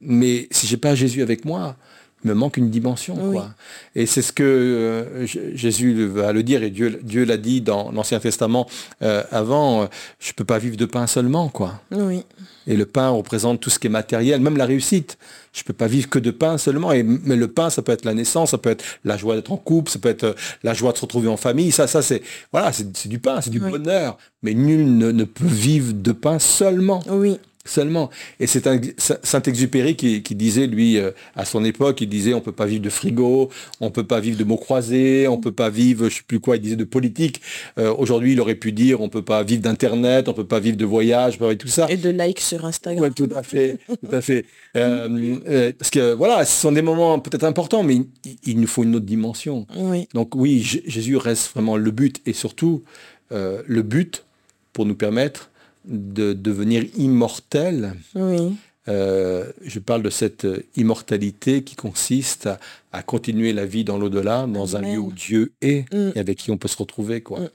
mais 0.00 0.48
si 0.50 0.66
j'ai 0.66 0.76
pas 0.76 0.94
Jésus 0.94 1.22
avec 1.22 1.44
moi, 1.44 1.76
me 2.24 2.34
manque 2.34 2.56
une 2.56 2.70
dimension. 2.70 3.16
Quoi. 3.16 3.50
Et 3.94 4.06
c'est 4.06 4.22
ce 4.22 4.32
que 4.32 4.42
euh, 4.42 5.26
Jésus 5.26 6.06
va 6.06 6.32
le 6.32 6.42
dire, 6.42 6.62
et 6.62 6.70
Dieu, 6.70 6.98
Dieu 7.02 7.24
l'a 7.24 7.36
dit 7.36 7.60
dans 7.60 7.92
l'Ancien 7.92 8.20
Testament 8.20 8.66
euh, 9.02 9.22
avant, 9.30 9.88
je 10.18 10.30
ne 10.30 10.34
peux 10.34 10.44
pas 10.44 10.58
vivre 10.58 10.76
de 10.76 10.86
pain 10.86 11.06
seulement. 11.06 11.48
Quoi. 11.48 11.80
Oui. 11.90 12.24
Et 12.66 12.76
le 12.76 12.86
pain 12.86 13.10
représente 13.10 13.60
tout 13.60 13.70
ce 13.70 13.78
qui 13.78 13.88
est 13.88 13.90
matériel, 13.90 14.40
même 14.40 14.56
la 14.56 14.64
réussite. 14.64 15.18
Je 15.52 15.60
ne 15.60 15.64
peux 15.64 15.72
pas 15.72 15.86
vivre 15.86 16.08
que 16.08 16.18
de 16.18 16.30
pain 16.30 16.58
seulement. 16.58 16.92
Et, 16.92 17.02
mais 17.02 17.36
le 17.36 17.48
pain, 17.48 17.70
ça 17.70 17.82
peut 17.82 17.92
être 17.92 18.04
la 18.04 18.14
naissance, 18.14 18.50
ça 18.50 18.58
peut 18.58 18.70
être 18.70 18.84
la 19.04 19.16
joie 19.16 19.36
d'être 19.36 19.52
en 19.52 19.56
couple, 19.56 19.90
ça 19.90 19.98
peut 19.98 20.08
être 20.08 20.24
euh, 20.24 20.34
la 20.62 20.74
joie 20.74 20.92
de 20.92 20.96
se 20.96 21.02
retrouver 21.02 21.28
en 21.28 21.36
famille. 21.36 21.70
Ça, 21.72 21.86
ça 21.86 22.02
c'est 22.02 22.22
voilà, 22.52 22.72
c'est 22.72 23.08
du 23.08 23.18
pain, 23.18 23.40
c'est 23.40 23.50
du 23.50 23.60
bonheur. 23.60 24.16
Mais 24.42 24.54
nul 24.54 24.96
ne, 24.96 25.12
ne, 25.12 25.24
peut 25.24 25.46
vivre 25.46 25.92
de 25.92 26.12
pain 26.12 26.38
seulement. 26.38 27.02
Oui 27.08 27.38
seulement. 27.64 28.10
Et 28.40 28.46
c'est 28.46 28.68
Saint-Exupéry 28.98 29.96
qui, 29.96 30.34
disait, 30.34 30.66
lui, 30.66 30.98
euh, 30.98 31.12
à 31.34 31.44
son 31.44 31.64
époque, 31.64 32.00
il 32.00 32.08
disait 32.08 32.34
on 32.34 32.40
peut 32.40 32.52
pas 32.52 32.66
vivre 32.66 32.82
de 32.82 32.90
frigo, 32.90 33.48
on 33.80 33.90
peut 33.90 34.06
pas 34.06 34.20
vivre 34.20 34.38
de 34.38 34.44
mots 34.44 34.56
croisés, 34.56 35.26
on 35.28 35.38
peut 35.38 35.52
pas 35.52 35.70
vivre, 35.70 36.08
je 36.08 36.16
sais 36.16 36.22
plus 36.26 36.40
quoi, 36.40 36.56
il 36.56 36.62
disait 36.62 36.76
de 36.76 36.84
politique. 36.84 37.40
Euh, 37.78 37.94
aujourd'hui, 37.96 38.32
il 38.32 38.40
aurait 38.40 38.54
pu 38.54 38.72
dire 38.72 39.00
on 39.00 39.08
peut 39.08 39.22
pas 39.22 39.42
vivre 39.42 39.62
d'internet, 39.62 40.28
on 40.28 40.34
peut 40.34 40.46
pas 40.46 40.60
vivre 40.60 40.76
de 40.76 40.84
voyage, 40.84 41.38
tout 41.58 41.68
ça. 41.68 41.86
Et 41.88 41.96
de 41.96 42.10
likes 42.10 42.40
sur 42.40 42.64
Instagram. 42.64 43.12
tout 43.14 43.30
à 43.34 43.42
fait, 43.42 43.78
tout 43.88 44.14
à 44.14 44.20
fait. 44.20 44.44
Euh, 44.76 45.72
parce 45.78 45.90
que 45.90 46.12
voilà, 46.12 46.44
ce 46.44 46.60
sont 46.60 46.72
des 46.72 46.82
moments 46.82 47.18
peut-être 47.18 47.44
importants, 47.44 47.82
mais 47.82 48.00
il, 48.44 48.60
nous 48.60 48.66
faut 48.66 48.82
une 48.82 48.96
autre 48.96 49.06
dimension. 49.06 49.66
Donc 50.12 50.34
oui, 50.34 50.62
Jésus 50.62 51.16
reste 51.16 51.52
vraiment 51.52 51.76
le 51.76 51.90
but 51.90 52.20
et 52.26 52.32
surtout 52.32 52.82
le 53.30 53.82
but 53.82 54.24
pour 54.72 54.84
nous 54.84 54.94
permettre 54.94 55.50
de 55.84 56.32
devenir 56.32 56.84
immortel. 56.96 57.94
Oui. 58.14 58.56
Euh, 58.86 59.50
je 59.62 59.78
parle 59.78 60.02
de 60.02 60.10
cette 60.10 60.46
immortalité 60.76 61.64
qui 61.64 61.74
consiste 61.74 62.48
à, 62.92 63.02
continuer 63.02 63.52
la 63.52 63.64
vie 63.64 63.82
dans 63.82 63.96
l'au-delà, 63.96 64.46
dans 64.46 64.76
un 64.76 64.82
lieu 64.82 64.98
où 64.98 65.12
Dieu 65.12 65.52
est 65.62 65.90
mm. 65.92 66.12
et 66.14 66.18
avec 66.20 66.38
qui 66.38 66.50
on 66.50 66.58
peut 66.58 66.68
se 66.68 66.76
retrouver. 66.76 67.22
Quoi. 67.22 67.40
Mm. 67.40 67.48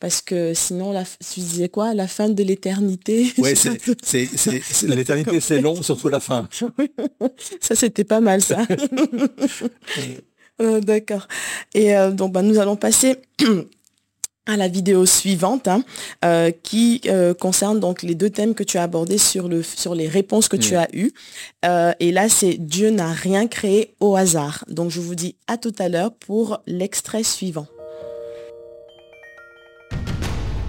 Parce 0.00 0.20
que 0.20 0.52
sinon, 0.54 0.92
la, 0.92 1.04
tu 1.04 1.40
disais 1.40 1.68
quoi? 1.68 1.94
La 1.94 2.08
fin 2.08 2.28
de 2.28 2.42
l'éternité 2.42 3.32
Oui, 3.38 3.54
l'éternité, 4.82 5.40
c'est 5.40 5.60
long, 5.60 5.82
surtout 5.82 6.08
la 6.08 6.20
fin. 6.20 6.48
ça, 7.60 7.74
c'était 7.74 8.04
pas 8.04 8.20
mal, 8.20 8.42
ça. 8.42 8.66
Euh, 10.62 10.80
d'accord. 10.80 11.26
Et 11.74 11.96
euh, 11.96 12.12
donc, 12.12 12.30
bah, 12.30 12.40
nous 12.40 12.60
allons 12.60 12.76
passer 12.76 13.16
à 14.46 14.56
la 14.56 14.68
vidéo 14.68 15.06
suivante 15.06 15.68
hein, 15.68 15.82
euh, 16.24 16.50
qui 16.50 17.00
euh, 17.06 17.32
concerne 17.32 17.80
donc 17.80 18.02
les 18.02 18.14
deux 18.14 18.30
thèmes 18.30 18.54
que 18.54 18.62
tu 18.62 18.76
as 18.76 18.82
abordés 18.82 19.18
sur, 19.18 19.48
le, 19.48 19.62
sur 19.62 19.94
les 19.94 20.06
réponses 20.08 20.48
que 20.48 20.56
tu 20.56 20.76
as 20.76 20.88
eues. 20.94 21.12
Euh, 21.64 21.92
et 21.98 22.12
là, 22.12 22.28
c'est 22.28 22.54
Dieu 22.54 22.90
n'a 22.90 23.12
rien 23.12 23.46
créé 23.46 23.94
au 24.00 24.16
hasard. 24.16 24.64
Donc 24.68 24.90
je 24.90 25.00
vous 25.00 25.14
dis 25.14 25.36
à 25.46 25.56
tout 25.56 25.74
à 25.78 25.88
l'heure 25.88 26.12
pour 26.12 26.60
l'extrait 26.66 27.22
suivant. 27.22 27.66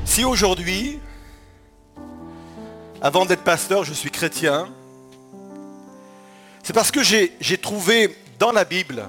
Si 0.05 0.23
aujourd'hui, 0.23 0.99
avant 3.01 3.25
d'être 3.25 3.43
pasteur, 3.43 3.83
je 3.83 3.93
suis 3.93 4.09
chrétien, 4.09 4.69
c'est 6.63 6.73
parce 6.73 6.91
que 6.91 7.03
j'ai 7.03 7.57
trouvé 7.57 8.15
dans 8.39 8.53
la 8.53 8.63
Bible 8.63 9.03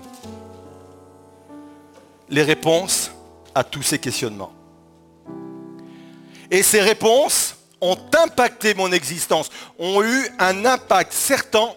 les 2.29 2.43
réponses 2.43 3.13
à 3.55 3.63
tous 3.63 3.83
ces 3.83 3.99
questionnements. 3.99 4.56
Et 6.51 6.63
ces 6.63 6.81
réponses 6.81 7.57
ont 7.81 7.99
impacté 8.23 8.75
mon 8.75 8.93
existence, 8.93 9.51
ont 9.79 10.03
eu 10.03 10.29
un 10.39 10.65
impact 10.65 11.13
certain, 11.13 11.75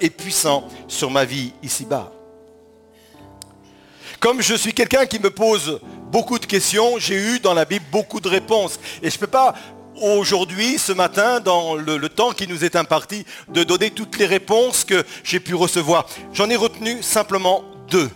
et 0.00 0.10
puissant 0.10 0.66
sur 0.88 1.10
ma 1.10 1.24
vie 1.24 1.52
ici-bas. 1.62 2.12
Comme 4.18 4.42
je 4.42 4.54
suis 4.54 4.72
quelqu'un 4.72 5.06
qui 5.06 5.20
me 5.20 5.30
pose 5.30 5.80
beaucoup 6.10 6.38
de 6.38 6.46
questions, 6.46 6.98
j'ai 6.98 7.14
eu 7.14 7.38
dans 7.38 7.54
la 7.54 7.64
Bible 7.64 7.84
beaucoup 7.92 8.20
de 8.20 8.28
réponses. 8.28 8.80
Et 9.02 9.10
je 9.10 9.14
ne 9.16 9.20
peux 9.20 9.26
pas 9.28 9.54
aujourd'hui, 10.02 10.78
ce 10.78 10.92
matin, 10.92 11.40
dans 11.40 11.76
le, 11.76 11.96
le, 11.96 12.08
temps 12.08 12.32
qui 12.32 12.48
nous 12.48 12.64
est 12.64 12.76
imparti, 12.76 13.24
de 13.48 13.62
donner 13.62 13.90
toutes 13.90 14.18
les 14.18 14.26
réponses 14.26 14.84
que 14.84 15.04
j'ai 15.22 15.40
pu 15.40 15.54
recevoir. 15.54 16.06
J'en 16.32 16.50
ai 16.50 16.56
retenu 16.56 17.02
simplement 17.02 17.62
deux. 17.88 18.10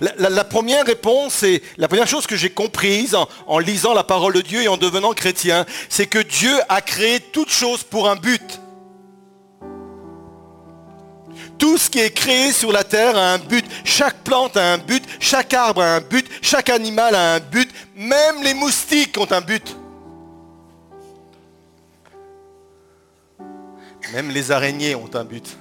La, 0.00 0.44
première 0.44 0.84
réponse 0.84 1.42
et 1.42 1.62
la 1.76 1.88
première 1.88 2.06
chose 2.06 2.26
que 2.26 2.36
j'ai 2.36 2.50
comprise 2.50 3.16
en, 3.46 3.58
lisant 3.58 3.94
la 3.94 4.04
parole 4.04 4.34
de 4.34 4.40
Dieu 4.40 4.62
et 4.62 4.68
en 4.68 4.76
devenant 4.76 5.12
chrétien, 5.12 5.66
c'est 5.88 6.06
que 6.06 6.18
Dieu 6.18 6.54
a 6.68 6.80
créé 6.80 7.20
toute 7.20 7.50
chose 7.50 7.82
pour 7.82 8.08
un 8.08 8.16
but. 8.16 8.60
Tout 11.58 11.78
ce 11.78 11.88
qui 11.88 12.00
est 12.00 12.10
créé 12.10 12.52
sur 12.52 12.70
la 12.72 12.84
terre 12.84 13.16
a 13.16 13.34
un 13.34 13.38
but. 13.38 13.64
Chaque 13.84 14.22
plante 14.24 14.56
a 14.56 14.74
un 14.74 14.78
but, 14.78 15.02
chaque 15.20 15.54
arbre 15.54 15.82
a 15.82 15.96
un 15.96 16.00
but, 16.00 16.26
chaque 16.42 16.68
animal 16.68 17.14
a 17.14 17.34
un 17.34 17.40
but, 17.40 17.70
même 17.94 18.42
les 18.42 18.54
moustiques 18.54 19.16
ont 19.18 19.30
un 19.30 19.40
but. 19.40 19.76
Même 24.12 24.30
les 24.30 24.50
araignées 24.50 24.94
ont 24.94 25.10
un 25.14 25.24
but. 25.24 25.56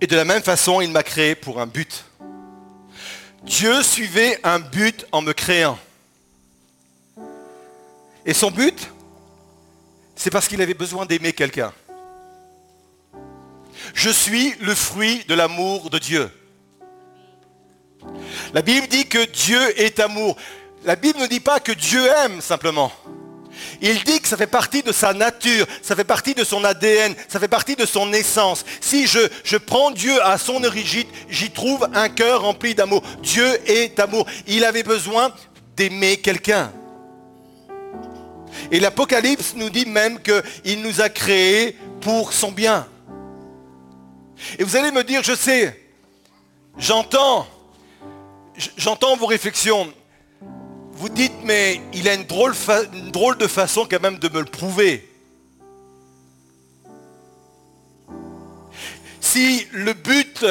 Et 0.00 0.06
de 0.06 0.16
la 0.16 0.24
même 0.24 0.42
façon, 0.42 0.80
il 0.80 0.90
m'a 0.90 1.02
créé 1.02 1.34
pour 1.34 1.60
un 1.60 1.66
but. 1.66 2.04
Dieu 3.42 3.82
suivait 3.82 4.38
un 4.44 4.58
but 4.58 5.06
en 5.12 5.22
me 5.22 5.32
créant. 5.32 5.78
Et 8.24 8.34
son 8.34 8.50
but, 8.50 8.90
c'est 10.14 10.30
parce 10.30 10.48
qu'il 10.48 10.60
avait 10.60 10.74
besoin 10.74 11.06
d'aimer 11.06 11.32
quelqu'un. 11.32 11.72
Je 13.94 14.10
suis 14.10 14.54
le 14.60 14.74
fruit 14.74 15.24
de 15.24 15.34
l'amour 15.34 15.90
de 15.90 15.98
Dieu. 15.98 16.30
La 18.54 18.62
Bible 18.62 18.86
dit 18.88 19.06
que 19.06 19.24
Dieu 19.24 19.80
est 19.80 20.00
amour. 20.00 20.36
La 20.84 20.96
Bible 20.96 21.18
ne 21.18 21.26
dit 21.26 21.40
pas 21.40 21.60
que 21.60 21.72
Dieu 21.72 22.06
aime 22.24 22.40
simplement. 22.40 22.92
Il 23.80 24.02
dit 24.04 24.20
que 24.20 24.28
ça 24.28 24.36
fait 24.36 24.46
partie 24.46 24.82
de 24.82 24.92
sa 24.92 25.12
nature, 25.12 25.66
ça 25.82 25.96
fait 25.96 26.04
partie 26.04 26.34
de 26.34 26.44
son 26.44 26.64
ADN, 26.64 27.14
ça 27.28 27.40
fait 27.40 27.48
partie 27.48 27.76
de 27.76 27.86
son 27.86 28.12
essence. 28.12 28.64
Si 28.80 29.06
je, 29.06 29.56
prends 29.56 29.90
Dieu 29.90 30.22
à 30.24 30.38
son 30.38 30.62
origine, 30.64 31.06
j'y 31.28 31.50
trouve 31.50 31.88
un 31.94 32.08
cœur 32.08 32.42
rempli 32.42 32.74
d'amour. 32.74 33.02
Dieu 33.22 33.46
est 33.66 33.98
amour. 33.98 34.26
Il 34.46 34.64
avait 34.64 34.82
besoin 34.82 35.32
d'aimer 35.76 36.16
quelqu'un. 36.18 36.72
Et 38.70 38.80
l'Apocalypse 38.80 39.54
nous 39.56 39.70
dit 39.70 39.86
même 39.86 40.18
qu'il 40.20 40.82
nous 40.82 41.00
a 41.00 41.08
créés 41.08 41.76
pour 42.00 42.32
son 42.32 42.52
bien. 42.52 42.86
Et 44.58 44.64
vous 44.64 44.76
allez 44.76 44.90
me 44.90 45.04
dire, 45.04 45.22
je 45.22 45.34
sais, 45.34 45.80
j'entends, 46.78 47.46
j'entends 48.76 49.16
vos 49.16 49.26
réflexions. 49.26 49.92
Vous 51.00 51.08
dites, 51.08 51.32
mais 51.44 51.80
il 51.94 52.06
a 52.10 52.12
une 52.12 52.24
drôle, 52.24 52.52
de 53.38 53.46
façon 53.46 53.86
quand 53.90 54.02
même 54.02 54.18
de 54.18 54.28
me 54.28 54.40
le 54.40 54.44
prouver. 54.44 55.10
Si 59.18 59.66
le 59.72 59.94
but 59.94 60.44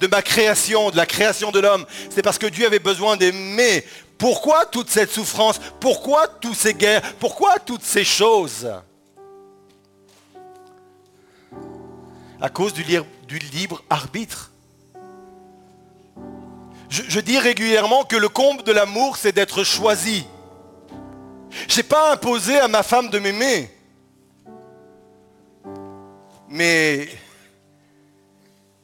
de 0.00 0.06
ma 0.06 0.22
création, 0.22 0.90
de 0.90 0.96
la 0.96 1.04
création 1.04 1.50
de 1.50 1.60
l'homme, 1.60 1.84
c'est 2.08 2.22
parce 2.22 2.38
que 2.38 2.46
Dieu 2.46 2.64
avait 2.64 2.78
besoin 2.78 3.18
d'aimer, 3.18 3.84
pourquoi 4.16 4.64
toute 4.64 4.88
cette 4.88 5.10
souffrance? 5.10 5.60
Pourquoi 5.78 6.26
toutes 6.26 6.56
ces 6.56 6.72
guerres? 6.72 7.02
Pourquoi 7.20 7.58
toutes 7.58 7.84
ces 7.84 8.04
choses? 8.04 8.72
À 12.40 12.48
cause 12.48 12.72
du, 12.72 12.82
libre 13.52 13.84
arbitre. 13.90 14.51
Je, 16.92 17.20
dis 17.20 17.38
régulièrement 17.38 18.04
que 18.04 18.16
le 18.16 18.28
comble 18.28 18.64
de 18.64 18.72
l'amour, 18.72 19.16
c'est 19.16 19.32
d'être 19.32 19.64
choisi. 19.64 20.26
Je 21.66 21.78
n'ai 21.78 21.82
pas 21.84 22.12
imposé 22.12 22.58
à 22.58 22.68
ma 22.68 22.82
femme 22.82 23.08
de 23.08 23.18
m'aimer. 23.18 23.70
Mais 26.50 27.08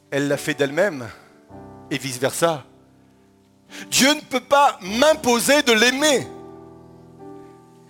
elle 0.09 0.27
l'a 0.27 0.37
fait 0.37 0.55
d'elle-même 0.55 1.07
et 1.91 1.99
vice-versa. 1.99 2.65
Dieu 3.91 4.11
ne 4.11 4.21
peut 4.21 4.39
pas 4.39 4.79
m'imposer 4.81 5.61
de 5.61 5.73
l'aimer. 5.73 6.25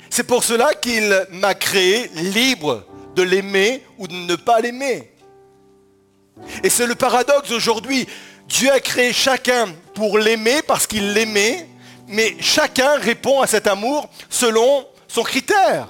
C'est 0.09 0.25
pour 0.25 0.43
cela 0.43 0.73
qu'il 0.73 1.27
m'a 1.31 1.53
créé 1.53 2.09
libre 2.09 2.83
de 3.15 3.23
l'aimer 3.23 3.85
ou 3.97 4.05
de 4.05 4.15
ne 4.15 4.35
pas 4.35 4.59
l'aimer. 4.59 5.13
Et 6.61 6.69
c'est 6.69 6.87
le 6.87 6.95
paradoxe 6.95 7.51
aujourd'hui. 7.51 8.05
Dieu 8.49 8.71
a 8.71 8.79
créé 8.79 9.13
chacun 9.13 9.67
pour 9.93 10.17
l'aimer 10.17 10.63
parce 10.63 10.87
qu'il 10.87 11.13
l'aimait, 11.13 11.69
mais 12.07 12.35
chacun 12.41 12.97
répond 12.97 13.41
à 13.41 13.47
cet 13.47 13.67
amour 13.67 14.09
selon 14.27 14.87
son 15.07 15.21
critère. 15.21 15.87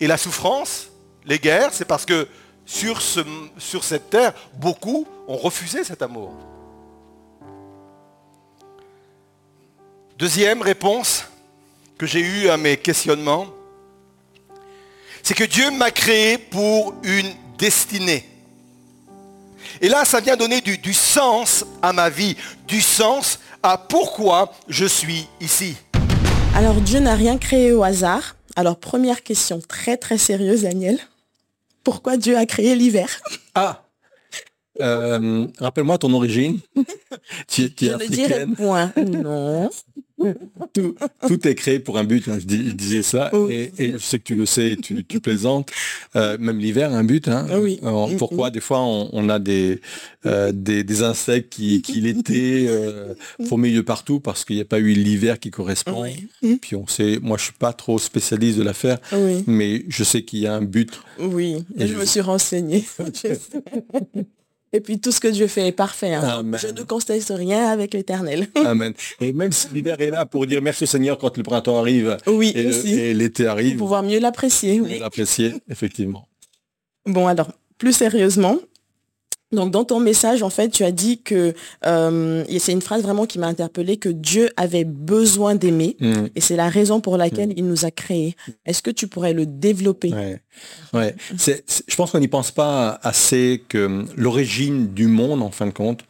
Et 0.00 0.08
la 0.08 0.16
souffrance, 0.16 0.88
les 1.24 1.38
guerres, 1.38 1.72
c'est 1.72 1.84
parce 1.84 2.04
que 2.04 2.28
sur, 2.66 3.00
ce, 3.00 3.20
sur 3.56 3.84
cette 3.84 4.10
terre, 4.10 4.34
beaucoup 4.54 5.06
ont 5.28 5.36
refusé 5.36 5.84
cet 5.84 6.02
amour. 6.02 6.34
Deuxième 10.18 10.62
réponse 10.62 11.26
que 11.96 12.06
j'ai 12.06 12.20
eue 12.20 12.48
à 12.48 12.56
mes 12.56 12.76
questionnements, 12.76 13.46
c'est 15.22 15.34
que 15.34 15.44
Dieu 15.44 15.70
m'a 15.70 15.92
créé 15.92 16.38
pour 16.38 16.94
une 17.04 17.32
destinée. 17.56 18.33
Et 19.84 19.88
là, 19.90 20.06
ça 20.06 20.20
vient 20.20 20.34
donner 20.34 20.62
du, 20.62 20.78
du, 20.78 20.94
sens 20.94 21.66
à 21.82 21.92
ma 21.92 22.08
vie, 22.08 22.38
du 22.66 22.80
sens 22.80 23.38
à 23.62 23.76
pourquoi 23.76 24.50
je 24.66 24.86
suis 24.86 25.26
ici. 25.42 25.76
Alors 26.56 26.76
Dieu 26.76 27.00
n'a 27.00 27.14
rien 27.14 27.36
créé 27.36 27.70
au 27.70 27.82
hasard. 27.82 28.34
Alors 28.56 28.78
première 28.78 29.22
question 29.22 29.60
très 29.60 29.98
très 29.98 30.16
sérieuse, 30.16 30.62
Daniel. 30.62 30.98
Pourquoi 31.82 32.16
Dieu 32.16 32.38
a 32.38 32.46
créé 32.46 32.74
l'hiver? 32.76 33.10
Ah 33.54 33.84
euh, 34.80 35.46
Rappelle-moi 35.58 35.98
ton 35.98 36.14
origine. 36.14 36.60
tu, 37.46 37.70
tu 37.74 37.84
je 37.84 37.92
ne 37.92 38.06
dirais 38.06 38.46
point. 38.46 38.90
Non 38.96 39.68
tout, 40.72 41.48
est 41.48 41.54
créé 41.54 41.80
pour 41.80 41.98
un 41.98 42.04
but, 42.04 42.28
hein, 42.28 42.38
je, 42.38 42.46
disais 42.46 43.02
ça, 43.02 43.30
et, 43.50 43.70
je 43.78 43.98
sais 43.98 44.18
que 44.18 44.24
tu 44.24 44.34
le 44.36 44.46
sais, 44.46 44.76
tu, 44.80 45.04
tu 45.04 45.20
plaisantes. 45.20 45.70
Euh, 46.16 46.38
même 46.38 46.58
l'hiver, 46.58 46.92
un 46.92 47.04
but. 47.04 47.28
Hein. 47.28 47.46
Ah 47.50 47.58
oui. 47.58 47.80
pourquoi? 48.18 48.50
des 48.50 48.60
fois 48.60 48.80
on, 48.80 49.28
a 49.28 49.38
des, 49.38 49.80
euh, 50.26 50.52
des, 50.52 51.02
insectes 51.02 51.52
qui, 51.52 51.82
qui 51.82 52.00
l'été 52.00 52.66
euh, 52.68 53.14
font 53.46 53.56
milieu 53.56 53.82
partout 53.82 54.20
parce 54.20 54.44
qu'il 54.44 54.56
n'y 54.56 54.62
a 54.62 54.66
pas 54.66 54.78
eu 54.78 54.92
l'hiver 54.92 55.40
qui 55.40 55.50
correspond. 55.50 56.04
Puis 56.60 56.76
on 56.76 56.86
sait, 56.86 57.18
moi 57.20 57.36
je 57.36 57.44
suis 57.44 57.52
pas 57.52 57.72
trop 57.72 57.98
spécialiste 57.98 58.58
de 58.58 58.62
l'affaire, 58.62 58.98
mais 59.46 59.84
je 59.88 60.04
sais 60.04 60.22
qu'il 60.22 60.40
y 60.40 60.46
a 60.46 60.54
un 60.54 60.62
but. 60.62 61.00
Oui, 61.18 61.64
et 61.76 61.86
je, 61.86 61.96
me 61.96 62.04
suis 62.04 62.20
renseigné. 62.20 62.84
Et 64.74 64.80
puis 64.80 64.98
tout 64.98 65.12
ce 65.12 65.20
que 65.20 65.28
Dieu 65.28 65.46
fait 65.46 65.68
est 65.68 65.72
parfait. 65.72 66.14
Hein. 66.14 66.42
Je 66.60 66.66
ne 66.66 66.82
constate 66.82 67.30
rien 67.30 67.68
avec 67.68 67.94
l'éternel. 67.94 68.48
Amen. 68.66 68.92
Et 69.20 69.32
même 69.32 69.52
si 69.52 69.68
l'hiver 69.72 70.00
est 70.00 70.10
là 70.10 70.26
pour 70.26 70.48
dire 70.48 70.60
merci 70.60 70.84
Seigneur 70.84 71.16
quand 71.16 71.36
le 71.36 71.44
printemps 71.44 71.78
arrive 71.78 72.16
oui, 72.26 72.52
et, 72.56 73.14
l'été 73.14 73.46
arrive. 73.46 73.76
Pour 73.76 73.86
pouvoir 73.86 74.02
mieux 74.02 74.18
l'apprécier. 74.18 74.80
Mieux 74.80 74.98
l'apprécier, 74.98 75.54
effectivement. 75.70 76.26
Bon 77.06 77.28
alors, 77.28 77.52
plus 77.78 77.92
sérieusement, 77.92 78.58
donc 79.54 79.70
dans 79.70 79.84
ton 79.84 80.00
message, 80.00 80.42
en 80.42 80.50
fait, 80.50 80.68
tu 80.68 80.84
as 80.84 80.92
dit 80.92 81.20
que, 81.22 81.54
euh, 81.86 82.44
et 82.48 82.58
c'est 82.58 82.72
une 82.72 82.82
phrase 82.82 83.02
vraiment 83.02 83.26
qui 83.26 83.38
m'a 83.38 83.46
interpellée, 83.46 83.96
que 83.96 84.08
Dieu 84.08 84.50
avait 84.56 84.84
besoin 84.84 85.54
d'aimer, 85.54 85.96
mm. 86.00 86.26
et 86.34 86.40
c'est 86.40 86.56
la 86.56 86.68
raison 86.68 87.00
pour 87.00 87.16
laquelle 87.16 87.50
mm. 87.50 87.54
il 87.56 87.66
nous 87.66 87.84
a 87.84 87.90
créés. 87.90 88.36
Est-ce 88.66 88.82
que 88.82 88.90
tu 88.90 89.08
pourrais 89.08 89.32
le 89.32 89.46
développer? 89.46 90.12
Ouais. 90.92 91.14
je 91.34 91.96
pense 91.96 92.10
qu'on 92.10 92.20
n'y 92.20 92.28
pense 92.28 92.50
pas 92.50 92.98
assez 93.02 93.62
que 93.68 94.04
l'origine 94.16 94.92
du 94.92 95.06
monde, 95.06 95.42
en 95.42 95.50
fin 95.50 95.66
de 95.66 95.72
compte, 95.72 96.00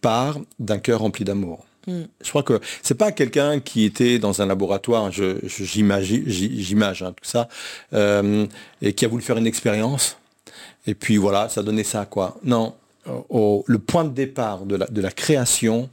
part 0.00 0.38
d'un 0.58 0.78
cœur 0.78 1.00
rempli 1.00 1.24
d'amour. 1.24 1.64
Mm. 1.86 2.02
Je 2.22 2.28
crois 2.28 2.42
que 2.42 2.60
c'est 2.82 2.96
pas 2.96 3.12
quelqu'un 3.12 3.60
qui 3.60 3.84
était 3.84 4.18
dans 4.18 4.42
un 4.42 4.46
laboratoire, 4.46 5.10
j'imagine, 5.10 6.82
hein, 6.82 7.12
tout 7.12 7.24
ça, 7.24 7.48
euh, 7.94 8.46
et 8.82 8.92
qui 8.92 9.04
a 9.04 9.08
voulu 9.08 9.22
faire 9.22 9.38
une 9.38 9.46
expérience 9.46 10.18
et 10.88 10.94
puis 10.94 11.18
voilà, 11.18 11.50
ça 11.50 11.62
donnait 11.62 11.84
ça 11.84 12.06
quoi. 12.06 12.38
Non, 12.42 12.74
le 13.06 13.76
point 13.76 14.04
de 14.04 14.14
départ 14.14 14.64
de 14.64 15.00
la, 15.00 15.10
création, 15.10 15.90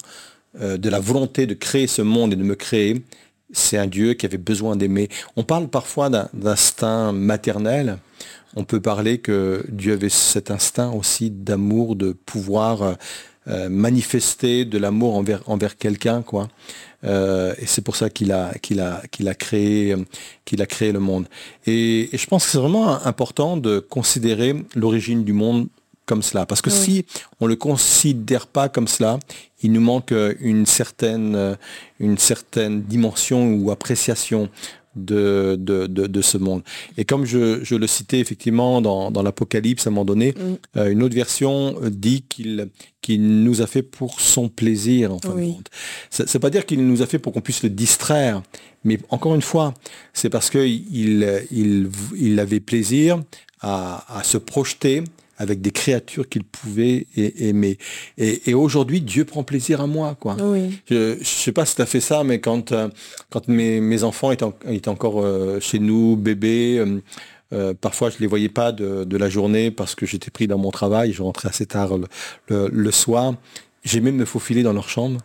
euh, 0.61 0.77
de 0.77 0.89
la 0.89 1.01
volonté 1.01 1.45
de 1.45 1.53
créer 1.53 1.87
ce 1.87 2.01
monde 2.01 2.31
et 2.31 2.37
de 2.37 2.43
me 2.43 2.55
créer, 2.55 3.03
c'est 3.51 3.77
un 3.77 3.87
Dieu 3.87 4.13
qui 4.13 4.25
avait 4.25 4.37
besoin 4.37 4.77
d'aimer. 4.77 5.09
On 5.35 5.43
parle 5.43 5.67
parfois 5.67 6.09
d'instinct 6.09 7.11
maternel. 7.11 7.97
On 8.55 8.63
peut 8.63 8.79
parler 8.79 9.17
que 9.17 9.65
Dieu 9.67 9.93
avait 9.93 10.09
cet 10.09 10.49
instinct 10.49 10.91
aussi 10.91 11.29
d'amour, 11.29 11.97
de 11.97 12.13
pouvoir 12.13 12.95
euh, 13.47 13.69
manifester 13.69 14.63
de 14.63 14.77
l'amour 14.77 15.15
envers, 15.15 15.41
envers 15.47 15.77
quelqu'un, 15.77 16.21
quoi. 16.21 16.47
Euh, 17.05 17.53
et 17.59 17.65
c'est 17.65 17.81
pour 17.81 17.95
ça 17.95 18.09
qu'il 18.09 18.31
a, 18.31 18.53
qu'il 18.61 18.79
a, 18.79 19.01
qu'il 19.11 19.27
a, 19.27 19.35
créé, 19.35 19.95
qu'il 20.43 20.61
a 20.61 20.65
créé 20.65 20.91
le 20.91 20.99
monde. 20.99 21.27
Et, 21.65 22.09
je 22.13 22.25
pense 22.27 22.45
que 22.45 22.51
c'est 22.51 22.57
vraiment 22.57 23.05
important 23.05 23.57
de 23.57 23.79
considérer 23.79 24.55
l'origine 24.75 25.23
du 25.23 25.33
monde 25.33 25.67
comme 26.05 26.21
cela. 26.21 26.45
Parce 26.45 26.61
que 26.61 26.69
si 26.69 27.05
on 27.39 27.45
ne 27.45 27.49
le 27.49 27.55
considère 27.55 28.45
pas 28.45 28.69
comme 28.69 28.87
cela, 28.87 29.19
il 29.63 29.71
nous 29.71 29.81
manque 29.81 30.13
une 30.39 30.67
certaine, 30.67 31.57
une 31.99 32.17
certaine 32.19 32.83
dimension 32.83 33.53
ou 33.53 33.71
appréciation 33.71 34.49
de, 34.95 35.55
de, 35.57 36.21
ce 36.21 36.37
monde. 36.37 36.63
Et 36.97 37.05
comme 37.05 37.25
je, 37.25 37.75
le 37.75 37.87
citais 37.87 38.19
effectivement 38.19 38.81
dans, 38.81 39.23
l'Apocalypse 39.23 39.87
à 39.87 39.89
un 39.89 39.91
moment 39.91 40.05
donné, 40.05 40.31
mm. 40.31 40.77
euh, 40.77 40.91
une 40.91 41.03
autre 41.03 41.15
version 41.15 41.75
euh, 41.81 41.89
dit 41.89 42.23
qu'il 42.29 42.69
nous 43.43 43.61
a 43.61 43.67
fait 43.67 43.83
pour 43.83 44.19
son 44.19 44.49
plaisir 44.49 45.13
en 45.13 45.19
fin 45.19 45.35
de 45.35 45.53
compte. 45.53 45.69
C'est 46.09 46.39
pas 46.39 46.49
dire 46.49 46.65
qu'il 46.65 46.85
nous 46.85 47.01
a 47.01 47.05
fait 47.05 47.19
pour 47.19 47.33
qu'on 47.33 47.41
puisse 47.41 47.63
le 47.63 47.69
distraire, 47.69 48.41
mais 48.83 48.99
encore 49.09 49.35
une 49.35 49.41
fois, 49.41 49.73
c'est 50.13 50.29
parce 50.29 50.49
qu'il 50.49 50.85
il, 50.93 51.89
il, 52.15 52.39
avait 52.39 52.59
plaisir 52.59 53.21
à, 53.61 54.19
à 54.19 54.23
se 54.23 54.37
projeter 54.37 55.03
avec 55.37 55.61
des 55.61 55.71
créatures 55.71 56.29
qu'il 56.29 56.43
pouvait 56.43 57.07
aimer. 57.15 57.77
Et, 58.17 58.53
aujourd'hui, 58.53 59.01
Dieu 59.01 59.25
prend 59.25 59.43
plaisir 59.43 59.81
à 59.81 59.87
moi. 59.87 60.15
Quoi. 60.19 60.37
Je 60.89 61.17
ne 61.17 61.23
sais 61.23 61.51
pas 61.51 61.65
si 61.65 61.75
tu 61.75 61.81
as 61.81 61.85
fait 61.85 61.99
ça, 61.99 62.23
mais 62.23 62.39
quand, 62.39 62.71
euh, 62.71 62.89
quand 63.29 63.47
mes, 63.47 64.03
enfants 64.03 64.31
étaient, 64.31 64.87
encore 64.87 65.21
euh, 65.21 65.59
chez 65.59 65.79
nous, 65.79 66.15
bébés, 66.15 66.83
euh, 67.53 67.73
parfois 67.73 68.09
je 68.09 68.15
ne 68.15 68.21
les 68.21 68.27
voyais 68.27 68.49
pas 68.49 68.71
de, 68.71 69.17
la 69.17 69.29
journée 69.29 69.71
parce 69.71 69.95
que 69.95 70.05
j'étais 70.05 70.31
pris 70.31 70.47
dans 70.47 70.57
mon 70.57 70.71
travail, 70.71 71.13
je 71.13 71.21
rentrais 71.21 71.49
assez 71.49 71.65
tard 71.65 71.97
le, 71.97 72.69
le, 72.69 72.91
soir. 72.91 73.35
J'aimais 73.83 74.11
me 74.11 74.25
faufiler 74.25 74.63
dans 74.63 74.73
leur 74.73 74.89
chambre 74.89 75.21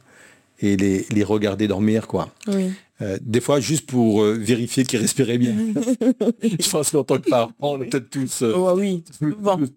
et 0.61 0.76
les, 0.76 1.06
les 1.11 1.24
regarder 1.24 1.66
dormir. 1.68 2.06
quoi. 2.06 2.28
Oui. 2.48 2.72
Euh, 3.03 3.18
des 3.20 3.40
fois, 3.40 3.61
juste 3.61 3.86
pour 3.86 4.22
euh, 4.22 4.34
vérifier 4.34 4.84
qu'ils 4.84 4.98
respiraient 5.01 5.38
bien. 5.38 5.55
je 6.42 6.70
pense 6.70 6.90
qu'en 6.90 7.05
tant 7.05 7.18
que 7.18 7.28
parents, 7.30 7.53
on 7.61 7.80
a 7.80 7.84
peut-être 7.84 8.11
tous, 8.11 8.42
euh, 8.42 8.74
oui. 8.74 9.03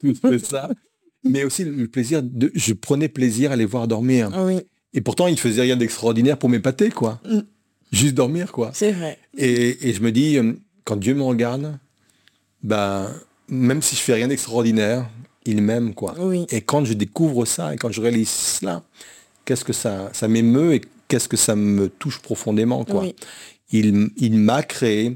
tous, 0.02 0.20
fait 0.20 0.40
ça. 0.40 0.70
mais 1.24 1.44
aussi 1.44 1.64
le 1.64 1.88
plaisir 1.88 2.22
de, 2.22 2.52
je 2.54 2.74
prenais 2.74 3.08
plaisir 3.08 3.52
à 3.52 3.56
les 3.56 3.66
voir 3.66 3.88
dormir. 3.88 4.30
Oui, 4.46 4.60
Et 4.94 5.02
pourtant, 5.02 5.28
ils 5.28 5.40
faisaient 5.40 5.62
rien 5.62 5.78
d'extraordinaire 5.78 6.38
pour 6.38 6.50
m'épater, 6.50 6.90
quoi. 6.90 7.22
Mm. 7.26 7.40
Juste 7.94 8.16
dormir, 8.16 8.52
quoi. 8.52 8.72
c'est 8.74 8.92
vrai. 8.92 9.18
Et, 9.38 9.90
et 9.90 9.94
je 9.94 10.02
me 10.02 10.12
dis, 10.12 10.38
quand 10.84 10.96
Dieu 10.98 11.14
me 11.14 11.22
regarde, 11.22 11.78
ben, 12.64 13.10
même 13.48 13.82
si 13.82 13.96
je 13.96 14.02
fais 14.02 14.16
rien 14.16 14.28
d'extraordinaire, 14.28 15.10
il 15.46 15.62
m'aime, 15.62 15.94
quoi. 15.94 16.16
Oui. 16.20 16.46
Et 16.50 16.62
quand 16.62 16.86
je 16.86 16.94
découvre 16.94 17.46
ça 17.46 17.74
et 17.74 17.78
quand 17.78 17.92
je 17.92 18.02
réalise 18.02 18.30
cela, 18.30 18.84
qu'est-ce 19.46 19.64
que 19.64 19.74
ça, 19.74 20.10
ça 20.14 20.28
m'émeut 20.28 20.74
et 20.74 20.82
qu'est-ce 21.14 21.30
que 21.30 21.38
ça 21.38 21.56
me 21.56 21.90
touche 21.90 22.18
profondément, 22.20 22.84
quoi. 22.86 23.02
Oui. 23.02 23.16
Il, 23.72 24.10
il 24.18 24.40
m'a 24.40 24.64
créé 24.64 25.16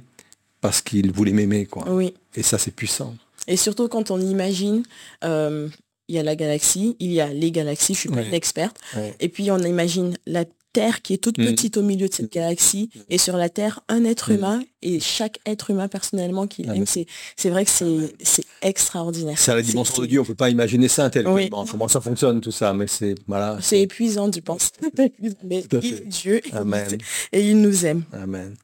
parce 0.61 0.83
qu'il 0.83 1.11
voulait 1.11 1.31
m'aimer, 1.31 1.65
quoi. 1.65 1.89
Oui. 1.91 2.13
Et 2.35 2.43
ça, 2.43 2.59
c'est 2.59 2.69
puissant. 2.69 3.15
Et 3.47 3.57
surtout 3.57 3.87
quand 3.87 4.11
on 4.11 4.19
imagine, 4.21 4.83
euh, 5.23 5.67
il 6.07 6.15
y 6.15 6.19
a 6.19 6.23
la 6.23 6.35
galaxie, 6.35 6.95
il 6.99 7.11
y 7.13 7.19
a 7.19 7.29
les 7.33 7.49
galaxies, 7.51 7.95
je 7.95 7.99
suis 8.01 8.09
pas 8.09 8.17
Ouais. 8.17 8.27
une 8.27 8.33
experte, 8.35 8.77
Ouais. 8.95 9.15
et 9.19 9.27
puis 9.29 9.49
on 9.49 9.57
imagine 9.57 10.15
la 10.27 10.45
Terre 10.77 11.01
qui 11.01 11.13
est 11.13 11.17
toute 11.17 11.37
Mm. 11.39 11.45
petite 11.45 11.77
au 11.77 11.81
milieu 11.81 12.07
de 12.07 12.13
cette 12.13 12.31
galaxie, 12.31 12.89
et 13.09 13.17
sur 13.17 13.35
la 13.37 13.49
Terre, 13.49 13.79
un 13.89 14.03
être 14.05 14.31
Mm. 14.31 14.35
humain, 14.35 14.59
et 14.81 14.99
chaque 14.99 15.39
être 15.45 15.71
humain 15.71 15.87
personnellement 15.87 16.45
qu'il 16.47 16.69
Ah, 16.69 16.73
aime, 16.73 16.81
mais- 16.81 16.85
c'est 16.85 17.05
c'est 17.35 17.49
vrai 17.49 17.63
que 17.65 17.71
c'est 17.71 18.13
c'est 18.21 18.45
extraordinaire. 18.61 19.37
C'est 19.39 19.55
la 19.55 19.61
dimension 19.61 20.01
de 20.03 20.07
Dieu, 20.07 20.19
on 20.21 20.25
peut 20.25 20.35
pas 20.45 20.49
imaginer 20.51 20.87
ça 20.87 21.09
tellement 21.09 21.33
Oui. 21.33 21.49
comment 21.49 21.87
ça 21.87 22.01
fonctionne 22.01 22.41
tout 22.41 22.51
ça, 22.51 22.73
mais 22.73 22.87
c'est 22.87 23.15
voilà. 23.27 23.57
C'est 23.61 23.81
épuisant, 23.81 24.29
je 24.31 24.39
pense. 24.41 24.71
Mais 24.97 25.63
il 25.71 26.07
Dieu 26.07 26.35
et 26.37 26.43
il 26.49 26.55
Amen. 26.57 26.87
nous- 26.91 26.97
et 27.33 27.41
il 27.49 27.57
nous 27.61 27.85
aime. 27.85 28.03
Amen. 28.13 28.55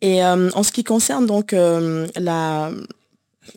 Et 0.00 0.24
euh, 0.24 0.50
en 0.54 0.62
ce 0.62 0.72
qui 0.72 0.84
concerne 0.84 1.26
donc 1.26 1.52
euh, 1.52 2.06
la 2.16 2.72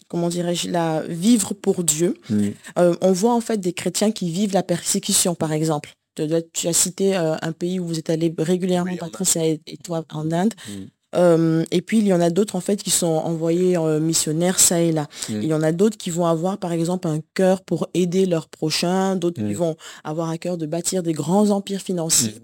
comment 0.07 0.29
dirais-je 0.29 0.69
la 0.69 1.01
vivre 1.07 1.53
pour 1.53 1.83
Dieu, 1.83 2.11
Mm. 2.29 2.47
euh, 2.79 2.95
on 3.01 3.11
voit 3.11 3.33
en 3.33 3.41
fait 3.41 3.59
des 3.59 3.73
chrétiens 3.73 4.11
qui 4.11 4.29
vivent 4.31 4.53
la 4.53 4.63
persécution 4.63 5.33
par 5.35 5.51
exemple. 5.51 5.89
Tu, 6.15 6.27
dois- 6.27 6.41
tu 6.53 6.67
as 6.67 6.73
cité 6.73 7.15
euh, 7.17 7.35
un 7.41 7.51
pays 7.51 7.79
où 7.79 7.85
vous 7.87 7.99
êtes 7.99 8.09
allé 8.09 8.33
régulièrement, 8.37 8.91
Oui, 8.91 8.97
en 9.01 9.05
Patricia 9.05 9.45
et, 9.45 9.59
et 9.67 9.77
toi 9.77 10.03
en 10.13 10.31
Inde. 10.31 10.53
Mm. 10.67 10.71
Euh, 11.15 11.63
et 11.71 11.81
puis 11.81 11.99
il 11.99 12.07
y 12.07 12.13
en 12.13 12.19
a 12.19 12.29
d'autres 12.29 12.57
en 12.57 12.59
fait 12.59 12.83
qui 12.83 12.89
sont 12.89 13.05
envoyés 13.07 13.77
euh, 13.77 14.01
missionnaires 14.01 14.59
ça 14.59 14.81
et 14.81 14.91
là. 14.91 15.07
Mm. 15.29 15.33
Il 15.43 15.45
y 15.45 15.53
en 15.53 15.61
a 15.63 15.71
d'autres 15.71 15.97
qui 15.97 16.09
vont 16.09 16.25
avoir 16.25 16.57
par 16.57 16.73
exemple 16.73 17.07
un 17.07 17.19
cœur 17.35 17.61
pour 17.61 17.87
aider 17.93 18.25
leurs 18.25 18.49
prochains, 18.49 19.15
d'autres 19.15 19.41
qui 19.41 19.53
Mm. 19.53 19.57
vont 19.57 19.75
avoir 20.03 20.29
à 20.29 20.37
cœur 20.37 20.57
de 20.57 20.65
bâtir 20.65 21.03
des 21.03 21.13
grands 21.13 21.51
empires 21.51 21.81
financiers. 21.81 22.35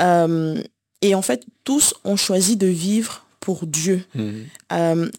Euh, 0.00 0.62
et 1.02 1.14
en 1.14 1.22
fait, 1.22 1.44
tous 1.64 1.94
ont 2.04 2.16
choisi 2.16 2.56
de 2.56 2.66
vivre 2.68 3.26
pour 3.40 3.66
Dieu. 3.66 4.04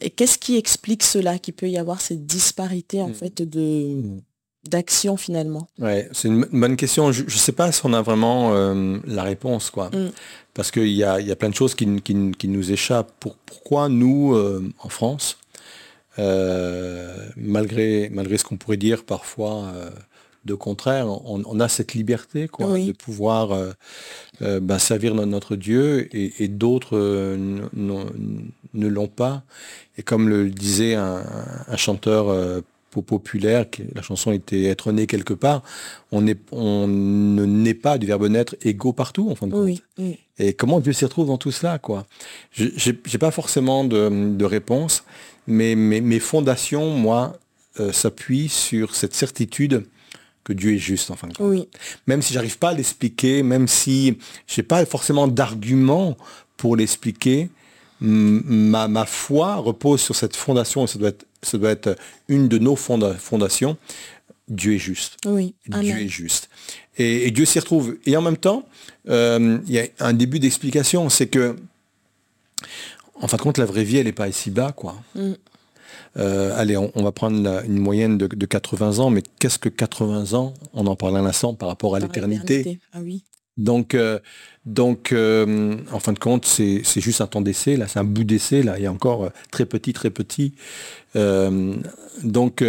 Et 0.02 0.10
qu'est-ce 0.10 0.38
qui 0.38 0.56
explique 0.58 1.04
cela, 1.04 1.38
qu'il 1.38 1.54
peut 1.54 1.70
y 1.70 1.78
avoir 1.78 2.02
cette 2.02 2.26
disparité 2.26 3.02
en 3.02 3.14
fait 3.14 3.42
de 3.42 3.98
d'action 4.70 5.18
finalement 5.18 5.68
Ouais, 5.80 6.10
c'est 6.12 6.28
une 6.28 6.46
bonne 6.52 6.76
question. 6.76 7.12
Je 7.12 7.24
ne 7.24 7.30
sais 7.30 7.52
pas 7.52 7.72
si 7.72 7.82
on 7.86 7.94
a 7.94 8.02
vraiment 8.02 8.54
euh, 8.56 8.98
la 9.06 9.24
réponse, 9.24 9.70
quoi. 9.70 9.90
Mm. 9.90 10.12
Parce 10.54 10.72
qu'il 10.72 10.88
y 10.88 11.04
a, 11.04 11.20
y 11.22 11.32
a 11.32 11.36
plein 11.36 11.50
de 11.50 11.56
choses 11.56 11.76
qui, 11.76 11.86
qui 12.02 12.32
qui 12.38 12.48
nous 12.48 12.72
échappent. 12.72 13.12
Pour, 13.20 13.36
pourquoi 13.36 13.90
nous, 13.90 14.34
euh, 14.36 14.72
en 14.80 14.90
France, 14.90 15.38
euh, 16.20 17.16
malgré, 17.36 18.10
malgré 18.12 18.38
ce 18.38 18.44
qu'on 18.44 18.58
pourrait 18.58 18.78
dire 18.78 19.04
parfois 19.04 19.72
de 20.46 20.54
contraire, 20.54 21.08
on, 21.08 21.42
on 21.46 21.60
a 21.60 21.68
cette 21.68 21.94
liberté, 21.96 22.48
quoi, 22.48 22.68
Oui. 22.68 22.86
de 22.88 22.92
pouvoir 22.92 23.50
ben, 24.40 24.78
servir 24.80 25.16
no- 25.16 25.26
notre 25.26 25.56
Dieu 25.56 26.08
et, 26.16 26.44
et 26.44 26.48
d'autres 26.48 26.98
ne 27.76 28.88
l'ont 28.88 29.08
pas. 29.08 29.44
Et 29.98 30.04
comme 30.04 30.30
le 30.30 30.50
disait 30.50 30.94
un, 30.96 31.24
un 31.68 31.78
chanteur 31.78 32.28
populaire, 33.02 33.70
que 33.70 33.82
la 33.94 34.02
chanson 34.02 34.32
était 34.32 34.64
être 34.64 34.92
né 34.92 35.08
quelque 35.08 35.34
part, 35.34 35.64
on, 36.12 36.26
est, 36.28 36.40
on 36.52 36.88
ne 36.88 37.46
naît 37.46 37.74
pas 37.74 37.98
du 37.98 38.06
verbe 38.08 38.28
naître 38.28 38.56
égaux 38.62 38.94
partout, 38.94 39.30
en 39.30 39.36
fin 39.36 39.48
de 39.48 39.52
compte. 39.54 39.64
Oui, 39.64 39.82
oui. 39.98 40.20
Et 40.38 40.54
comment 40.54 40.80
Dieu 40.80 40.94
s'y 40.94 41.06
retrouve 41.06 41.28
dans 41.28 41.38
tout 41.38 41.52
cela, 41.52 41.80
quoi? 41.80 42.06
Je- 42.52 42.68
J'ai 42.76 43.18
pas 43.18 43.32
forcément 43.32 43.84
de, 43.84 44.36
de 44.36 44.46
réponse, 44.46 45.04
mais 45.48 45.76
mes, 45.76 46.02
mes 46.02 46.20
fondations, 46.20 46.92
moi, 46.92 47.38
euh, 47.80 47.92
s'appuient 47.92 48.50
sur 48.50 48.96
cette 48.96 49.14
certitude 49.14 49.86
que 50.44 50.54
Dieu 50.54 50.74
est 50.76 50.78
juste, 50.78 51.10
en 51.12 51.16
fin 51.16 51.28
de 51.28 51.34
compte. 51.34 51.48
oui, 51.50 51.68
Même 52.08 52.22
si 52.22 52.34
j'arrive 52.34 52.58
pas 52.60 52.70
à 52.70 52.74
l'expliquer, 52.74 53.44
même 53.44 53.68
si 53.68 54.18
j'ai 54.48 54.62
pas 54.64 54.86
forcément 54.86 55.28
d'arguments 55.28 56.16
pour 56.58 56.76
l'expliquer, 56.76 57.50
ma, 58.02 58.88
ma 58.88 59.06
foi 59.06 59.56
repose 59.56 60.02
sur 60.02 60.16
cette 60.16 60.36
fondation, 60.36 60.84
et 60.84 60.88
ça 60.88 61.00
doit 61.00 61.10
être, 61.10 61.26
ça 61.46 61.58
doit 61.58 61.72
être 61.72 61.96
une 62.28 62.48
de 62.48 62.58
nos 62.58 62.76
fonda- 62.76 63.14
fondations. 63.16 63.78
Dieu 64.48 64.76
est 64.76 64.80
juste. 64.80 65.18
oui. 65.26 65.56
Dieu 65.82 65.96
est 66.06 66.08
juste. 66.08 66.50
Et, 66.98 67.28
et 67.28 67.32
Dieu 67.32 67.46
s'y 67.46 67.60
retrouve. 67.60 67.98
Et 68.06 68.16
en 68.16 68.22
même 68.22 68.38
temps, 68.38 68.68
euh, 69.10 69.58
il 69.68 69.74
y 69.74 69.80
a 69.80 69.86
un 70.00 70.14
début 70.14 70.40
d'explication, 70.40 71.10
c'est 71.10 71.28
que, 71.28 71.56
en 73.16 73.28
fin 73.28 73.38
de 73.38 73.42
compte, 73.42 73.58
la 73.58 73.66
vraie 73.66 73.84
vie, 73.84 73.98
elle 73.98 74.06
n'est 74.06 74.12
pas 74.12 74.28
ici 74.28 74.52
bas, 74.52 74.72
quoi. 74.72 74.96
Mm. 75.16 75.32
Euh, 76.18 76.54
allez, 76.58 76.78
on, 76.78 76.92
on 76.96 77.04
va 77.04 77.12
prendre 77.12 77.42
la- 77.42 77.64
une 77.66 77.80
moyenne 77.80 78.18
de, 78.18 78.28
de 78.28 78.46
80 78.46 79.00
ans, 79.00 79.10
mais 79.10 79.24
qu'est-ce 79.40 79.58
que 79.60 79.70
80 79.70 80.34
ans 80.34 80.54
On 80.74 80.86
en 80.88 80.96
parle 80.96 81.18
un 81.18 81.26
instant 81.26 81.54
par 81.54 81.68
rapport 81.70 81.96
à 81.96 82.00
l'éternité. 82.00 82.80
Ah 82.94 83.00
oui. 83.02 83.24
Donc, 83.58 83.94
euh, 83.96 84.20
donc 84.66 85.12
euh, 85.14 85.76
en 85.92 86.00
fin 86.00 86.12
de 86.14 86.20
compte, 86.20 86.46
c'est 86.46 86.84
juste 86.98 87.22
un 87.22 87.28
temps 87.28 87.42
d'essai, 87.42 87.78
là, 87.78 87.88
c'est 87.88 88.00
un 88.00 88.04
bout 88.04 88.24
d'essai, 88.26 88.64
là, 88.64 88.78
et 88.80 88.88
encore 88.88 89.26
euh, 89.26 89.30
très 89.52 89.66
petit, 89.66 89.94
très 89.94 90.10
petit. 90.10 90.54
Euh, 91.16 91.76
donc, 92.24 92.64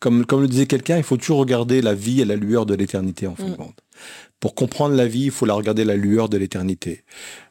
comme, 0.00 0.26
comme 0.26 0.40
le 0.40 0.48
disait 0.48 0.66
quelqu'un, 0.66 0.96
il 0.96 1.04
faut 1.04 1.16
toujours 1.16 1.38
regarder 1.38 1.82
la 1.82 1.94
vie 1.94 2.20
à 2.22 2.24
la 2.24 2.34
lueur 2.36 2.66
de 2.66 2.74
l'éternité, 2.74 3.26
en 3.26 3.36
fin 3.36 3.44
de 3.44 3.50
Mm. 3.52 3.56
compte. 3.56 3.78
Pour 4.40 4.54
comprendre 4.54 4.94
la 4.94 5.06
vie, 5.06 5.24
il 5.26 5.30
faut 5.32 5.46
la 5.46 5.54
regarder 5.54 5.82
à 5.82 5.86
la 5.86 5.96
lueur 5.96 6.28
de 6.28 6.36
l'éternité. 6.38 7.02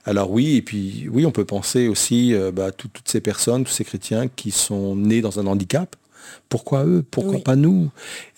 Alors 0.06 0.32
oui, 0.32 0.56
et 0.56 0.62
puis 0.62 1.08
oui, 1.12 1.26
on 1.26 1.32
peut 1.32 1.44
penser 1.44 1.90
aussi 1.90 2.34
bah, 2.54 2.72
tout- 2.72 2.88
toutes 2.88 3.10
ces 3.10 3.20
personnes, 3.20 3.66
tous 3.66 3.72
ces 3.74 3.84
chrétiens 3.84 4.30
qui 4.30 4.52
sont 4.52 4.96
nés 4.96 5.20
dans 5.22 5.38
un 5.40 5.48
handicap. 5.48 5.98
Pourquoi 6.48 6.86
eux? 6.86 7.04
Pourquoi 7.10 7.36
Oui. 7.36 7.42
pas 7.42 7.58
nous? 7.58 7.90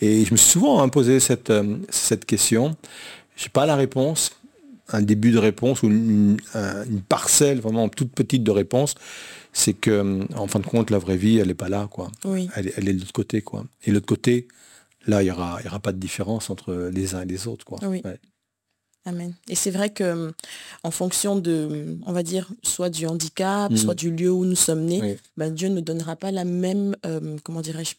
Et 0.02 0.26
je 0.26 0.32
me 0.32 0.38
suis 0.38 0.50
souvent 0.50 0.82
hein, 0.82 0.90
posé 0.90 1.20
cette, 1.20 1.52
euh, 1.52 1.78
cette 1.90 2.26
question. 2.26 2.76
Je 3.40 3.46
n'ai 3.46 3.50
pas 3.50 3.66
la 3.66 3.78
réponse, 3.78 4.32
un 4.90 5.02
début 5.02 5.32
de 5.32 5.38
réponse 5.38 5.82
ou 5.84 5.88
une, 5.88 6.38
un- 6.54 6.84
une 6.86 7.02
parcelle 7.02 7.62
vraiment 7.62 7.88
toute 7.88 8.12
petite 8.12 8.44
de 8.44 8.52
réponse. 8.52 8.96
C'est 9.54 9.74
que, 9.74 10.28
en 10.36 10.48
fin 10.48 10.60
de 10.60 10.66
compte, 10.68 10.90
la 10.92 10.98
vraie 11.00 11.16
vie, 11.18 11.38
elle 11.38 11.48
n'est 11.48 11.54
pas 11.54 11.70
là, 11.70 11.88
quoi. 11.90 12.12
Oui, 12.26 12.50
Elle, 12.56 12.68
est- 12.68 12.74
elle 12.78 12.90
est 12.90 12.94
de 12.94 13.00
l'autre 13.00 13.14
côté, 13.14 13.42
quoi. 13.42 13.64
Et 13.86 13.92
l'autre 13.92 14.06
côté, 14.08 14.48
là, 15.08 15.22
il 15.22 15.26
n'y 15.26 15.32
aura, 15.32 15.60
y 15.64 15.68
aura 15.68 15.80
pas 15.80 15.94
de 15.94 15.98
différence 16.00 16.50
entre 16.50 16.90
les 16.94 17.16
uns 17.16 17.22
et 17.22 17.26
les 17.26 17.48
autres, 17.48 17.64
quoi. 17.66 17.80
Oui. 17.84 18.02
Ouais. 18.04 18.20
amen. 19.06 19.34
Et 19.48 19.56
c'est 19.56 19.72
vrai 19.72 19.90
que 19.90 20.04
euh, 20.04 20.32
en 20.84 20.92
fonction 20.92 21.36
de, 21.40 21.98
on 22.06 22.12
va 22.12 22.22
dire, 22.22 22.48
soit 22.64 22.90
du 22.90 23.08
handicap, 23.08 23.72
Mm. 23.72 23.78
soit 23.78 23.96
du 23.96 24.12
lieu 24.12 24.30
où 24.32 24.44
nous 24.46 24.58
sommes 24.58 24.84
nés, 24.86 25.02
Oui. 25.02 25.16
ben, 25.38 25.52
Dieu 25.54 25.70
ne 25.70 25.80
donnera 25.82 26.16
pas 26.18 26.30
la 26.32 26.44
même, 26.44 26.96
euh, 27.06 27.38
comment 27.44 27.62
dirais-je, 27.62 27.96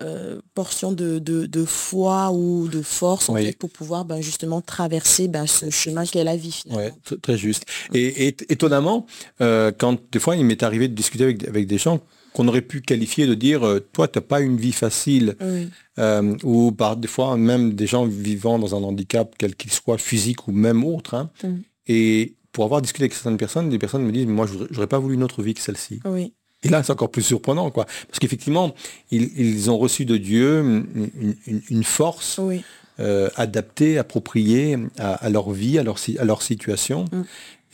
euh, 0.00 0.40
portion 0.54 0.92
de, 0.92 1.18
de, 1.18 1.44
de 1.44 1.64
foi 1.66 2.30
ou 2.32 2.68
de 2.68 2.80
force 2.80 3.28
en 3.28 3.34
Oui. 3.34 3.44
fait, 3.46 3.58
pour 3.58 3.70
pouvoir 3.70 4.04
ben, 4.06 4.20
justement 4.22 4.60
traverser 4.62 5.28
ben, 5.28 5.46
ce 5.46 5.68
chemin 5.68 6.06
qu'est 6.06 6.24
la 6.24 6.36
vie 6.36 6.52
finalement. 6.52 6.82
Ouais, 6.82 6.92
t- 7.04 7.18
très 7.18 7.36
juste. 7.36 7.66
Et, 7.92 8.28
et 8.28 8.36
étonnamment, 8.50 9.04
euh, 9.42 9.70
quand 9.76 10.00
des 10.10 10.18
fois 10.18 10.36
il 10.36 10.44
m'est 10.46 10.62
arrivé 10.62 10.88
de 10.88 10.94
discuter 10.94 11.24
avec, 11.24 11.46
avec 11.46 11.66
des 11.66 11.76
gens 11.78 12.00
qu'on 12.32 12.48
aurait 12.48 12.62
pu 12.62 12.80
qualifier 12.80 13.26
de 13.26 13.34
dire 13.34 13.66
euh, 13.66 13.80
toi 13.92 14.08
tu 14.08 14.18
n'as 14.18 14.22
pas 14.24 14.40
une 14.40 14.56
vie 14.56 14.72
facile 14.72 15.36
Oui, 15.42 15.68
euh, 15.98 16.34
ou 16.42 16.72
par 16.72 16.96
des 16.96 17.08
fois 17.08 17.36
même 17.36 17.74
des 17.74 17.86
gens 17.86 18.06
vivant 18.06 18.58
dans 18.58 18.74
un 18.74 18.82
handicap 18.82 19.34
quel 19.36 19.54
qu'il 19.54 19.70
soit 19.72 19.98
physique 19.98 20.48
ou 20.48 20.52
même 20.52 20.82
autre 20.84 21.12
hein. 21.12 21.30
Mm. 21.44 21.56
et 21.88 22.34
pour 22.52 22.64
avoir 22.64 22.80
discuté 22.80 23.04
avec 23.04 23.12
certaines 23.14 23.36
personnes 23.36 23.68
des 23.68 23.78
personnes 23.78 24.02
me 24.04 24.12
disent 24.12 24.24
moi 24.26 24.46
j'aurais- 24.46 24.68
j'aurais 24.70 24.86
pas 24.86 24.98
voulu 24.98 25.14
une 25.16 25.22
autre 25.22 25.42
vie 25.42 25.52
que 25.52 25.60
celle-ci 25.60 26.00
oui, 26.06 26.32
et 26.62 26.68
là 26.68 26.82
c'est 26.82 26.92
encore 26.92 27.10
plus 27.10 27.22
surprenant 27.22 27.70
quoi 27.70 27.86
parce 28.08 28.18
qu'effectivement 28.18 28.74
ils, 29.10 29.30
ils 29.38 29.70
ont 29.70 29.78
reçu 29.78 30.04
de 30.04 30.16
Dieu 30.16 30.60
une, 30.60 31.34
une- 31.46 31.62
une 31.70 31.84
force 31.84 32.38
oui, 32.42 32.62
euh, 33.00 33.28
adaptés, 33.36 33.98
appropriés 33.98 34.76
à, 34.98 35.14
à 35.14 35.30
leur 35.30 35.50
vie, 35.50 35.78
à 35.78 35.82
leur, 35.82 35.98
si- 35.98 36.18
à 36.18 36.24
leur 36.24 36.42
situation. 36.42 37.06
Mm. 37.10 37.22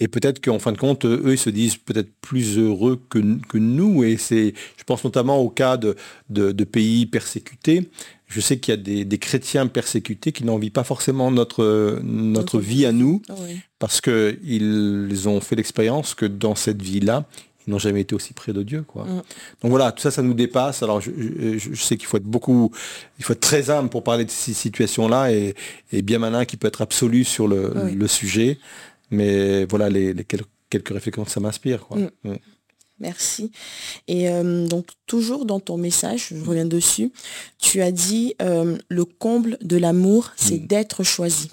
Et 0.01 0.07
peut-être 0.07 0.41
qu'en 0.41 0.61
fin 0.61 0.71
de 0.71 0.79
compte, 0.79 1.05
eux, 1.05 1.33
ils 1.33 1.39
se 1.39 1.51
disent 1.51 1.77
peut-être 1.77 2.09
plus 2.21 2.57
heureux 2.57 3.01
que, 3.11 3.19
que 3.49 3.59
nous. 3.59 4.05
Et 4.05 4.17
c'est, 4.17 4.55
je 4.77 4.85
pense 4.85 5.03
notamment 5.03 5.39
au 5.39 5.51
cas 5.51 5.77
de, 5.77 5.97
de, 6.31 6.53
de 6.53 6.65
pays 6.65 7.05
persécutés. 7.07 7.91
Je 8.29 8.41
sais 8.41 8.61
qu'il 8.61 8.73
y 8.73 8.79
a 8.79 8.81
des, 8.81 9.05
des 9.05 9.19
chrétiens 9.19 9.67
persécutés 9.67 10.31
qui 10.31 10.45
n'envient 10.45 10.71
pas 10.71 10.85
forcément 10.85 11.33
notre, 11.33 12.01
vie 12.61 12.87
à 12.87 12.93
nous, 12.93 13.21
oui, 13.29 13.59
parce 13.81 14.01
qu'ils 14.01 15.29
ont 15.29 15.41
fait 15.41 15.57
l'expérience 15.57 16.15
que 16.15 16.27
dans 16.27 16.55
cette 16.55 16.81
vie-là, 16.81 17.27
n'ont 17.71 17.79
jamais 17.79 18.01
été 18.03 18.15
aussi 18.15 18.33
près 18.35 18.53
de 18.53 18.63
Dieu. 18.63 18.83
Quoi. 18.83 19.05
Mm. 19.05 19.23
Donc 19.63 19.71
voilà, 19.71 19.93
tout 19.93 20.01
ça, 20.03 20.11
ça 20.11 20.23
nous 20.23 20.35
dépasse. 20.35 20.83
Alors 20.83 21.01
je, 21.01 21.11
je- 21.19 21.59
je 21.75 21.83
sais 21.83 21.97
qu'il 21.97 22.07
faut 22.07 22.17
être 22.17 22.23
beaucoup, 22.25 22.71
il 23.19 23.25
faut 23.25 23.33
être 23.33 23.41
très 23.41 23.71
humble 23.71 23.89
pour 23.91 24.03
parler 24.03 24.25
de 24.25 24.31
ces 24.31 24.53
situations-là 24.55 25.33
et, 25.33 25.55
et 25.93 26.03
bien 26.03 26.19
malin 26.19 26.45
qui 26.45 26.57
peut 26.57 26.69
être 26.69 26.83
absolu 26.83 27.25
sur 27.25 27.49
le, 27.49 27.73
Oui. 27.85 27.95
le 27.95 28.09
sujet. 28.09 28.59
Mais 29.11 29.65
voilà 29.65 29.89
les, 29.89 30.13
les 30.13 30.25
quel- 30.25 30.43
quelques 30.71 30.91
réflexions 30.91 31.25
que 31.25 31.31
ça 31.31 31.41
m'inspire. 31.41 31.87
quoi. 31.87 31.99
Mm. 31.99 32.11
Mm. 32.25 32.37
Merci. 33.01 33.53
Et 34.09 34.29
euh, 34.29 34.67
donc, 34.67 34.87
toujours 35.07 35.45
dans 35.47 35.61
ton 35.61 35.77
message, 35.77 36.31
je 36.35 36.45
reviens 36.45 36.67
dessus, 36.67 37.13
tu 37.61 37.81
as 37.81 37.93
dit 37.93 38.35
euh, 38.43 38.77
le 38.89 39.05
comble 39.05 39.57
de 39.63 39.77
l'amour, 39.77 40.33
c'est 40.35 40.59
d'être 40.59 41.05
choisi. 41.05 41.49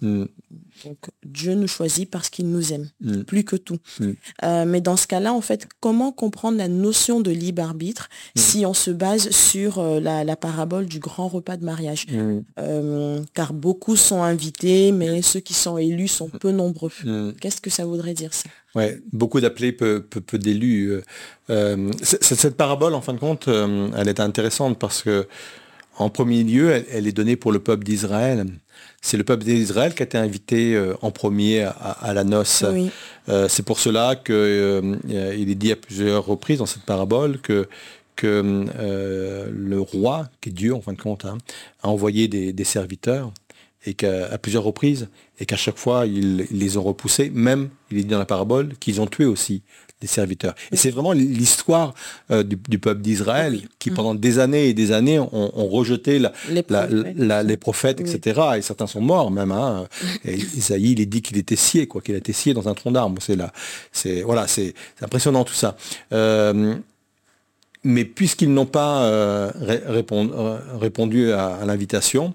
Donc, 0.84 0.98
Dieu 1.26 1.54
nous 1.56 1.68
choisit 1.68 2.10
parce 2.10 2.30
qu'il 2.30 2.50
nous 2.50 2.74
aime, 2.74 2.90
Mm. 3.02 3.22
plus 3.24 3.44
que 3.46 3.56
tout. 3.56 3.78
Mm. 4.00 4.12
Euh, 4.44 4.66
mais 4.66 4.82
dans 4.82 4.98
ce 4.98 5.08
cas-là, 5.08 5.32
en 5.34 5.40
fait, 5.42 5.68
comment 5.80 6.12
comprendre 6.12 6.58
la 6.58 6.68
notion 6.68 7.22
de 7.22 7.32
libre 7.32 7.62
arbitre 7.64 8.10
Mm. 8.36 8.40
si 8.40 8.66
on 8.66 8.74
se 8.74 8.92
base 8.92 9.30
sur 9.30 9.80
euh, 9.80 10.00
la, 10.02 10.24
la 10.26 10.36
parabole 10.36 10.86
du 10.86 11.00
grand 11.00 11.28
repas 11.30 11.56
de 11.58 11.64
mariage? 11.66 12.08
Euh, 12.60 13.22
Car 13.34 13.54
beaucoup 13.54 13.96
sont 13.96 14.22
invités, 14.22 14.92
mais 14.92 15.22
ceux 15.22 15.40
qui 15.40 15.54
sont 15.54 15.78
élus 15.78 16.10
sont 16.10 16.28
peu 16.30 16.52
nombreux. 16.52 16.92
Qu'est-ce 17.40 17.62
que 17.62 17.70
ça 17.70 17.86
voudrait 17.86 18.14
dire 18.14 18.34
ça? 18.34 18.50
Ouais, 18.76 19.00
beaucoup 19.14 19.40
d'appelés, 19.40 19.72
peu, 19.72 20.02
peu, 20.02 20.20
peu 20.20 20.38
d'élus. 20.38 21.00
cette 22.02 22.58
parabole, 22.58 22.94
en 22.94 23.02
fin 23.02 23.14
de 23.14 23.20
compte, 23.20 23.48
elle 23.48 24.08
est 24.08 24.20
intéressante 24.20 24.78
parce 24.80 25.02
que, 25.04 25.28
en 25.98 26.10
premier 26.10 26.44
lieu, 26.44 26.70
elle, 26.72 26.86
elle 26.92 27.08
est 27.08 27.12
donnée 27.12 27.36
pour 27.36 27.52
le 27.52 27.60
peuple 27.60 27.84
d'Israël. 27.84 28.46
C'est 29.02 29.18
le 29.18 29.24
peuple 29.24 29.44
d'Israël 29.46 29.94
qui 29.94 30.02
a 30.04 30.06
été 30.06 30.18
invité 30.18 30.76
euh, 30.76 30.96
en 31.02 31.12
premier 31.12 31.62
à, 31.64 31.70
à 31.70 32.14
la 32.14 32.24
noce. 32.24 32.64
Oui, 32.72 32.90
Euh, 33.30 33.48
c'est 33.48 33.64
pour 33.64 33.80
cela 33.80 34.16
que 34.16 34.34
euh, 34.34 35.32
est 35.32 35.56
dit 35.56 35.72
à 35.72 35.76
plusieurs 35.76 36.26
reprises 36.26 36.60
dans 36.60 36.66
cette 36.66 36.84
parabole 36.86 37.40
que 37.40 37.68
que 38.16 38.66
le 39.52 39.80
roi, 39.80 40.30
qui 40.40 40.50
est 40.50 40.52
Dieu 40.54 40.74
en 40.74 40.80
fin 40.82 40.94
de 40.94 41.02
compte, 41.02 41.26
hein, 41.26 41.38
a 41.84 41.90
envoyé 41.90 42.28
des, 42.30 42.54
des 42.54 42.64
serviteurs 42.64 43.32
et 43.86 43.94
qu'à 43.94 44.28
à 44.32 44.38
plusieurs 44.38 44.64
reprises 44.64 45.10
et 45.40 45.46
qu'à 45.46 45.58
chaque 45.58 45.78
fois 45.78 46.06
ils, 46.06 46.48
ils 46.50 46.60
les 46.60 46.78
ont 46.78 46.84
repoussés, 46.84 47.30
même 47.34 47.70
il 47.92 47.98
est 47.98 48.04
dit 48.04 48.08
dans 48.10 48.18
la 48.20 48.26
parabole 48.26 48.76
qu'ils 48.80 49.02
ont 49.02 49.08
tué 49.08 49.26
aussi 49.26 49.64
des 50.06 50.12
serviteurs. 50.12 50.54
Et 50.72 50.78
c'est 50.78 50.92
vraiment 50.92 51.14
l'histoire 51.14 51.94
euh, 52.32 52.44
du, 52.44 52.58
du 52.70 52.78
peuple 52.80 53.02
d'Israël 53.02 53.54
Oui. 53.54 53.68
qui 53.80 53.90
pendant 53.92 54.14
des 54.14 54.38
années 54.40 54.68
et 54.70 54.74
des 54.74 54.92
années 54.92 55.18
ont, 55.20 55.30
ont 55.34 55.68
rejeté 55.68 56.20
la, 56.20 56.32
les 56.50 56.62
prophètes. 56.64 57.16
la- 57.18 57.44
les 57.44 57.58
prophètes, 57.58 58.00
Oui. 58.04 58.10
etc. 58.12 58.42
Et 58.58 58.62
certains 58.62 58.88
sont 58.88 59.02
morts 59.02 59.32
même. 59.32 59.52
Hein. 59.52 59.88
Et 60.26 60.36
Isaïe, 60.36 60.92
il 60.92 61.02
est 61.02 61.06
dit 61.08 61.22
qu'il 61.22 61.38
était 61.38 61.56
scié, 61.56 61.88
quoi, 61.88 62.02
qu'il 62.02 62.14
a 62.16 62.18
été 62.20 62.34
scié 62.34 62.54
dans 62.54 62.68
un 62.70 62.74
tronc 62.76 62.92
d'arbre. 62.92 63.20
C'est 63.22 63.36
là, 63.36 63.52
c'est 63.92 64.22
voilà, 64.22 64.48
c'est 64.48 64.74
impressionnant 65.02 65.44
tout 65.44 65.54
ça. 65.54 65.76
Euh, 66.14 66.76
mais 67.84 68.04
puisqu'ils 68.06 68.52
n'ont 68.54 68.66
pas 68.66 69.04
euh, 69.04 69.52
ré- 69.60 69.82
répond- 69.88 70.32
répondu 70.80 71.32
à, 71.32 71.56
à 71.56 71.66
l'invitation, 71.66 72.34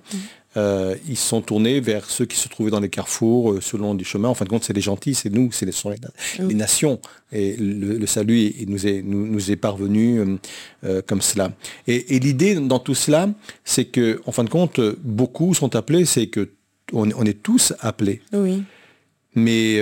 euh, 0.57 0.97
ils 1.09 1.17
sont 1.17 1.43
tournés 1.43 1.79
vers 1.81 2.11
ceux 2.11 2.27
qui 2.27 2.37
se 2.37 2.49
trouvaient 2.49 2.71
dans 2.73 2.81
les 2.81 2.89
carrefours, 2.89 3.53
euh, 3.53 3.61
selon 3.61 3.95
du 3.95 4.05
chemin. 4.05 4.29
En 4.29 4.35
fin 4.35 4.45
de 4.45 4.51
compte, 4.51 4.65
c'est 4.65 4.73
les 4.73 4.81
gentils, 4.81 5.15
c'est 5.15 5.31
nous, 5.31 5.53
c'est 5.53 5.65
les, 5.67 5.73
sont 5.73 5.91
les, 5.91 5.99
les 6.41 6.55
nations. 6.55 7.01
Et 7.33 7.57
le, 7.57 7.99
le 7.99 8.07
salut 8.07 8.39
il 8.59 8.69
nous, 8.69 8.87
est, 8.87 9.03
nous, 9.03 9.27
nous 9.27 9.51
est 9.51 9.57
parvenu 9.57 10.19
euh, 10.19 10.37
euh, 10.85 11.03
comme 11.07 11.21
cela. 11.23 11.53
Et, 11.87 12.17
et 12.17 12.19
l'idée 12.19 12.57
dans 12.57 12.81
tout 12.81 12.95
cela, 12.97 13.29
c'est 13.65 13.85
que, 13.85 14.21
en 14.27 14.33
fin 14.33 14.43
de 14.45 14.51
compte, 14.51 14.81
beaucoup 15.05 15.55
sont 15.55 15.77
appelés, 15.77 16.05
c'est 16.05 16.27
que 16.27 16.51
on, 16.93 17.09
on 17.13 17.25
est 17.25 17.41
tous 17.43 17.73
appelés, 17.81 18.21
Oui, 18.33 18.65
mais 19.37 19.81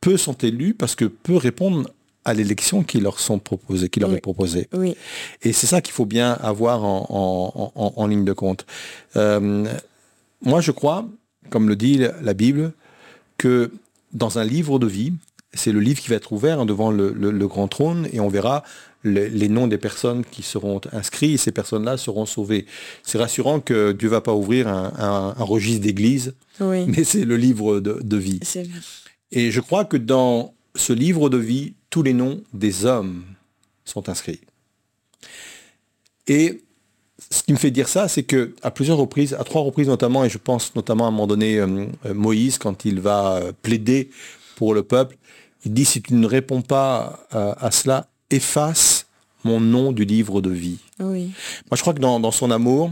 peu 0.00 0.16
sont 0.16 0.34
élus 0.34 0.74
parce 0.74 0.94
que 0.94 1.04
peu 1.06 1.36
répondent 1.36 1.88
à 2.24 2.34
l'élection 2.34 2.82
qui 2.84 3.00
leur 3.00 3.18
sont 3.20 3.38
proposées, 3.40 3.88
qui 3.88 3.98
leur 4.00 4.10
Oui. 4.10 4.16
est 4.16 4.20
proposée. 4.20 4.68
oui, 4.72 4.94
Et 5.42 5.52
c'est 5.52 5.66
ça 5.66 5.80
qu'il 5.80 5.92
faut 5.92 6.06
bien 6.06 6.32
avoir 6.32 6.84
en, 6.84 7.06
en- 7.08 7.72
en- 7.74 7.92
en 7.96 8.06
ligne 8.06 8.24
de 8.24 8.32
compte. 8.32 8.66
Moi, 10.42 10.60
je 10.60 10.70
crois, 10.70 11.08
comme 11.50 11.68
le 11.68 11.76
dit 11.76 11.98
la 12.22 12.34
Bible, 12.34 12.72
que 13.38 13.70
dans 14.12 14.38
un 14.38 14.44
livre 14.44 14.78
de 14.78 14.86
vie, 14.86 15.12
c'est 15.52 15.72
le 15.72 15.80
livre 15.80 16.00
qui 16.00 16.08
va 16.08 16.16
être 16.16 16.32
ouvert 16.32 16.60
hein, 16.60 16.66
devant 16.66 16.90
le, 16.90 17.12
le- 17.12 17.30
le 17.30 17.48
grand 17.48 17.68
trône 17.68 18.08
et 18.12 18.20
on 18.20 18.28
verra 18.28 18.62
le- 19.02 19.26
les 19.26 19.48
noms 19.48 19.66
des 19.68 19.78
personnes 19.78 20.24
qui 20.24 20.42
seront 20.42 20.80
inscrits 20.92 21.34
et 21.34 21.36
ces 21.38 21.52
personnes-là 21.52 21.96
seront 21.96 22.26
sauvées. 22.26 22.66
C'est 23.02 23.18
rassurant 23.18 23.60
que 23.60 23.92
Dieu 23.92 24.08
va 24.08 24.20
pas 24.20 24.34
ouvrir 24.34 24.68
un, 24.68 24.92
un- 24.98 25.34
un 25.38 25.44
registre 25.44 25.82
d'église, 25.82 26.34
oui. 26.60 26.84
mais 26.86 27.04
c'est 27.04 27.24
le 27.24 27.36
livre 27.36 27.80
de, 27.80 28.00
de 28.02 28.16
vie. 28.16 28.40
Et 29.32 29.50
je 29.50 29.60
crois 29.60 29.84
que 29.84 29.96
dans 29.96 30.54
ce 30.74 30.92
livre 30.92 31.30
de 31.30 31.38
vie, 31.38 31.74
tous 31.90 32.02
les 32.02 32.12
noms 32.12 32.42
des 32.52 32.84
hommes 32.84 33.24
sont 33.84 34.08
inscrits. 34.08 34.40
Et 36.26 36.60
ce 37.18 37.42
qui 37.42 37.52
me 37.52 37.58
fait 37.58 37.70
dire 37.70 37.88
ça, 37.88 38.08
c'est 38.08 38.22
que 38.22 38.54
à 38.62 38.70
plusieurs 38.70 38.98
reprises, 38.98 39.34
à 39.34 39.44
trois 39.44 39.62
reprises 39.62 39.88
notamment, 39.88 40.24
et 40.24 40.28
je 40.28 40.38
pense 40.38 40.74
notamment 40.74 41.04
à 41.04 41.08
un 41.08 41.10
moment 41.10 41.26
donné 41.26 41.58
euh, 41.58 41.86
euh, 42.04 42.14
Moïse, 42.14 42.58
quand 42.58 42.84
il 42.84 43.00
va 43.00 43.36
euh, 43.36 43.52
plaider 43.62 44.10
pour 44.56 44.74
le 44.74 44.82
peuple, 44.82 45.16
il 45.64 45.72
dit 45.72 45.84
si 45.84 46.02
tu 46.02 46.14
ne 46.14 46.26
réponds 46.26 46.62
pas 46.62 47.26
à, 47.30 47.66
à 47.66 47.70
cela, 47.70 48.06
efface 48.30 49.06
mon 49.44 49.60
nom 49.60 49.92
du 49.92 50.04
livre 50.04 50.40
de 50.40 50.50
vie. 50.50 50.78
Oui, 50.98 51.30
Moi, 51.70 51.76
je 51.76 51.80
crois 51.80 51.94
que 51.94 52.00
dans, 52.00 52.18
dans 52.20 52.30
son 52.32 52.50
amour, 52.50 52.90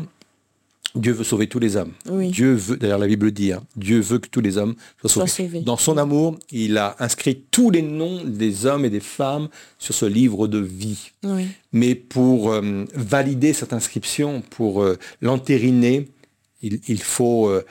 Dieu 0.94 1.12
veut 1.12 1.24
sauver 1.24 1.48
tous 1.48 1.58
les 1.58 1.74
hommes. 1.76 1.92
oui. 2.08 2.30
Dieu 2.30 2.54
veut, 2.54 2.76
d'ailleurs 2.76 2.98
la 3.00 3.08
Bible 3.08 3.32
dit, 3.32 3.52
hein, 3.52 3.64
Dieu 3.76 3.98
veut 4.00 4.18
que 4.18 4.28
tous 4.28 4.40
les 4.40 4.56
hommes 4.58 4.74
soient 5.00 5.26
sauvés. 5.26 5.48
sauvé. 5.48 5.60
Dans 5.62 5.76
son 5.76 5.96
amour, 5.98 6.38
il 6.52 6.78
a 6.78 6.94
inscrit 7.00 7.42
tous 7.50 7.70
les 7.70 7.82
noms 7.82 8.22
des 8.24 8.64
hommes 8.66 8.84
et 8.84 8.90
des 8.90 9.00
femmes 9.00 9.48
sur 9.78 9.92
ce 9.94 10.06
livre 10.06 10.46
de 10.46 10.58
vie. 10.58 11.10
Oui, 11.24 11.46
Mais 11.72 11.96
pour 11.96 12.52
euh, 12.52 12.84
valider 12.94 13.52
cette 13.52 13.72
inscription, 13.72 14.42
pour 14.50 14.82
euh, 14.82 14.96
l'entériner, 15.20 16.08
il, 16.62 16.78
il 16.86 17.02
faut, 17.02 17.48
euh, 17.48 17.64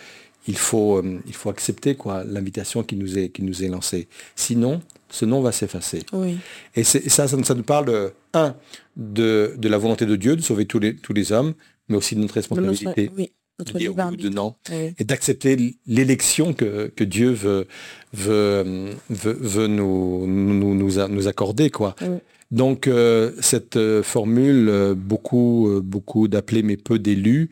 il, 0.47 0.57
faut, 0.57 0.97
euh, 0.97 1.21
il 1.25 1.33
faut 1.33 1.49
accepter 1.49 1.95
quoi 1.95 2.23
l'invitation 2.25 2.83
qui 2.83 2.97
nous 2.97 3.17
est, 3.17 3.29
qui 3.29 3.41
nous 3.41 3.63
est 3.63 3.69
lancée. 3.69 4.07
Sinon, 4.35 4.81
ce 5.09 5.23
nom 5.25 5.41
va 5.41 5.51
s'effacer. 5.53 6.03
oui, 6.11 6.37
Et, 6.75 6.83
ça, 6.83 6.99
ça, 7.07 7.27
ça 7.43 7.53
nous 7.55 7.63
parle, 7.63 7.85
de, 7.85 8.11
un, 8.33 8.55
de, 8.97 9.53
de 9.57 9.69
la 9.69 9.77
volonté 9.77 10.05
de 10.05 10.15
Dieu 10.17 10.35
de 10.35 10.41
sauver 10.41 10.65
tous 10.65 10.79
les, 10.79 10.95
tous 10.95 11.13
les 11.13 11.31
hommes, 11.31 11.53
mais 11.89 11.97
aussi 11.97 12.15
de 12.15 12.21
notre 12.21 12.33
De 12.35 12.39
notre, 12.39 12.61
responsabilité 12.69 13.11
oui, 13.17 13.31
notre 13.59 13.77
libre 13.77 13.93
oui 13.93 13.97
ou 13.97 14.01
arbitre. 14.01 14.23
de 14.23 14.29
non 14.29 14.55
Oui, 14.71 14.93
et 14.97 15.03
d'accepter 15.03 15.75
l'élection 15.85 16.53
que, 16.53 16.91
que 16.95 17.03
Dieu 17.03 17.31
veut, 17.31 17.67
veut, 18.13 18.89
veut, 19.09 19.37
veut 19.39 19.67
nous, 19.67 20.25
nous, 20.27 20.75
nous, 20.75 21.07
nous 21.09 21.27
accorder. 21.27 21.69
Quoi. 21.69 21.95
Oui. 22.01 22.17
Donc 22.51 22.87
euh, 22.87 23.31
cette 23.41 23.77
euh, 23.77 24.03
formule, 24.03 24.69
euh, 24.69 24.93
beaucoup, 24.95 25.69
beaucoup 25.83 26.27
d'appelés 26.27 26.61
mais 26.63 26.77
peu 26.77 26.99
d'élus, 26.99 27.49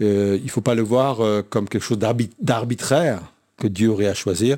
euh, 0.00 0.36
il 0.40 0.44
ne 0.46 0.50
faut 0.50 0.60
pas 0.60 0.74
le 0.74 0.82
voir 0.82 1.20
comme 1.50 1.68
quelque 1.68 1.82
chose 1.84 1.98
d'arbi- 1.98 2.30
d'arbitraire 2.40 3.32
que 3.58 3.66
Dieu 3.68 3.90
aurait 3.90 4.06
à 4.06 4.14
choisir, 4.14 4.56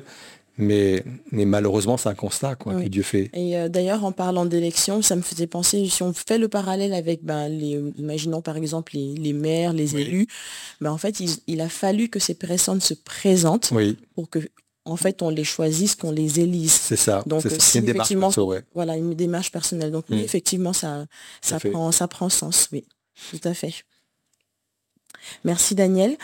mais, 0.57 1.03
mais 1.31 1.45
malheureusement 1.45 1.97
c'est 1.97 2.09
un 2.09 2.15
constat 2.15 2.55
quoi, 2.55 2.73
Oui. 2.75 2.83
que 2.85 2.89
Dieu 2.89 3.03
fait. 3.03 3.29
Et 3.33 3.57
euh, 3.57 3.69
d'ailleurs, 3.69 4.03
en 4.05 4.11
parlant 4.11 4.45
d'élections, 4.45 5.01
ça 5.01 5.15
me 5.15 5.21
faisait 5.21 5.47
penser, 5.47 5.87
si 5.89 6.03
on 6.03 6.13
fait 6.13 6.37
le 6.37 6.47
parallèle 6.47 6.93
avec, 6.93 7.23
ben, 7.23 7.47
les, 7.49 7.81
imaginons 7.97 8.41
par 8.41 8.57
exemple 8.57 8.91
les, 8.95 9.13
les 9.15 9.33
maires, 9.33 9.73
les 9.73 9.95
Oui. 9.95 10.01
élus, 10.01 10.27
ben, 10.81 10.91
en 10.91 10.97
fait, 10.97 11.19
il, 11.19 11.29
il 11.47 11.61
a 11.61 11.69
fallu 11.69 12.09
que 12.09 12.19
ces 12.19 12.35
personnes 12.35 12.81
se 12.81 12.93
présentent 12.93 13.69
Oui, 13.71 13.97
pour 14.15 14.29
que, 14.29 14.39
en 14.85 14.97
fait, 14.97 15.21
on 15.21 15.29
les 15.29 15.43
choisisse, 15.45 15.95
qu'on 15.95 16.11
les 16.11 16.39
élise. 16.41 16.73
c'est 16.73 16.97
ça. 16.97 17.23
Donc, 17.25 17.41
c'est 17.43 17.53
euh, 17.53 17.57
si 17.59 17.79
une 17.79 17.85
démarche 17.85 18.07
effectivement- 18.07 18.27
perso, 18.27 18.45
ouais. 18.47 18.61
Voilà, 18.75 18.97
une 18.97 19.13
démarche 19.13 19.51
personnelle. 19.51 19.91
Donc 19.91 20.05
oui, 20.09 20.17
Mm. 20.17 20.25
effectivement, 20.25 20.73
ça, 20.73 21.05
ça, 21.41 21.57
prend, 21.59 21.91
ça 21.91 22.07
prend 22.07 22.29
sens, 22.29 22.67
oui, 22.73 22.83
tout 23.31 23.39
à 23.47 23.53
fait. 23.53 23.73
Merci 25.43 25.75
Daniel. 25.75 26.17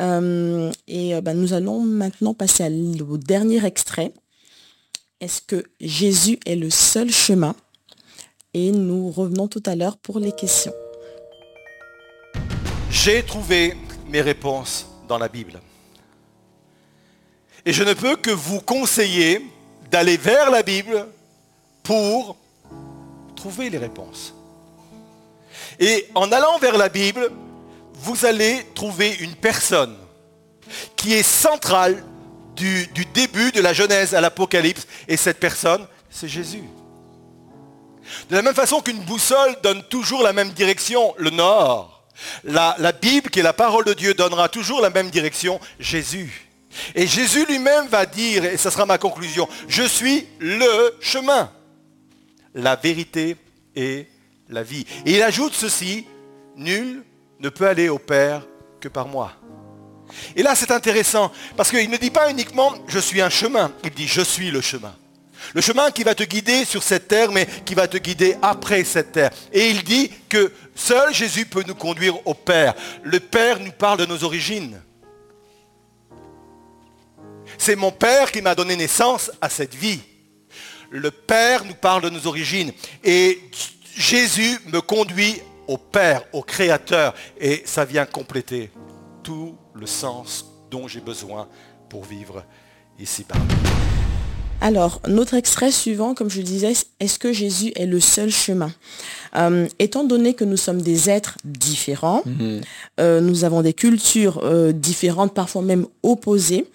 Euh, 0.00 0.70
et 0.86 1.14
euh, 1.14 1.20
ben, 1.20 1.34
nous 1.34 1.52
allons 1.52 1.80
maintenant 1.80 2.34
passer 2.34 2.64
au 3.08 3.16
dernier 3.16 3.64
extrait. 3.64 4.12
Est-ce 5.20 5.42
que 5.42 5.64
Jésus 5.80 6.38
est 6.46 6.56
le 6.56 6.70
seul 6.70 7.10
chemin? 7.10 7.54
Et 8.54 8.70
nous 8.70 9.10
revenons 9.10 9.48
tout 9.48 9.62
à 9.66 9.74
l'heure 9.74 9.96
pour 9.96 10.20
les 10.20 10.32
questions. 10.32 10.72
J'ai 12.90 13.22
trouvé 13.22 13.76
mes 14.08 14.20
réponses 14.20 14.86
dans 15.08 15.18
la 15.18 15.28
Bible. 15.28 15.60
Et 17.66 17.72
je 17.72 17.82
ne 17.82 17.92
peux 17.92 18.16
que 18.16 18.30
vous 18.30 18.60
conseiller 18.60 19.44
d'aller 19.90 20.16
vers 20.16 20.50
la 20.50 20.62
Bible 20.62 21.06
pour 21.82 22.36
trouver 23.36 23.70
les 23.70 23.78
réponses. 23.78 24.34
Et 25.78 26.06
en 26.14 26.32
allant 26.32 26.58
vers 26.58 26.76
la 26.76 26.88
Bible, 26.88 27.30
vous 27.98 28.24
allez 28.24 28.64
trouver 28.74 29.14
une 29.20 29.34
personne 29.34 29.96
qui 30.96 31.14
est 31.14 31.22
centrale 31.22 32.02
du, 32.56 32.88
début 33.14 33.52
de 33.52 33.60
la 33.60 33.72
Genèse 33.72 34.14
à 34.14 34.20
l'Apocalypse. 34.20 34.86
Et 35.06 35.16
cette 35.16 35.38
personne, 35.38 35.86
c'est 36.10 36.28
Jésus. 36.28 36.64
De 38.30 38.36
la 38.36 38.42
même 38.42 38.54
façon 38.54 38.80
qu'une 38.80 39.00
boussole 39.00 39.56
donne 39.62 39.82
toujours 39.84 40.22
la 40.22 40.32
même 40.32 40.50
direction, 40.50 41.14
le 41.18 41.30
nord, 41.30 42.06
la, 42.44 42.74
la 42.78 42.92
Bible, 42.92 43.30
qui 43.30 43.40
est 43.40 43.44
la 43.44 43.52
parole 43.52 43.84
de 43.84 43.92
Dieu, 43.92 44.14
donnera 44.14 44.48
toujours 44.48 44.80
la 44.80 44.90
même 44.90 45.10
direction, 45.10 45.60
Jésus. 45.78 46.48
Et 46.94 47.06
Jésus 47.06 47.44
lui-même 47.46 47.86
va 47.88 48.06
dire, 48.06 48.44
et 48.44 48.56
ça 48.56 48.70
sera 48.70 48.86
ma 48.86 48.98
conclusion, 48.98 49.48
je 49.68 49.82
suis 49.82 50.26
le 50.38 50.96
chemin, 51.00 51.50
la 52.54 52.76
vérité 52.76 53.36
et 53.76 54.06
la 54.48 54.62
vie. 54.62 54.84
Et 55.04 55.16
il 55.16 55.22
ajoute 55.22 55.54
ceci, 55.54 56.06
nul 56.56 57.02
ne 57.40 57.48
peut 57.48 57.66
aller 57.66 57.88
au 57.88 57.98
Père 57.98 58.46
que 58.80 58.88
par 58.88 59.08
moi. 59.08 59.32
Et 60.36 60.42
là, 60.42 60.54
c'est 60.54 60.70
intéressant, 60.70 61.30
parce 61.56 61.70
qu'il 61.70 61.90
ne 61.90 61.96
dit 61.96 62.10
pas 62.10 62.30
uniquement 62.30 62.72
je 62.86 62.98
suis 62.98 63.20
un 63.20 63.30
chemin, 63.30 63.72
il 63.84 63.90
dit 63.90 64.08
je 64.08 64.22
suis 64.22 64.50
le 64.50 64.60
chemin. 64.60 64.94
Le 65.54 65.60
chemin 65.60 65.90
qui 65.90 66.02
va 66.02 66.14
te 66.14 66.24
guider 66.24 66.64
sur 66.64 66.82
cette 66.82 67.08
terre, 67.08 67.30
mais 67.30 67.46
qui 67.64 67.74
va 67.74 67.86
te 67.86 67.96
guider 67.96 68.36
après 68.42 68.84
cette 68.84 69.12
terre. 69.12 69.30
Et 69.52 69.68
il 69.68 69.82
dit 69.82 70.10
que 70.28 70.52
seul 70.74 71.14
Jésus 71.14 71.46
peut 71.46 71.64
nous 71.66 71.74
conduire 71.74 72.26
au 72.26 72.34
Père. 72.34 72.74
Le 73.02 73.20
Père 73.20 73.60
nous 73.60 73.72
parle 73.72 73.98
de 73.98 74.06
nos 74.06 74.24
origines. 74.24 74.80
C'est 77.56 77.76
mon 77.76 77.92
Père 77.92 78.30
qui 78.30 78.42
m'a 78.42 78.54
donné 78.54 78.76
naissance 78.76 79.30
à 79.40 79.48
cette 79.48 79.74
vie. 79.74 80.00
Le 80.90 81.10
Père 81.10 81.64
nous 81.64 81.74
parle 81.74 82.02
de 82.02 82.10
nos 82.10 82.26
origines. 82.26 82.72
Et 83.04 83.40
Jésus 83.96 84.58
me 84.66 84.80
conduit 84.80 85.40
au 85.68 85.76
Père, 85.76 86.22
au 86.32 86.42
Créateur. 86.42 87.14
Et 87.40 87.62
ça 87.64 87.84
vient 87.84 88.06
compléter 88.06 88.70
tout 89.22 89.54
le 89.74 89.86
sens 89.86 90.44
dont 90.70 90.88
j'ai 90.88 91.00
besoin 91.00 91.46
pour 91.88 92.04
vivre 92.04 92.44
ici-bas. 92.98 93.36
Alors, 94.60 95.00
notre 95.06 95.34
extrait 95.34 95.70
suivant, 95.70 96.14
comme 96.14 96.28
je 96.28 96.38
le 96.38 96.42
disais, 96.42 96.72
est-ce 96.98 97.18
que 97.20 97.32
Jésus 97.32 97.70
est 97.76 97.86
le 97.86 98.00
seul 98.00 98.28
chemin? 98.30 98.72
Euh, 99.36 99.68
Étant 99.78 100.02
donné 100.02 100.34
que 100.34 100.44
nous 100.44 100.56
sommes 100.56 100.82
des 100.82 101.08
êtres 101.08 101.36
différents, 101.44 102.22
Mhm. 102.26 102.60
euh, 102.98 103.20
nous 103.20 103.44
avons 103.44 103.62
des 103.62 103.72
cultures 103.72 104.40
euh, 104.42 104.72
différentes, 104.72 105.32
parfois 105.32 105.62
même 105.62 105.86
opposées, 106.02 106.68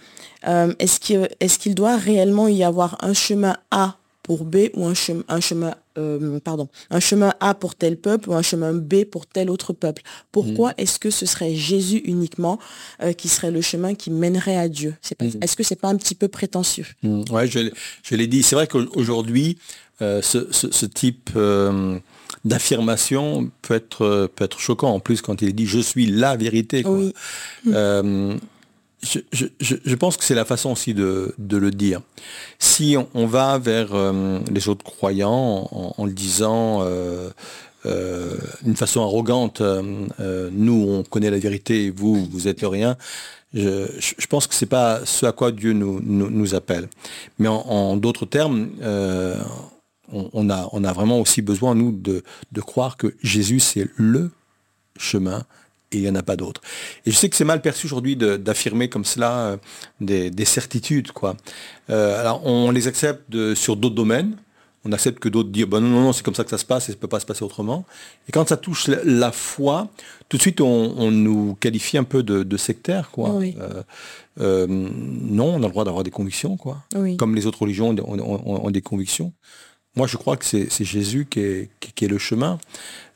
euh, 0.48 0.74
est-ce 0.80 1.00
qu'il 1.02 1.28
est 1.42 1.58
qu'il 1.58 1.76
doit 1.76 1.98
réellement 1.98 2.48
y 2.48 2.64
avoir 2.64 2.98
un 3.04 3.14
chemin 3.14 3.58
A 3.72 3.98
pour 4.24 4.46
B 4.46 4.70
ou 4.74 4.86
un 4.86 4.94
chemin, 4.94 5.24
un 5.28 5.40
chemin 5.42 5.76
euh, 6.00 6.40
pardon, 6.40 6.70
un 6.90 7.00
chemin 7.00 7.34
A 7.40 7.54
pour 7.54 7.76
tel 7.76 7.98
peuple 7.98 8.30
ou 8.30 8.34
un 8.34 8.42
chemin 8.42 8.74
B 8.74 9.04
pour 9.04 9.28
tel 9.28 9.50
autre 9.50 9.74
peuple 9.74 10.02
Pourquoi 10.32 10.70
Mhm. 10.70 10.76
est-ce 10.80 10.98
que 10.98 11.10
ce 11.12 11.26
serait 11.26 11.54
Jésus 11.54 11.98
uniquement 12.06 12.58
euh, 13.02 13.14
qui 13.14 13.28
serait 13.28 13.52
le 13.52 13.62
chemin 13.62 13.94
qui 13.94 14.10
mènerait 14.10 14.58
à 14.58 14.70
Dieu? 14.70 14.96
C'est 15.02 15.16
pas- 15.16 15.26
Mhm. 15.26 15.40
Est-ce 15.42 15.56
que 15.56 15.64
c'est 15.64 15.76
pas 15.80 15.90
un 15.90 15.98
petit 15.98 16.16
peu 16.16 16.30
prétentieux? 16.30 16.86
Mm, 17.04 17.24
Ouais, 17.30 17.48
je, 17.48 17.60
l'ai- 17.60 17.74
je 18.02 18.16
l'ai 18.16 18.28
dit. 18.28 18.42
C'est 18.44 18.56
vrai 18.56 18.66
qu'aujourd'hui, 18.68 19.58
euh, 20.02 20.22
ce, 20.24 20.48
ce- 20.52 20.72
ce 20.72 20.86
type 20.88 21.30
d'affirmation 22.46 23.50
peut 23.62 23.76
être, 23.76 24.30
peut 24.36 24.44
être 24.46 24.60
choquant. 24.60 24.90
En 24.94 25.00
plus, 25.00 25.22
quand 25.22 25.42
il 25.42 25.50
est 25.50 25.54
dit 25.54 25.66
je 25.66 25.80
suis 25.80 26.06
la 26.06 26.36
vérité. 26.36 26.84
quoi. 26.84 26.94
Oui. 26.94 27.14
Euh, 27.68 28.36
je, 29.04 29.96
pense 29.96 30.18
que 30.18 30.24
c'est 30.24 30.36
la 30.36 30.46
façon 30.46 30.72
aussi 30.72 30.94
de, 30.94 31.34
le 31.38 31.72
dire. 31.72 32.02
Si 32.60 32.96
on, 33.14 33.26
va 33.26 33.58
vers 33.58 33.94
euh, 33.94 34.40
les 34.52 34.70
autres 34.70 34.84
croyants 34.84 35.68
en, 35.72 36.06
le 36.06 36.12
disant 36.12 36.82
euh, 36.82 37.30
euh, 37.86 38.38
d'une 38.64 38.76
façon 38.76 39.02
arrogante, 39.02 39.62
nous 39.62 40.86
on 40.90 41.04
connaît 41.04 41.32
la 41.32 41.40
vérité 41.40 41.86
et 41.86 41.90
vous, 41.92 42.26
vous 42.26 42.48
êtes 42.48 42.62
le 42.62 42.68
rien, 42.68 42.98
je, 43.54 44.26
pense 44.28 44.48
que 44.48 44.56
c'est 44.56 44.66
pas 44.66 45.06
ce 45.06 45.26
à 45.26 45.32
quoi 45.32 45.52
Dieu 45.52 45.74
nous, 45.74 46.56
appelle. 46.56 46.88
Mais 47.40 47.48
en, 47.48 47.98
d'autres 47.98 48.26
termes, 48.26 48.70
on, 50.12 50.50
a, 50.50 50.94
vraiment 50.94 51.20
aussi 51.20 51.42
besoin, 51.42 51.76
nous, 51.76 51.92
de 51.92 52.62
croire 52.62 52.98
que 52.98 53.14
Jésus, 53.22 53.60
c'est 53.60 53.88
le 53.98 54.32
chemin 54.98 55.46
et 55.94 55.98
il 55.98 56.04
n'y 56.04 56.10
en 56.10 56.16
a 56.16 56.24
pas 56.24 56.36
d'autre. 56.36 56.62
Et 57.06 57.12
je 57.12 57.16
sais 57.16 57.30
que 57.30 57.36
c'est 57.36 57.44
mal 57.46 57.62
perçu 57.62 57.86
aujourd'hui 57.86 58.16
d'affirmer 58.16 58.90
comme 58.90 59.06
cela 59.06 59.38
euh, 59.40 59.58
des, 60.02 60.30
des 60.30 60.46
certitudes. 60.46 61.12
Quoi. 61.12 61.36
Euh, 61.90 62.20
alors 62.20 62.46
on 62.46 62.72
les 62.72 62.88
accepte 62.88 63.30
de- 63.30 63.56
sur 63.56 63.76
d'autres 63.76 63.96
domaines. 63.96 64.36
On 64.86 64.92
accepte 64.92 65.20
que 65.20 65.30
d'autres 65.30 65.48
disent, 65.50 65.64
bah 65.66 65.80
non, 65.80 65.88
non, 65.88 66.02
non, 66.02 66.12
c'est 66.14 66.24
comme 66.24 66.36
ça 66.36 66.44
que 66.44 66.50
ça 66.50 66.58
se 66.58 66.66
passe 66.66 66.90
et 66.90 66.92
ça 66.92 66.98
ne 66.98 67.00
peut 67.00 67.08
pas 67.08 67.22
se 67.22 67.26
passer 67.26 67.44
autrement. 67.46 67.86
Et 68.28 68.34
quand 68.34 68.50
ça 68.50 68.58
touche 68.58 68.90
la, 68.90 68.98
la 69.06 69.32
foi, 69.32 69.88
tout 70.28 70.36
de 70.36 70.42
suite 70.42 70.60
on, 70.60 70.94
on 70.98 71.10
nous 71.10 71.56
qualifie 71.56 71.98
un 71.98 72.04
peu 72.04 72.22
de, 72.22 72.44
de 72.44 72.58
sectaire. 72.58 73.10
Quoi. 73.10 73.30
Oui. 73.34 73.56
Euh, 74.42 74.68
non, 74.68 75.54
on 75.56 75.64
a 75.64 75.68
le 75.68 75.70
droit 75.70 75.86
d'avoir 75.86 76.04
des 76.04 76.12
convictions. 76.12 76.58
Quoi. 76.58 76.84
Oui. 76.96 77.16
Comme 77.18 77.34
les 77.36 77.46
autres 77.46 77.62
religions 77.62 77.90
ont, 77.92 78.20
ont- 78.20 78.42
ont- 78.46 78.66
ont 78.68 78.72
des 78.72 78.82
convictions. 78.82 79.32
Moi, 79.96 80.08
je 80.08 80.18
crois 80.18 80.38
que 80.38 80.46
c'est 80.46 80.68
c'est 80.72 80.86
Jésus 80.86 81.28
qui 81.30 81.40
est, 81.40 81.70
qui- 81.80 81.92
qui 81.94 82.06
est 82.06 82.08
le 82.08 82.18
chemin, 82.18 82.58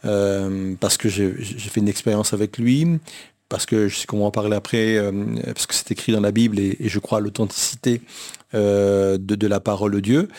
euh, 0.08 0.74
parce 0.80 0.98
que 0.98 1.10
j'ai 1.10 1.34
fait 1.34 1.80
une 1.80 1.90
expérience 1.90 2.34
avec 2.34 2.58
lui, 2.58 2.88
parce 3.50 3.66
que 3.66 3.88
je 3.88 3.96
sais 3.98 4.06
qu'on 4.08 4.20
va 4.20 4.26
en 4.26 4.32
parler 4.32 4.56
après, 4.56 4.98
euh, 4.98 5.12
parce 5.46 5.68
que 5.68 5.74
c'est 5.76 5.92
écrit 5.92 6.12
dans 6.12 6.22
la 6.22 6.32
Bible 6.32 6.60
et, 6.60 6.78
et 6.80 6.90
je 6.90 7.00
crois 7.00 7.20
à 7.20 7.22
l'authenticité 7.22 8.02
euh, 8.54 9.18
de, 9.18 9.36
de 9.36 9.48
la 9.48 9.60
parole 9.60 9.92
de 9.92 10.00
Dieu. 10.00 10.30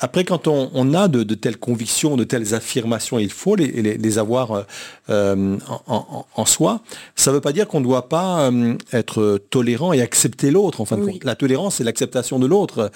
Après, 0.00 0.24
quand 0.24 0.48
on, 0.48 0.70
on 0.72 0.94
a 0.94 1.08
de, 1.08 1.22
de 1.22 1.34
telles 1.34 1.58
convictions, 1.58 2.16
de 2.16 2.24
telles 2.24 2.54
affirmations, 2.54 3.18
il 3.18 3.30
faut 3.30 3.56
les, 3.56 3.66
les- 3.82 3.98
les 3.98 4.18
avoir 4.18 4.64
euh, 5.10 5.58
en, 5.68 5.82
en- 5.86 6.26
en 6.34 6.44
soi. 6.46 6.80
Ça 7.14 7.30
ne 7.30 7.36
veut 7.36 7.40
pas 7.42 7.52
dire 7.52 7.68
qu'on 7.68 7.80
ne 7.80 7.84
doit 7.84 8.08
pas 8.08 8.50
être 8.92 9.38
tolérant 9.50 9.92
et 9.92 10.00
accepter 10.00 10.50
l'autre. 10.50 10.80
En 10.80 10.86
fin 10.86 10.96
de 10.96 11.02
Oui. 11.02 11.12
compte, 11.12 11.24
la 11.24 11.34
tolérance, 11.36 11.76
c'est 11.76 11.84
l'acceptation 11.84 12.38
de 12.38 12.46
l'autre 12.46 12.90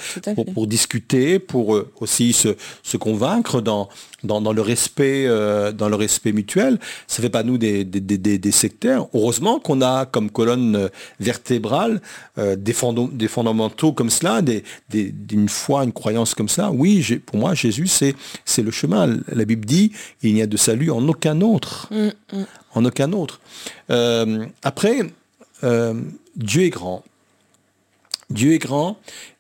pour, 0.55 0.67
discuter, 0.67 1.39
pour 1.39 1.79
aussi 2.01 2.33
se, 2.33 2.57
se 2.83 2.97
convaincre 2.97 3.61
dans, 3.61 3.89
dans, 4.25 4.41
dans 4.41 4.53
le 4.53 4.63
respect, 4.63 5.27
euh, 5.27 5.73
dans 5.73 5.89
le 5.89 5.97
respect 5.97 6.33
mutuel. 6.33 6.79
Ça 7.07 7.23
fait 7.23 7.31
pas 7.31 7.43
nous 7.43 7.59
des, 7.59 7.85
des, 7.85 8.01
des- 8.01 8.51
sectaires. 8.53 9.07
Heureusement 9.15 9.61
qu'on 9.61 9.83
a 9.83 10.07
comme 10.07 10.31
colonne 10.31 10.77
euh, 10.77 10.89
vertébrale 11.21 12.01
euh, 12.39 12.57
des, 12.57 12.75
des 13.13 13.29
fondamentaux 13.29 13.93
comme 13.93 14.11
cela, 14.11 14.43
des, 14.43 14.65
des- 14.89 15.13
d'une 15.13 15.49
foi, 15.49 15.85
une 15.85 15.93
croyance 15.93 16.35
comme 16.35 16.49
ça. 16.49 16.71
Oui, 16.71 17.05
pour 17.27 17.39
moi, 17.39 17.55
Jésus, 17.55 17.87
c'est, 17.87 18.15
c'est 18.45 18.63
le 18.63 18.71
chemin. 18.71 19.19
La 19.33 19.45
Bible 19.45 19.65
dit, 19.67 19.93
il 20.23 20.35
n'y 20.35 20.43
a 20.43 20.47
de 20.47 20.57
salut 20.57 20.91
en 20.91 21.07
aucun 21.09 21.41
autre. 21.41 21.89
Mm, 21.91 22.37
mm. 22.39 22.45
En 22.75 22.85
aucun 22.85 23.13
autre. 23.13 23.41
Euh, 23.91 24.45
après, 24.63 25.01
Dieu 26.37 26.63
est 26.63 26.71
grand. 26.71 27.03
Dieu 28.31 28.53
est 28.53 28.59
grand 28.59 28.99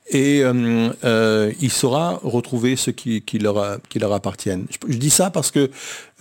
et 0.09 0.43
euh, 0.45 0.91
euh, 1.05 1.53
il 1.61 1.71
saura 1.71 2.21
retrouver 2.23 2.77
ceux 2.77 2.93
qui, 2.93 3.23
qui, 3.23 3.39
leur, 3.39 3.81
qui 3.89 3.99
leur 3.99 4.13
appartiennent. 4.13 4.67
Je, 4.71 4.93
je 4.93 4.99
dis 4.99 5.11
ça 5.11 5.31
parce 5.31 5.51
que 5.51 5.71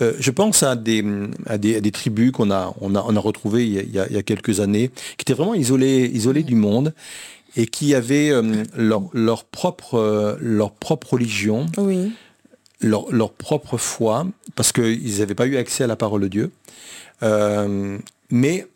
euh, 0.01 0.13
je 0.19 0.31
pense 0.31 0.63
à 0.63 0.75
des, 0.75 1.03
à 1.45 1.57
des, 1.57 1.75
à 1.75 1.81
des 1.81 1.91
tribus 1.91 2.31
qu'on 2.31 2.49
a, 2.51 2.73
on 2.81 2.95
a, 2.95 3.05
on 3.07 3.15
a 3.15 3.19
retrouvées 3.19 3.65
il 3.65 3.91
y 3.91 3.99
a, 3.99 4.07
il 4.09 4.17
y 4.17 4.23
quelques 4.23 4.59
années, 4.59 4.89
qui 5.17 5.23
étaient 5.23 5.33
vraiment 5.33 5.53
isolées, 5.53 6.09
isolées 6.13 6.43
du 6.43 6.55
monde 6.55 6.93
et 7.55 7.67
qui 7.67 7.93
avaient 7.95 8.31
leur, 8.75 9.03
leur, 9.13 9.45
propre, 9.45 10.37
leur 10.41 10.71
propre 10.71 11.13
religion, 11.13 11.67
Oui. 11.77 12.11
leur, 12.81 13.09
leur 13.13 13.31
propre 13.31 13.77
foi, 13.77 14.27
parce 14.55 14.71
qu'ils 14.73 15.19
n'avaient 15.19 15.35
pas 15.35 15.45
eu 15.47 15.55
accès 15.55 15.85
à 15.85 15.87
la 15.87 15.95
parole 15.95 16.21
de 16.21 16.27
Dieu. 16.27 16.51
Mais 18.29 18.67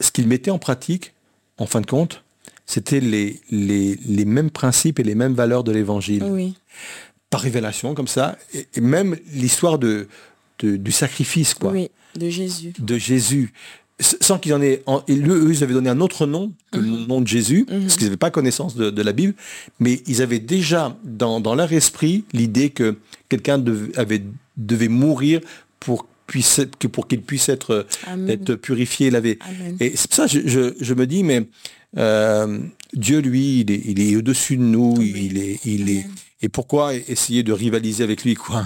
ce 0.00 0.10
qu'ils 0.12 0.28
mettaient 0.28 0.50
en 0.52 0.58
pratique, 0.58 1.12
en 1.58 1.66
fin 1.66 1.80
de 1.80 1.86
compte, 1.86 2.23
c'était 2.66 3.00
les, 3.00 3.40
les, 3.50 3.98
les 4.06 4.24
mêmes 4.24 4.50
principes 4.50 4.98
et 4.98 5.02
les 5.02 5.14
mêmes 5.14 5.34
valeurs 5.34 5.64
de 5.64 5.72
l'évangile, 5.72 6.24
Oui. 6.24 6.54
par 7.30 7.40
révélation, 7.40 7.94
comme 7.94 8.08
ça, 8.08 8.38
et, 8.54 8.66
et 8.74 8.80
même 8.80 9.16
l'histoire 9.32 9.78
de, 9.78 10.08
de- 10.60 10.76
du 10.76 10.92
sacrifice, 10.92 11.54
quoi, 11.54 11.72
Oui. 11.72 11.90
De 12.16 12.28
Jésus. 12.30 12.72
de 12.78 12.96
Jésus. 12.96 13.52
Sans 14.00 14.38
qu'ils 14.38 14.54
en 14.54 14.62
aient, 14.62 14.82
en- 14.86 15.02
et 15.08 15.16
eux, 15.16 15.46
eux, 15.46 15.50
ils 15.52 15.62
avaient 15.62 15.72
donné 15.74 15.88
un 15.90 16.00
autre 16.00 16.26
nom 16.26 16.52
que 16.72 16.78
le 16.78 16.86
nom 17.06 17.20
de 17.20 17.26
Jésus, 17.28 17.64
Mhm. 17.70 17.82
parce 17.82 17.94
qu'ils 17.96 18.06
n'avaient 18.06 18.16
pas 18.16 18.30
connaissance 18.30 18.74
de, 18.76 18.90
de 18.90 19.02
la 19.02 19.12
Bible, 19.12 19.34
mais 19.78 20.02
ils 20.06 20.20
avaient 20.22 20.40
déjà 20.40 20.96
dans, 21.04 21.40
dans 21.40 21.54
leur 21.54 21.72
esprit 21.72 22.24
l'idée 22.32 22.70
que 22.70 22.96
quelqu'un 23.28 23.58
dev- 23.58 23.90
avait, 23.96 24.22
devait 24.56 24.88
mourir 24.88 25.40
pour, 25.80 26.06
puisse, 26.26 26.60
pour 26.92 27.06
qu'il 27.08 27.20
puisse 27.22 27.48
être, 27.48 27.86
Amen. 28.06 28.30
être 28.30 28.54
purifié, 28.56 29.10
lavé. 29.10 29.38
Amen. 29.42 29.76
Et 29.80 29.92
c'est 29.96 30.08
pour 30.08 30.16
ça 30.16 30.26
que 30.26 30.32
je, 30.32 30.48
je- 30.48 30.74
je 30.80 30.94
me 30.94 31.06
dis, 31.06 31.22
mais 31.22 31.46
euh, 31.96 32.58
Dieu, 32.92 33.20
lui, 33.20 33.60
il 33.60 33.70
est, 33.70 33.82
il 33.84 34.00
est 34.00 34.16
au-dessus 34.16 34.56
de 34.56 34.62
nous, 34.62 34.94
Oui. 34.98 35.12
il 35.30 35.38
est, 35.38 35.60
il 35.64 35.90
est. 35.90 36.06
Et 36.42 36.48
pourquoi 36.48 36.94
essayer 36.94 37.42
de 37.42 37.52
rivaliser 37.52 38.04
avec 38.04 38.22
lui, 38.24 38.34
quoi 38.34 38.64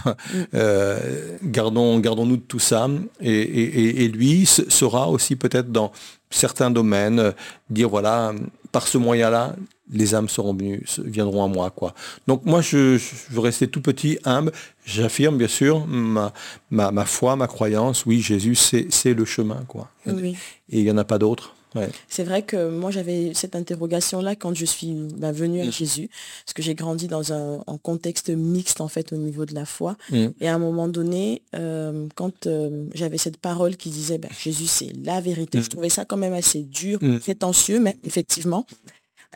Euh, 0.55 1.37
Gardons, 1.45 1.99
gardons-nous 2.01 2.37
de 2.39 2.43
tout 2.43 2.59
ça. 2.59 2.89
Et, 3.21 3.31
et- 3.33 3.81
et- 3.81 4.05
et 4.05 4.09
lui 4.09 4.47
se- 4.47 4.69
saura 4.69 5.09
aussi 5.09 5.37
peut-être 5.37 5.71
dans 5.71 5.93
certains 6.31 6.71
domaines 6.71 7.21
euh, 7.21 7.33
dire 7.71 7.89
voilà, 7.89 8.33
par 8.73 8.87
ce 8.89 8.99
moyen-là, 8.99 9.55
les 9.91 10.15
âmes 10.15 10.29
seront 10.29 10.53
venues, 10.55 10.83
viendront 11.05 11.45
à 11.45 11.49
moi, 11.49 11.71
quoi. 11.71 11.95
Donc 12.27 12.45
moi, 12.45 12.61
je, 12.61 12.99
je 12.99 13.15
veux 13.31 13.41
rester 13.41 13.69
tout 13.69 13.81
petit, 13.81 14.19
humble. 14.25 14.53
J'affirme 14.85 15.39
bien 15.39 15.49
sûr 15.49 15.87
ma, 15.87 16.33
ma, 16.71 16.91
ma 16.91 17.05
foi, 17.07 17.37
ma 17.37 17.47
croyance. 17.47 18.05
Oui, 18.05 18.21
Jésus, 18.21 18.55
c'est 18.57 18.89
c'est 18.91 19.15
le 19.15 19.25
chemin, 19.25 19.65
quoi. 19.69 19.89
Oui. 20.07 20.37
Et 20.71 20.79
il 20.81 20.85
n'y 20.85 20.91
en 20.91 20.99
a 20.99 21.05
pas 21.05 21.19
d'autre. 21.19 21.55
Ouais. 21.75 21.89
C'est 22.09 22.25
vrai 22.25 22.43
que 22.43 22.69
moi 22.71 22.91
j'avais 22.91 23.33
cette 23.35 23.55
interrogation-là 23.55 24.37
quand 24.37 24.55
je 24.55 24.65
suis 24.65 24.93
bah, 25.17 25.33
venue 25.33 25.61
à 25.61 25.71
Jésus, 25.71 26.09
parce 26.45 26.55
que 26.55 26.63
j'ai 26.63 26.75
grandi 26.75 27.09
dans 27.09 27.33
un, 27.33 27.63
un 27.67 27.77
contexte 27.79 28.31
mixte 28.31 28.81
en 28.81 28.89
fait 28.89 29.13
au 29.13 29.17
niveau 29.17 29.45
de 29.45 29.55
la 29.55 29.65
foi. 29.67 29.97
Mm. 30.11 30.27
Et 30.41 30.49
à 30.49 30.55
un 30.55 30.59
moment 30.59 30.89
donné, 30.89 31.43
euh, 31.55 32.07
quand 32.15 32.47
euh, 32.47 32.87
j'avais 32.95 33.19
cette 33.19 33.37
parole 33.37 33.77
qui 33.77 33.91
disait 33.91 34.19
bah, 34.19 34.29
Jésus 34.41 34.67
c'est 34.67 34.93
la 35.05 35.21
vérité, 35.21 35.59
Mm. 35.59 35.63
je 35.63 35.69
trouvais 35.71 35.89
ça 35.89 36.05
quand 36.05 36.17
même 36.17 36.35
assez 36.35 36.63
dur, 36.63 36.99
Mm. 37.03 37.19
prétentieux, 37.19 37.81
mais 37.81 37.97
effectivement. 38.05 38.67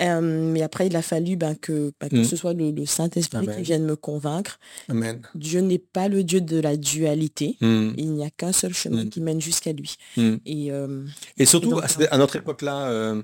Euh, 0.00 0.20
mais 0.22 0.62
après, 0.62 0.86
il 0.86 0.96
a 0.96 1.02
fallu 1.02 1.36
ben, 1.36 1.54
que, 1.54 1.92
ben, 2.00 2.08
que 2.08 2.16
Mm. 2.16 2.24
ce 2.24 2.36
soit 2.36 2.54
le, 2.54 2.70
le 2.70 2.86
Saint-Esprit 2.86 3.46
qui 3.46 3.62
vienne 3.62 3.84
me 3.84 3.94
convaincre. 3.94 4.58
Amen. 4.88 5.20
Dieu 5.34 5.60
n'est 5.60 5.78
pas 5.78 6.08
le 6.08 6.24
Dieu 6.24 6.40
de 6.40 6.58
la 6.58 6.76
dualité. 6.76 7.56
Mm. 7.60 7.90
Il 7.98 8.12
n'y 8.12 8.24
a 8.24 8.30
qu'un 8.30 8.52
seul 8.52 8.72
chemin 8.72 9.04
Mm. 9.04 9.08
qui 9.10 9.20
mène 9.20 9.40
jusqu'à 9.40 9.72
lui. 9.72 9.96
Et 10.16 10.72
euh, 10.72 11.04
Et 11.36 11.44
surtout 11.44 11.70
donc, 11.70 11.82
à, 12.10 12.16
notre 12.18 12.36
époque-là, 12.36 12.86
euh, 12.88 13.22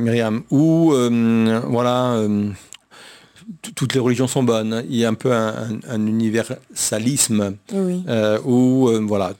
Myriam, 0.00 0.42
où 0.50 0.92
voilà, 1.64 2.22
toutes 3.74 3.94
les 3.94 4.00
religions 4.00 4.26
sont 4.26 4.42
bonnes. 4.42 4.84
Il 4.90 4.96
y 4.96 5.04
a 5.04 5.08
un 5.08 5.14
peu 5.14 5.32
un, 5.32 5.78
un 5.88 6.06
universalisme 6.06 7.56
Oui. 7.72 8.02
euh, 8.08 8.38
où 8.44 8.88
euh, 8.88 9.00
voilà, 9.06 9.32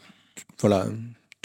voilà, 0.61 0.87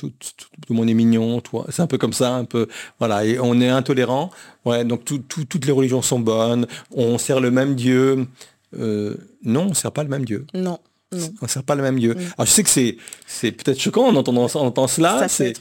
tout, 0.09 0.47
le 0.69 0.75
monde 0.75 0.89
est 0.89 0.93
mignon, 0.93 1.39
toi. 1.41 1.65
C'est 1.69 1.81
un 1.81 1.87
peu 1.87 1.97
comme 1.97 2.13
ça, 2.13 2.33
un 2.35 2.45
peu, 2.45 2.67
voilà, 2.99 3.21
on 3.41 3.59
est 3.61 3.69
intolérant. 3.69 4.31
Ouais, 4.65 4.83
donc 4.85 5.05
tout- 5.05 5.19
tout- 5.27 5.45
toutes 5.45 5.65
les 5.65 5.71
religions 5.71 6.01
sont 6.01 6.19
bonnes. 6.19 6.67
On 6.95 7.17
sert 7.17 7.39
le 7.39 7.51
même 7.51 7.75
Dieu. 7.75 8.27
Euh, 8.77 9.15
non, 9.43 9.67
on 9.69 9.73
sert 9.73 9.91
pas 9.91 10.03
le 10.03 10.09
même 10.09 10.25
Dieu. 10.25 10.45
Non. 10.53 10.79
On 11.41 11.47
sert 11.47 11.63
pas 11.63 11.75
le 11.75 11.81
même 11.83 11.99
Dieu. 11.99 12.15
Oui. 12.17 12.23
Alors 12.37 12.45
je 12.45 12.51
sais 12.51 12.63
que 12.63 12.69
c'est 12.69 12.97
c'est 13.27 13.51
peut-être 13.51 13.79
choquant 13.79 14.07
en 14.07 14.15
entendant, 14.15 14.45
en 14.45 14.59
entendant 14.59 14.87
cela. 14.87 15.27
C'est 15.27 15.53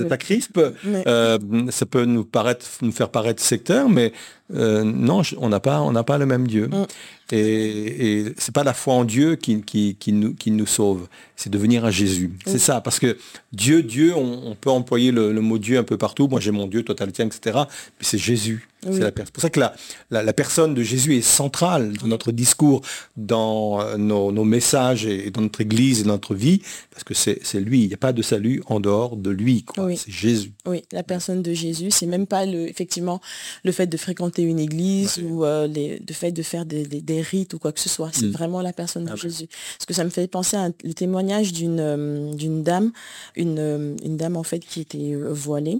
ça 0.00 0.10
oui. 0.14 0.18
crispe. 0.18 0.60
Mais- 0.84 1.04
Euh, 1.06 1.38
ça 1.70 1.84
peut 1.86 2.04
nous 2.06 2.24
paraître, 2.24 2.66
nous 2.80 2.92
faire 2.92 3.10
paraître 3.10 3.42
sectaire, 3.42 3.88
mais 3.88 4.12
euh, 4.54 4.82
non, 4.82 5.22
je- 5.22 5.36
on 5.38 5.48
n'a 5.50 5.60
pas, 5.60 5.80
on 5.82 5.92
n'a 5.92 6.04
pas 6.04 6.16
le 6.16 6.24
même 6.26 6.46
Dieu. 6.46 6.68
Mm. 6.68 6.86
Et, 7.32 8.18
et 8.20 8.34
c'est 8.38 8.54
pas 8.54 8.64
la 8.64 8.74
foi 8.74 8.94
en 8.94 9.04
Dieu 9.04 9.36
qui, 9.36 9.62
qui, 9.62 9.96
qui 9.98 10.12
nous, 10.12 10.34
qui 10.34 10.50
nous 10.50 10.66
sauve, 10.66 11.06
c'est 11.36 11.50
de 11.50 11.56
venir 11.58 11.84
à 11.84 11.90
Jésus. 11.90 12.32
C'est 12.46 12.58
ça, 12.58 12.80
parce 12.80 12.98
que 12.98 13.16
Dieu, 13.52 13.82
Dieu, 13.82 14.14
on, 14.14 14.42
on 14.50 14.54
peut 14.54 14.70
employer 14.70 15.10
le, 15.10 15.32
le 15.32 15.40
mot 15.40 15.58
Dieu 15.58 15.78
un 15.78 15.82
peu 15.84 15.96
partout. 15.96 16.28
Moi, 16.28 16.40
j'ai 16.40 16.50
mon 16.50 16.66
Dieu, 16.66 16.82
toi, 16.82 16.94
t'as 16.94 17.06
le 17.06 17.12
tien, 17.12 17.26
etc. 17.26 17.40
Mais 17.54 18.02
c'est 18.02 18.18
Jésus. 18.18 18.68
Oui. 18.86 19.00
C'est 19.00 19.30
pour 19.32 19.40
ça 19.42 19.50
que 19.50 19.60
la, 19.60 19.74
la, 20.10 20.22
la 20.22 20.32
personne 20.32 20.74
de 20.74 20.82
Jésus 20.82 21.16
est 21.16 21.22
centrale 21.22 21.92
dans 21.98 22.06
notre 22.06 22.32
discours, 22.32 22.82
dans 23.16 23.80
euh, 23.80 23.96
nos, 23.96 24.32
nos 24.32 24.44
messages 24.44 25.06
et 25.06 25.30
dans 25.30 25.40
notre 25.42 25.60
Église 25.60 26.00
et 26.00 26.04
dans 26.04 26.12
notre 26.12 26.34
vie, 26.34 26.60
parce 26.90 27.04
que 27.04 27.14
c'est 27.14 27.40
lui. 27.60 27.82
Il 27.82 27.88
n'y 27.88 27.94
a 27.94 27.98
pas 27.98 28.12
de 28.12 28.22
salut 28.22 28.62
en 28.66 28.80
dehors 28.80 29.16
de 29.16 29.30
lui. 29.30 29.62
quoi. 29.64 29.84
Oui. 29.86 29.96
C'est 29.96 30.10
Jésus. 30.12 30.52
Oui, 30.66 30.82
la 30.92 31.02
personne 31.02 31.42
de 31.42 31.52
Jésus, 31.52 31.90
c'est 31.90 32.06
même 32.06 32.26
pas 32.26 32.46
le, 32.46 32.68
effectivement 32.68 33.20
le 33.64 33.72
fait 33.72 33.86
de 33.86 33.96
fréquenter 33.96 34.42
une 34.42 34.58
église 34.58 35.18
ou 35.18 35.44
euh, 35.44 35.66
les, 35.66 35.98
le 36.06 36.14
fait 36.14 36.32
de 36.32 36.42
faire 36.42 36.64
des, 36.66 36.84
des- 36.86 37.00
des 37.02 37.20
rites 37.20 37.54
ou 37.54 37.58
quoi 37.58 37.72
que 37.72 37.80
ce 37.80 37.88
soit. 37.88 38.10
C'est 38.12 38.26
Mm. 38.26 38.30
vraiment 38.32 38.60
la 38.62 38.72
personne 38.72 39.04
de 39.04 39.10
Ah. 39.12 39.16
Jésus. 39.16 39.46
Parce 39.78 39.86
que 39.86 39.94
ça 39.94 40.04
me 40.04 40.10
fait 40.10 40.26
penser 40.28 40.56
à 40.56 40.64
un- 40.64 40.72
le 40.82 40.94
témoignage 40.94 41.52
d'une 41.52 41.80
euh, 41.80 42.32
d'une 42.34 42.62
dame, 42.62 42.92
une, 43.36 43.58
euh, 43.58 43.94
une 44.04 44.16
dame 44.16 44.36
en 44.36 44.42
fait 44.42 44.60
qui 44.60 44.80
était 44.80 45.14
voilée 45.30 45.78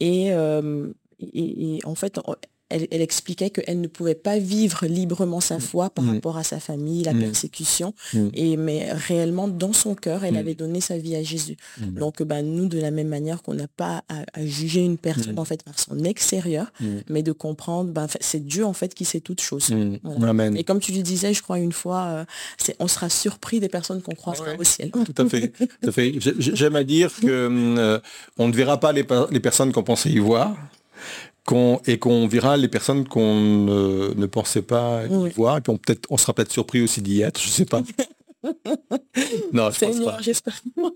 et, 0.00 0.32
euh, 0.32 0.88
et, 1.32 1.76
et 1.76 1.80
en 1.84 1.94
fait 1.94 2.18
elle, 2.74 2.88
elle 2.90 3.02
expliquait 3.02 3.50
qu'elle 3.50 3.82
ne 3.82 3.86
pouvait 3.86 4.14
pas 4.14 4.38
vivre 4.38 4.86
librement 4.86 5.40
sa 5.40 5.58
foi 5.60 5.90
par 5.90 6.06
Mm. 6.06 6.14
rapport 6.14 6.38
à 6.38 6.42
sa 6.42 6.58
famille, 6.58 7.02
la 7.02 7.12
Mm. 7.12 7.20
persécution, 7.20 7.92
Mm. 8.14 8.28
et 8.32 8.56
mais 8.56 8.90
réellement 8.94 9.46
dans 9.46 9.74
son 9.74 9.94
cœur, 9.94 10.24
elle 10.24 10.32
Mm. 10.36 10.38
avait 10.38 10.54
donné 10.54 10.80
sa 10.80 10.96
vie 10.96 11.14
à 11.14 11.22
Jésus. 11.22 11.58
Mm. 11.78 11.98
Donc, 11.98 12.22
bah, 12.22 12.40
nous, 12.40 12.68
de 12.68 12.80
la 12.80 12.90
même 12.90 13.08
manière 13.08 13.42
qu'on 13.42 13.52
n'a 13.52 13.68
pas 13.68 14.04
à, 14.08 14.22
à 14.32 14.46
juger 14.46 14.80
une 14.82 14.96
personne 14.96 15.34
Mm. 15.34 15.38
en 15.38 15.44
fait 15.44 15.62
par 15.64 15.78
son 15.78 15.98
extérieur, 16.02 16.72
Mm. 16.80 16.86
mais 17.10 17.22
de 17.22 17.32
comprendre, 17.32 17.90
ben, 17.92 18.06
c'est 18.22 18.40
Dieu 18.42 18.64
en 18.64 18.72
fait 18.72 18.94
qui 18.94 19.04
sait 19.04 19.20
toutes 19.20 19.42
choses. 19.42 19.68
Mm. 19.68 19.96
Voilà. 20.02 20.30
Amen. 20.30 20.56
Et 20.56 20.64
comme 20.64 20.80
tu 20.80 20.92
le 20.92 21.02
disais, 21.02 21.34
je 21.34 21.42
crois 21.42 21.58
une 21.58 21.72
fois, 21.72 22.04
euh, 22.06 22.24
c'est, 22.56 22.74
on 22.78 22.88
sera 22.88 23.10
surpris 23.10 23.60
des 23.60 23.68
personnes 23.68 24.00
qu'on 24.00 24.14
croisera 24.14 24.52
Ouais. 24.52 24.56
au 24.58 24.64
ciel. 24.64 24.90
Tout 25.12 25.14
à 25.18 25.28
fait. 25.28 25.48
Tout 25.52 25.88
à 25.90 25.92
fait. 25.92 26.14
J'ai- 26.18 26.36
j'ai- 26.38 26.56
J'aime 26.56 26.76
à 26.76 26.84
dire 26.84 27.12
que 27.20 27.26
euh, 27.26 27.98
on 28.38 28.48
ne 28.48 28.54
verra 28.54 28.80
pas 28.80 28.92
les, 28.92 29.04
les 29.30 29.40
personnes 29.40 29.72
qu'on 29.72 29.82
pensait 29.82 30.08
y 30.08 30.18
voir. 30.20 30.56
Et 31.86 31.98
qu'on 31.98 32.26
verra 32.28 32.56
les 32.56 32.68
personnes 32.68 33.06
qu'on 33.06 33.40
ne, 33.40 34.14
ne 34.14 34.26
pensait 34.26 34.62
pas 34.62 35.04
y 35.06 35.08
Oui. 35.10 35.30
voir. 35.36 35.58
Et 35.58 35.60
puis 35.60 35.72
on, 35.72 35.76
peut-être, 35.76 36.06
on 36.10 36.16
sera 36.16 36.32
peut-être 36.32 36.52
surpris 36.52 36.80
aussi 36.82 37.02
d'y 37.02 37.22
être, 37.22 37.40
je 37.40 37.48
sais 37.48 37.64
pas. 37.64 37.82
non, 39.52 39.70
je 39.70 39.84
pense 39.84 40.00
pas. 40.00 40.18
j'espère. 40.20 40.60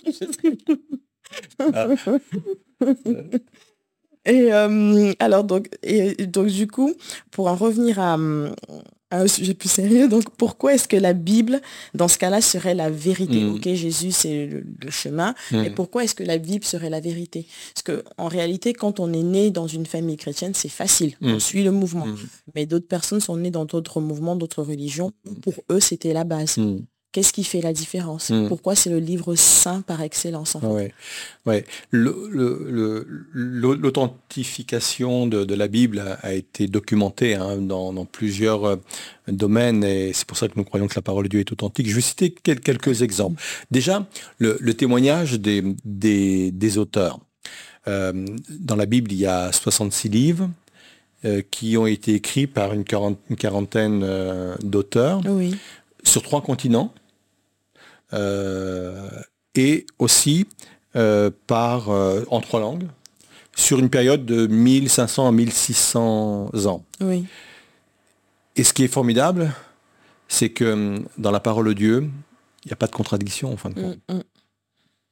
Ah. 1.59 1.89
Et 4.25 4.53
euh, 4.53 5.13
alors 5.21 5.45
donc, 5.45 5.69
et 5.83 6.27
donc 6.27 6.49
du 6.49 6.67
coup, 6.67 6.95
pour 7.31 7.47
en 7.49 7.55
revenir 7.55 8.01
à, 8.01 8.17
à 9.11 9.21
un 9.21 9.29
sujet 9.29 9.55
plus 9.55 9.69
sérieux, 9.71 10.09
donc 10.09 10.25
pourquoi 10.37 10.75
est-ce 10.75 10.89
que 10.89 10.97
la 10.97 11.13
Bible, 11.13 11.61
dans 11.95 12.09
ce 12.09 12.19
cas-là, 12.19 12.41
serait 12.41 12.75
la 12.75 12.91
vérité? 12.91 13.41
Mm. 13.45 13.55
Ok, 13.55 13.63
Jésus, 13.75 14.11
c'est 14.11 14.47
le, 14.47 14.65
le 14.83 14.91
chemin, 14.91 15.35
mais 15.53 15.71
Mm. 15.71 15.75
pourquoi 15.75 16.03
est-ce 16.05 16.15
que 16.17 16.25
la 16.25 16.39
Bible 16.39 16.65
serait 16.65 16.91
la 16.91 16.99
vérité? 17.01 17.47
Parce 17.75 17.83
que 17.85 18.05
en 18.19 18.27
réalité, 18.29 18.73
quand 18.73 18.99
on 18.99 19.13
est 19.13 19.23
né 19.23 19.51
dans 19.51 19.69
une 19.69 19.87
famille 19.87 20.17
chrétienne, 20.17 20.55
c'est 20.55 20.69
facile, 20.69 21.15
on 21.23 21.35
Mm. 21.37 21.41
suit 21.41 21.63
le 21.63 21.71
mouvement. 21.71 22.07
Mm. 22.07 22.17
Mais 22.57 22.67
d'autres 22.67 22.89
personnes 22.89 23.21
sont 23.21 23.37
nées 23.37 23.51
dans 23.53 23.65
d'autres 23.65 24.01
mouvements, 24.01 24.35
d'autres 24.35 24.63
religions. 24.65 25.13
Pour 25.43 25.55
eux, 25.71 25.81
c'était 25.81 26.13
la 26.13 26.25
base. 26.25 26.57
Qu'est-ce 27.17 27.33
qui 27.33 27.45
fait 27.45 27.62
la 27.62 27.73
différence? 27.73 28.29
Mm. 28.29 28.47
Pourquoi 28.49 28.75
c'est 28.75 28.91
le 28.91 28.99
livre 28.99 29.37
saint 29.37 29.81
par 29.81 30.03
excellence 30.03 30.55
en 30.55 30.61
fait? 30.61 30.67
Ouais. 30.67 30.93
Ouais. 31.47 31.64
Le- 31.91 32.29
le- 32.31 32.67
le- 32.71 33.07
le- 33.33 33.75
L'authentification 33.75 35.27
de, 35.27 35.45
de 35.45 35.55
la 35.55 35.67
Bible 35.67 35.99
a, 36.01 36.19
a 36.21 36.35
été 36.35 36.67
documentée 36.67 37.35
hein, 37.35 37.57
dans, 37.57 37.95
dans 37.95 38.05
plusieurs 38.05 38.64
euh, 38.67 38.77
domaines 39.29 39.83
et 39.83 40.12
c'est 40.12 40.27
pour 40.27 40.37
ça 40.37 40.47
que 40.49 40.53
nous 40.57 40.64
croyons 40.64 40.89
que 40.89 40.95
la 40.95 41.01
parole 41.01 41.25
de 41.25 41.29
Dieu 41.31 41.41
est 41.41 41.51
authentique. 41.53 41.89
Je 41.89 41.95
vais 41.95 42.03
citer 42.03 42.35
quel- 42.43 42.61
quelques 42.61 43.01
exemples. 43.01 43.43
Déjà, 43.71 44.07
le, 44.37 44.59
témoignage 44.75 45.41
des, 45.41 45.62
des, 45.87 46.51
des 46.51 46.77
auteurs. 46.77 47.19
Euh, 47.89 48.27
dans 48.51 48.77
la 48.77 48.85
Bible, 48.85 49.11
il 49.11 49.19
y 49.21 49.27
a 49.27 49.53
66 49.53 50.11
livres 50.11 50.51
euh, 51.25 51.41
qui 51.51 51.79
ont 51.79 51.87
été 51.87 52.12
écrits 52.12 52.47
par 52.47 52.75
une, 52.75 52.85
quarantaine 52.85 54.03
euh, 54.05 54.55
d'auteurs 54.62 55.23
Oui, 55.27 55.57
sur 56.05 56.21
trois 56.23 56.43
continents 56.43 56.93
et 58.13 59.87
aussi 59.99 60.47
euh, 60.97 61.31
par, 61.47 61.91
euh, 61.91 62.25
en 62.31 62.41
trois 62.41 62.59
langues 62.61 62.87
sur 63.55 63.79
une 63.79 63.91
période 63.91 64.25
de 64.25 64.47
1500 64.47 65.29
à 65.29 65.33
1600 65.33 66.51
ans. 66.67 66.85
oui, 67.03 67.27
Et 68.57 68.65
ce 68.65 68.73
qui 68.73 68.85
est 68.85 68.89
formidable, 68.89 69.53
c'est 70.29 70.49
que 70.49 70.65
hum, 70.65 71.05
dans 71.19 71.31
la 71.31 71.41
parole 71.41 71.69
de 71.69 71.73
Dieu, 71.75 72.11
il 72.65 72.69
n'y 72.69 72.73
a 72.73 72.77
pas 72.77 72.87
de 72.87 72.93
contradiction 72.93 73.53
en 73.53 73.59
fin 73.59 73.69
de 73.71 73.75
compte. 73.75 73.99
Mm, 74.09 74.15
mm. 74.15 74.23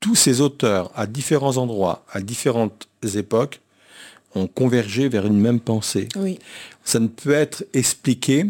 Tous 0.00 0.14
ces 0.14 0.40
auteurs, 0.40 0.90
à 0.94 1.06
différents 1.06 1.58
endroits, 1.58 2.04
à 2.10 2.20
différentes 2.20 2.88
époques, 3.14 3.60
ont 4.34 4.46
convergé 4.46 5.08
vers 5.10 5.26
une 5.26 5.38
même 5.38 5.60
pensée. 5.60 6.08
oui. 6.16 6.38
ça 6.82 6.98
ne 6.98 7.08
peut 7.08 7.32
être 7.32 7.64
expliqué 7.74 8.46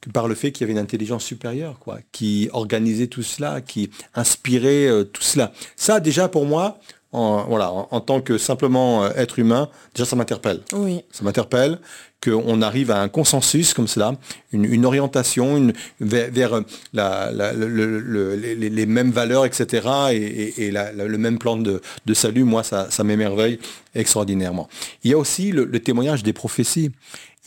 que 0.00 0.10
par 0.10 0.28
le 0.28 0.34
fait 0.34 0.50
qu'il 0.52 0.62
y 0.62 0.64
avait 0.64 0.72
une 0.72 0.78
intelligence 0.84 1.24
supérieure, 1.24 1.78
quoi, 1.78 1.98
qui 2.12 2.48
organisait 2.52 3.06
tout 3.08 3.22
cela, 3.22 3.60
qui 3.60 3.90
inspirait 4.14 4.86
euh, 4.86 5.04
tout 5.04 5.22
cela. 5.22 5.52
Ça, 5.76 6.00
déjà, 6.00 6.28
pour 6.28 6.46
moi, 6.46 6.78
en, 7.12 7.44
voilà, 7.48 7.72
en, 7.72 7.88
en 7.90 8.00
tant 8.00 8.20
que 8.20 8.38
simplement 8.38 9.04
euh, 9.04 9.10
être 9.16 9.38
humain, 9.38 9.68
déjà, 9.94 10.06
ça 10.06 10.16
m'interpelle. 10.16 10.60
Oui, 10.72 11.02
Ça 11.10 11.24
m'interpelle 11.24 11.78
qu'on 12.22 12.60
arrive 12.62 12.90
à 12.90 13.00
un 13.00 13.08
consensus 13.08 13.72
comme 13.74 13.88
cela, 13.88 14.14
une, 14.52 14.64
une 14.66 14.84
orientation 14.84 15.56
une, 15.56 15.72
vers, 16.00 16.30
vers, 16.30 16.60
la- 16.92 17.30
la- 17.32 17.52
le- 17.54 17.66
le- 17.66 17.98
le- 17.98 18.36
les, 18.36 18.54
les 18.68 18.86
mêmes 18.86 19.10
valeurs, 19.10 19.44
etc. 19.46 19.86
et, 20.12 20.16
et- 20.16 20.62
et 20.66 20.70
la- 20.70 20.92
la- 20.92 21.06
le 21.06 21.18
même 21.18 21.38
plan 21.38 21.56
de, 21.56 21.80
de 22.06 22.14
salut. 22.14 22.44
Moi, 22.44 22.62
ça, 22.62 22.90
ça 22.90 23.04
m'émerveille 23.04 23.58
extraordinairement. 23.94 24.68
Il 25.02 25.10
y 25.10 25.14
a 25.14 25.18
aussi 25.18 25.50
le, 25.50 25.64
le 25.64 25.80
témoignage 25.80 26.22
des 26.22 26.32
prophéties. 26.34 26.90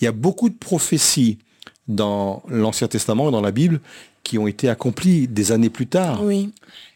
Il 0.02 0.06
y 0.06 0.08
a 0.08 0.12
beaucoup 0.12 0.50
de 0.50 0.56
prophéties 0.58 1.38
dans 1.88 2.44
l'Ancien 2.50 2.88
Testament, 2.88 3.32
dans 3.32 3.42
la 3.42 3.52
Bible, 3.52 3.80
qui 4.24 4.38
ont 4.38 4.48
été 4.48 4.70
accomplies 4.70 5.28
des 5.28 5.52
années 5.52 5.70
plus 5.70 5.88
tard. 5.88 6.24
oui, 6.24 6.52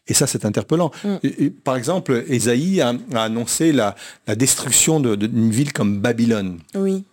Et 0.08 0.14
ça, 0.14 0.26
c'est 0.28 0.46
interpellant. 0.46 0.92
Mm. 1.04 1.16
Et- 1.24 1.44
et, 1.46 1.50
par 1.50 1.76
exemple, 1.76 2.24
Ésaïe 2.30 2.80
a, 2.80 2.94
a 3.14 3.24
annoncé 3.24 3.74
la, 3.74 3.96
la 4.28 4.36
destruction 4.36 5.02
de- 5.02 5.16
de- 5.16 5.28
d'une 5.28 5.52
ville 5.52 5.74
comme 5.74 6.00
Babylone. 6.00 6.60
oui. 6.76 7.04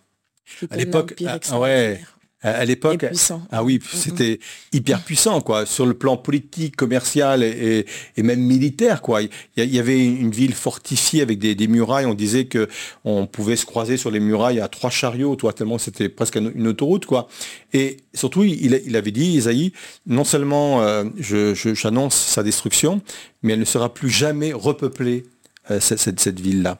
À 0.69 0.77
l'époque, 0.77 1.15
ah, 1.25 1.59
ouais, 1.59 1.99
à, 2.45 2.65
l'époque, 2.65 3.05
ah 3.51 3.63
oui, 3.63 3.79
c'était 3.91 4.39
hyper 4.71 5.01
puissant, 5.01 5.41
quoi, 5.41 5.65
sur 5.65 5.85
le 5.85 5.93
plan 5.95 6.15
politique, 6.17 6.75
commercial 6.75 7.41
et, 7.43 7.85
même 8.17 8.39
militaire, 8.39 9.01
quoi. 9.01 9.21
Il 9.23 9.29
y, 9.57 9.79
avait 9.79 10.05
une 10.05 10.31
ville 10.31 10.53
fortifiée 10.53 11.21
avec 11.21 11.39
des, 11.39 11.55
des 11.55 11.67
murailles. 11.67 12.05
On 12.05 12.13
disait 12.13 12.45
que 12.45 12.67
on 13.03 13.25
pouvait 13.25 13.55
se 13.55 13.65
croiser 13.65 13.97
sur 13.97 14.11
les 14.11 14.19
murailles 14.19 14.59
à 14.59 14.67
trois 14.67 14.89
chariots, 14.89 15.35
toi, 15.35 15.53
tellement 15.53 15.77
c'était 15.77 16.09
presque 16.09 16.35
une 16.35 16.67
autoroute, 16.67 17.05
quoi. 17.05 17.27
Et 17.73 17.97
surtout, 18.13 18.43
il, 18.43 18.81
il 18.85 18.95
avait 18.95 19.11
dit, 19.11 19.25
Isaïe, 19.33 19.71
non 20.05 20.23
seulement 20.23 20.81
euh, 20.83 21.03
j'annonce 21.19 22.15
sa 22.15 22.43
destruction, 22.43 23.01
mais 23.43 23.53
elle 23.53 23.59
ne 23.59 23.65
sera 23.65 23.93
plus 23.93 24.09
jamais 24.09 24.53
repeuplée, 24.53 25.23
euh, 25.71 25.79
cette, 25.79 25.99
cette- 25.99 26.19
cette 26.19 26.39
ville-là. 26.39 26.77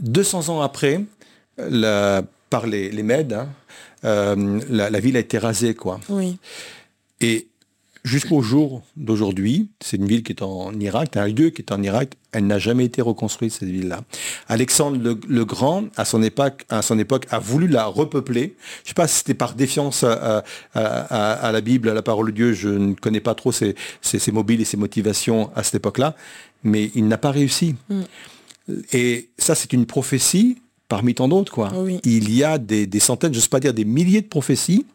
200 0.00 0.48
ans 0.48 0.60
après, 0.60 1.00
la- 1.56 2.22
par 2.50 2.66
les, 2.66 2.90
les 2.90 3.02
Mèdes, 3.02 3.34
hein, 3.34 3.48
euh, 4.04 4.60
la, 4.68 4.90
la 4.90 5.00
ville 5.00 5.16
a 5.16 5.20
été 5.20 5.38
rasée, 5.38 5.74
quoi. 5.74 6.00
Oui, 6.08 6.38
Et 7.20 7.48
jusqu'au 8.04 8.40
jour 8.42 8.82
d'aujourd'hui, 8.96 9.68
c'est 9.80 9.96
une 9.96 10.06
ville 10.06 10.22
qui 10.22 10.32
est 10.32 10.42
en 10.42 10.72
Irak, 10.80 11.16
un 11.16 11.26
lieu 11.26 11.50
qui 11.50 11.62
est 11.62 11.72
en 11.72 11.82
Irak, 11.82 12.14
elle 12.32 12.46
n'a 12.46 12.58
jamais 12.58 12.84
été 12.84 13.02
reconstruite, 13.02 13.52
cette 13.52 13.68
ville-là. 13.68 14.02
Alexandre 14.48 14.98
le, 15.02 15.18
le 15.28 15.44
Grand, 15.44 15.84
à 15.96 16.04
son, 16.04 16.22
époque, 16.22 16.64
à 16.68 16.80
son 16.82 16.98
époque, 16.98 17.26
a 17.30 17.38
voulu 17.38 17.66
la 17.66 17.86
repeupler. 17.86 18.54
Je 18.78 18.82
ne 18.84 18.88
sais 18.88 18.94
pas 18.94 19.08
si 19.08 19.16
c'était 19.18 19.34
par 19.34 19.54
défiance 19.54 20.04
à, 20.04 20.44
à- 20.74 20.80
à- 20.80 21.32
à 21.48 21.52
la 21.52 21.60
Bible, 21.60 21.88
à 21.88 21.94
la 21.94 22.02
parole 22.02 22.26
de 22.26 22.36
Dieu, 22.36 22.52
je 22.52 22.68
ne 22.68 22.94
connais 22.94 23.20
pas 23.20 23.34
trop 23.34 23.50
ses, 23.52 23.74
ses- 24.00 24.18
ses 24.20 24.32
mobiles 24.32 24.60
et 24.60 24.64
ses 24.64 24.76
motivations 24.76 25.50
à 25.56 25.62
cette 25.64 25.74
époque-là, 25.76 26.14
mais 26.64 26.90
il 26.94 27.08
n'a 27.08 27.18
pas 27.18 27.30
réussi. 27.32 27.74
Mm. 27.90 28.02
Et 28.92 29.30
ça, 29.38 29.54
c'est 29.54 29.72
une 29.72 29.86
prophétie 29.86 30.58
parmi 30.88 31.14
tant 31.14 31.28
d'autres. 31.28 31.52
quoi. 31.52 31.72
Il 32.04 32.34
y 32.34 32.44
a 32.44 32.58
des, 32.58 32.88
centaines, 33.00 33.32
je 33.32 33.38
ne 33.38 33.42
sais 33.42 33.48
pas 33.48 33.60
dire 33.60 33.74
des 33.74 33.84
milliers 33.84 34.22
de 34.22 34.26
prophéties 34.26 34.86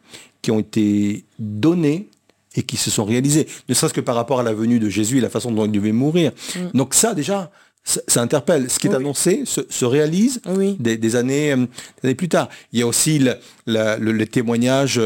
qui 0.41 0.51
ont 0.51 0.59
été 0.59 1.23
données 1.39 2.07
et 2.55 2.63
qui 2.63 2.77
se 2.77 2.91
sont 2.91 3.05
réalisées, 3.05 3.47
ne 3.67 3.73
serait-ce 3.73 3.93
que 3.93 4.01
par 4.01 4.15
rapport 4.15 4.39
à 4.39 4.43
la 4.43 4.53
venue 4.53 4.77
de 4.77 4.87
Jésus 4.89 5.17
et 5.17 5.21
la 5.21 5.29
façon 5.29 5.51
dont 5.51 5.65
il 5.65 5.71
devait 5.71 5.91
mourir. 5.91 6.31
Mm. 6.55 6.77
Donc 6.77 6.93
ça 6.93 7.15
déjà, 7.15 7.51
ça, 7.83 8.21
interpelle. 8.21 8.69
Ce 8.69 8.79
qui 8.79 8.87
est 8.87 8.95
annoncé 8.95 9.43
se, 9.45 9.85
réalise 9.85 10.41
des, 10.79 11.15
années, 11.15 11.55
plus 12.17 12.29
tard. 12.29 12.49
Il 12.71 12.79
y 12.79 12.81
a 12.81 12.87
aussi 12.87 13.19
le, 13.67 14.23
témoignage 14.25 15.01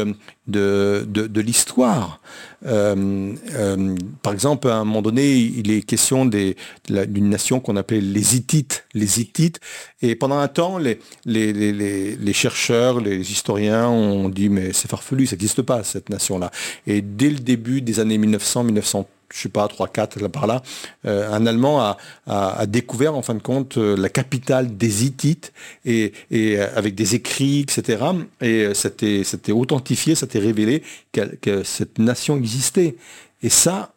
de, 0.46 1.04
de, 1.08 1.40
l'histoire. 1.40 2.20
Euh, 2.66 3.34
euh, 3.54 3.96
par 4.22 4.32
exemple, 4.32 4.68
à 4.68 4.76
un 4.76 4.84
moment 4.84 5.02
donné, 5.02 5.36
il 5.36 5.70
est 5.72 5.82
question 5.82 6.24
d'une 6.24 7.28
nation 7.28 7.58
qu'on 7.58 7.76
appelait 7.76 8.00
les 8.00 8.36
Hittites. 8.36 8.84
Les 8.94 9.20
Hittites. 9.20 9.60
Et 10.00 10.14
pendant 10.14 10.38
un 10.38 10.48
temps, 10.48 10.78
les, 10.78 11.00
les, 11.24 11.52
les 11.52 12.32
chercheurs, 12.32 13.00
les 13.00 13.32
historiens 13.32 13.88
ont 13.88 14.28
dit 14.28 14.48
mais 14.48 14.72
c'est 14.72 14.88
farfelu, 14.88 15.26
ça 15.26 15.34
n'existe 15.34 15.62
pas 15.62 15.82
cette 15.82 16.10
nation-là. 16.10 16.52
Et 16.86 17.02
dès 17.02 17.30
le 17.30 17.38
début 17.38 17.82
des 17.82 17.98
années 17.98 18.18
1900, 18.18 18.64
1930, 18.64 19.08
je 19.32 19.40
sais 19.40 19.48
pas, 19.48 19.66
3, 19.68 19.88
4, 19.88 20.20
là 20.20 20.28
par 20.28 20.46
là, 20.46 20.62
euh, 21.06 21.30
un 21.30 21.46
Allemand 21.46 21.96
a, 22.26 22.66
découvert 22.66 23.14
en 23.14 23.22
fin 23.22 23.34
de 23.34 23.42
compte 23.42 23.76
euh, 23.76 23.96
la 23.96 24.08
capitale 24.08 24.76
des 24.76 25.04
Hittites 25.04 25.52
et, 25.84 26.12
et 26.30 26.58
euh, 26.58 26.68
avec 26.74 26.94
des 26.94 27.14
écrits, 27.14 27.60
etc. 27.60 28.04
Et 28.40 28.74
c'était, 28.74 29.22
c'était 29.24 29.52
authentifié, 29.52 30.14
c'était 30.14 30.38
révélé 30.38 30.82
que, 31.12 31.62
cette 31.62 31.98
nation 31.98 32.36
existait. 32.36 32.96
Et 33.42 33.48
ça, 33.48 33.92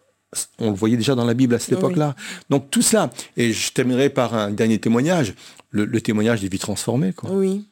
on 0.59 0.69
le 0.69 0.75
voyait 0.75 0.97
déjà 0.97 1.15
dans 1.15 1.25
la 1.25 1.33
Bible 1.33 1.55
à 1.55 1.59
cette 1.59 1.77
époque-là. 1.77 2.15
Donc 2.49 2.69
tout 2.69 2.81
cela, 2.81 3.09
et 3.37 3.53
je 3.53 3.71
terminerai 3.71 4.09
par 4.09 4.33
un 4.33 4.51
dernier 4.51 4.79
témoignage, 4.79 5.33
le, 5.69 5.85
le 5.85 6.01
témoignage 6.01 6.41
des 6.41 6.49
vies 6.49 6.59
transformées. 6.59 7.13
Quoi. 7.13 7.31
Oui. 7.31 7.65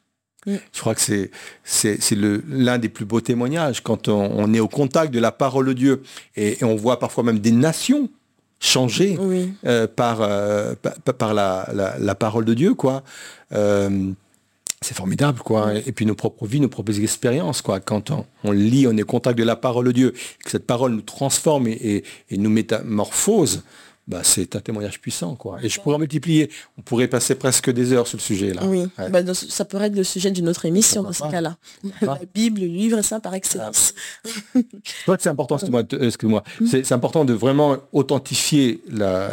Mm. 0.50 0.58
Je 0.74 0.80
crois 0.80 0.96
que 0.96 1.02
c'est, 1.02 1.32
c'est, 1.64 2.16
l'un 2.16 2.78
des 2.78 2.90
plus 2.90 3.06
beaux 3.06 3.22
témoignages 3.22 3.82
quand 3.82 4.08
on, 4.08 4.54
est 4.54 4.60
au 4.60 4.68
contact 4.68 5.14
de 5.14 5.20
la 5.20 5.32
parole 5.32 5.68
de 5.68 5.74
Dieu 5.74 6.04
et, 6.36 6.58
on 6.64 6.76
voit 6.76 7.00
parfois 7.00 7.24
même 7.24 7.40
des 7.40 7.52
nations 7.52 8.10
changer 8.60 9.18
euh, 9.66 9.88
par, 9.88 10.20
euh, 10.22 10.74
par, 11.18 11.34
la, 11.34 12.16
parole 12.16 12.46
de 12.46 12.54
Dieu. 12.54 12.74
quoi. 12.74 13.04
Euh, 13.54 14.12
c'est 14.82 14.96
formidable, 14.96 15.40
quoi. 15.40 15.74
Et 15.76 15.92
puis 15.92 16.06
nos 16.06 16.16
propres 16.16 16.46
vies, 16.46 16.62
nos 16.62 16.70
propres 16.70 17.00
expériences, 17.02 17.62
quoi. 17.62 17.80
Quand 17.80 18.12
on, 18.44 18.52
lit, 18.52 18.88
on 18.88 18.96
est 18.96 19.04
au 19.04 19.06
contact 19.06 19.38
de 19.38 19.44
la 19.44 19.58
parole 19.58 19.86
de 19.86 19.92
Dieu, 19.92 20.14
que 20.44 20.50
cette 20.50 20.66
parole 20.66 20.94
nous 20.94 21.02
transforme 21.02 21.68
et 21.68 22.04
nous 22.32 22.50
métamorphose, 22.50 23.64
bah, 24.10 24.22
c'est 24.24 24.56
un 24.56 24.60
témoignage 24.60 25.00
puissant. 25.00 25.36
Quoi. 25.36 25.60
Et 25.62 25.70
je 25.70 25.80
pourrais 25.80 26.00
multiplier. 26.00 26.50
On 26.80 26.82
pourrait 26.82 27.08
passer 27.08 27.36
presque 27.36 27.70
des 27.70 27.94
heures 27.94 28.08
sur 28.08 28.18
le 28.18 28.24
sujet. 28.24 28.54
là. 28.54 28.64
Oui, 28.66 28.88
bah, 28.98 29.22
ça 29.36 29.66
pourrait 29.66 29.86
être 29.88 29.96
le 29.96 30.04
sujet 30.04 30.32
d'une 30.32 30.50
autre 30.50 30.66
émission 30.66 31.04
dans 31.04 31.14
ce 31.14 31.22
cas-là. 31.30 31.58
La 32.02 32.20
Bible, 32.34 32.62
le 32.62 32.68
livre 32.68 33.02
saint 33.04 33.20
par 33.20 33.36
excellence. 33.36 33.94
Ah. 35.08 35.16
c'est 35.20 35.30
important, 35.30 35.58
excuse-moi, 35.58 36.44
mm. 36.60 36.66
c'est 36.66 36.92
important 36.92 37.24
de 37.24 37.34
vraiment 37.34 37.78
authentifier 37.94 38.82
la, 38.90 39.30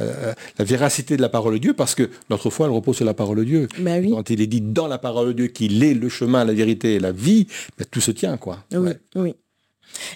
la, 0.58 0.64
véracité 0.64 1.16
de 1.16 1.22
la 1.22 1.30
parole 1.30 1.54
de 1.54 1.58
Dieu 1.58 1.72
parce 1.72 1.94
que 1.94 2.10
notre 2.28 2.50
foi, 2.50 2.66
elle 2.66 2.72
repose 2.72 2.96
sur 2.96 3.06
la 3.06 3.14
parole 3.14 3.38
de 3.38 3.44
Dieu. 3.44 3.68
Bah 3.78 3.92
Quand 4.02 4.28
il 4.28 4.42
est 4.42 4.46
dit 4.46 4.60
dans 4.60 4.88
la 4.88 4.98
parole 4.98 5.28
de 5.28 5.32
Dieu 5.32 5.46
qu'il 5.46 5.82
est 5.82 5.94
le 5.94 6.08
chemin, 6.10 6.44
la 6.44 6.52
vérité 6.52 6.94
et 6.94 7.00
la 7.00 7.12
vie, 7.12 7.46
tout 7.90 8.00
se 8.02 8.10
tient. 8.10 8.36
quoi. 8.36 8.58
Oui, 8.72 8.90
oui. 9.14 9.34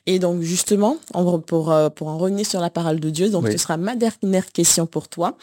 Et 0.07 0.19
donc 0.19 0.43
justement, 0.43 0.99
pour, 1.47 1.73
euh, 1.73 1.89
pour 1.91 2.09
en 2.09 2.19
revenir 2.19 2.47
sur 2.47 2.61
la 2.61 2.71
parole 2.71 3.01
de 3.01 3.11
Dieu, 3.11 3.31
donc 3.31 3.49
ce 3.49 3.59
sera 3.59 3.77
ma 3.77 3.97
dernière 3.97 4.51
question 4.53 4.87
pour 4.87 5.09
toi. 5.09 5.37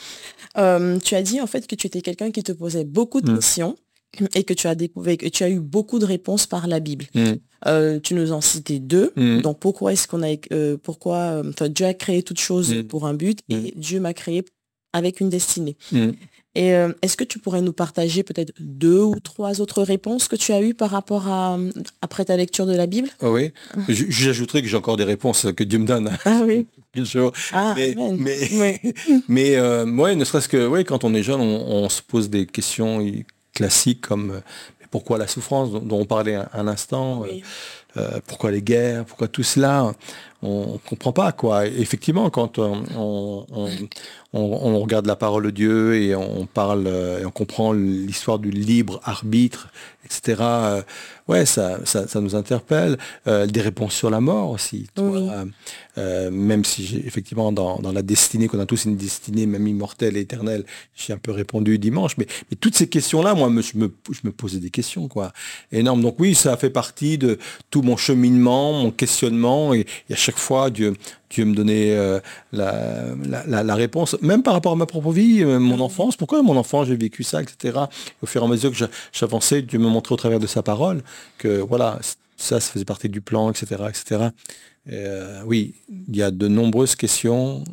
Euh, 0.58 1.00
tu 1.00 1.16
as 1.16 1.22
dit 1.22 1.42
en 1.42 1.48
fait 1.48 1.68
que 1.68 1.76
tu 1.76 1.88
étais 1.88 2.02
quelqu'un 2.02 2.32
qui 2.32 2.44
te 2.44 2.52
posait 2.52 2.84
beaucoup 2.84 3.22
de 3.22 3.32
mm. 3.32 3.36
questions 3.36 3.76
et 4.34 4.44
que 4.44 4.54
tu 4.54 4.68
as 4.68 4.76
découvert 4.76 5.18
que 5.18 5.28
tu 5.28 5.44
as 5.44 5.50
eu 5.50 5.60
beaucoup 5.60 6.00
de 6.00 6.06
réponses 6.06 6.48
par 6.48 6.68
la 6.68 6.80
Bible. 6.80 7.06
Mm. 7.14 7.34
Euh, 7.68 8.00
tu 8.00 8.14
nous 8.14 8.32
en 8.32 8.42
citais 8.42 8.80
deux. 8.80 9.12
Mm. 9.16 9.42
Donc 9.42 9.60
pourquoi 9.60 9.94
est-ce 9.94 10.08
qu'on 10.08 10.24
a 10.24 10.36
pourquoi 10.84 11.42
Dieu 11.70 11.86
a 11.86 11.94
créé 11.94 12.24
toute 12.24 12.40
chose 12.40 12.84
pour 12.88 13.06
un 13.06 13.14
but 13.14 13.40
et 13.50 13.74
Dieu 13.76 14.00
m'a 14.00 14.14
créé 14.14 14.44
avec 14.94 15.20
une 15.20 15.30
destinée? 15.30 15.78
Et 16.58 16.74
euh, 16.74 16.92
est-ce 17.04 17.16
que 17.16 17.24
tu 17.24 17.38
pourrais 17.38 17.62
nous 17.62 17.72
partager 17.72 18.24
peut-être 18.24 18.52
deux 18.60 19.04
ou 19.04 19.20
trois 19.20 19.62
autres 19.62 19.84
réponses 19.84 20.28
que 20.28 20.36
tu 20.36 20.54
as 20.54 20.62
eues 20.64 20.74
par 20.74 20.90
rapport 20.90 21.28
à 21.28 21.56
après 22.02 22.26
ta 22.26 22.36
lecture 22.36 22.66
de 22.66 22.76
la 22.76 22.88
Bible? 22.88 23.10
Ah 23.22 23.30
Oui, 23.30 23.54
j'ajouterais 23.88 24.64
que 24.64 24.68
j'ai 24.68 24.76
encore 24.76 24.98
des 24.98 25.04
réponses 25.04 25.46
que 25.56 25.64
Dieu 25.64 25.78
me 25.78 25.86
donne. 25.86 26.18
Ah 26.26 26.42
oui. 26.44 26.66
Ah, 27.54 27.76
mais, 27.78 27.94
mais, 28.18 28.82
mais 29.28 29.56
euh, 29.56 29.86
ne 29.86 30.26
serait-ce 30.26 30.50
que 30.50 30.66
ouais, 30.66 30.84
quand 30.84 31.04
on 31.04 31.14
est 31.14 31.22
jeune, 31.22 31.42
on, 31.42 31.88
se 31.90 32.02
pose 32.02 32.28
des 32.32 32.48
questions 32.48 33.06
classiques 33.54 34.02
comme 34.02 34.32
euh, 34.32 34.40
pourquoi 34.90 35.20
la 35.20 35.28
souffrance 35.28 35.72
dont, 35.72 36.00
on 36.00 36.06
parlait 36.06 36.34
un, 36.34 36.68
instant, 36.68 37.24
pourquoi 38.26 38.50
les 38.50 38.64
guerres, 38.64 39.06
pourquoi 39.06 39.28
tout 39.28 39.44
cela? 39.44 39.94
On 40.42 40.74
ne 40.74 40.78
comprend 40.78 41.12
pas 41.12 41.32
quoi. 41.32 41.66
Effectivement, 41.66 42.30
quand 42.30 42.60
on, 42.60 43.46
on, 44.34 44.80
regarde 44.80 45.06
la 45.06 45.16
parole 45.16 45.46
de 45.46 45.50
Dieu 45.50 45.96
et 45.96 46.16
on 46.16 46.46
parle 46.46 46.86
euh, 46.88 47.22
et 47.22 47.26
on 47.26 47.32
comprend 47.32 47.74
l'histoire 47.74 48.40
du 48.40 48.52
libre 48.52 49.00
arbitre, 49.04 49.70
etc. 50.06 50.38
Euh, 50.40 50.82
ouais, 51.28 51.46
ça, 51.46 51.80
ça, 51.86 52.22
nous 52.22 52.36
interpelle. 52.36 52.98
Euh, 53.28 53.46
des 53.46 53.62
réponses 53.62 53.94
sur 53.94 54.10
la 54.10 54.22
mort 54.22 54.52
aussi. 54.52 54.88
même 55.98 56.66
si 56.66 57.02
effectivement 57.06 57.52
dans, 57.52 57.92
la 57.92 58.02
destinée, 58.02 58.48
qu'on 58.48 58.60
a 58.60 58.66
tous 58.66 58.86
une 58.86 58.98
destinée 58.98 59.46
même 59.46 59.68
immortelle 59.68 60.18
et 60.18 60.22
éternelle, 60.22 60.66
j'ai 60.96 61.14
un 61.14 61.18
peu 61.18 61.32
répondu 61.32 61.80
dimanche. 61.80 62.18
Mais, 62.18 62.28
mais 62.50 62.58
toutes 62.58 62.76
ces 62.76 62.88
questions-là, 62.88 63.34
moi, 63.34 63.50
je, 63.62 63.78
me, 63.78 63.92
je 64.12 64.20
me 64.24 64.32
posais 64.32 64.60
des 64.60 64.70
questions, 64.70 65.08
quoi. 65.08 65.32
Énorme. 65.72 66.02
Donc 66.02 66.20
oui, 66.20 66.36
ça 66.36 66.54
a 66.54 66.58
fait 66.58 66.70
partie 66.70 67.18
de 67.18 67.40
tout 67.70 67.82
mon 67.82 67.98
cheminement, 67.98 68.74
mon 68.74 68.92
questionnement. 68.92 69.74
Et, 69.74 69.86
et 70.10 70.14
à 70.14 70.16
chaque 70.28 70.38
fois, 70.40 70.70
Dieu, 70.70 70.94
Dieu 71.30 71.46
me 71.46 71.56
donnait 71.56 71.96
euh, 71.96 72.20
la, 72.52 73.76
réponse, 73.76 74.22
même 74.22 74.44
par 74.44 74.54
rapport 74.54 74.74
à 74.74 74.76
ma 74.76 74.86
propre 74.86 75.12
vie, 75.12 75.42
euh, 75.42 75.58
mon 75.58 75.80
enfance, 75.80 76.18
pourquoi 76.18 76.44
mon 76.44 76.58
enfant 76.58 76.84
j'ai 76.84 76.98
vécu 76.98 77.24
ça, 77.24 77.42
etc. 77.42 77.80
au 78.22 78.26
fur 78.26 78.42
et 78.42 78.46
à 78.46 78.48
mesure 78.50 78.72
que 78.74 78.86
j'avançais, 79.14 79.62
Dieu 79.62 79.80
me 79.80 79.88
montrait 79.88 80.14
au 80.14 80.18
travers 80.18 80.42
de 80.42 80.48
sa 80.48 80.64
parole 80.64 81.02
que 81.38 81.60
voilà, 81.60 82.00
ça, 82.36 82.60
ça 82.60 82.74
faisait 82.74 82.84
partie 82.84 83.08
du 83.08 83.22
plan, 83.22 83.50
etc. 83.50 83.84
etc. 83.88 84.32
Euh, 84.92 85.42
oui, 85.46 85.76
il 85.90 86.16
y 86.16 86.22
a 86.22 86.30
de 86.30 86.48
nombreuses 86.50 86.98
questions 86.98 87.64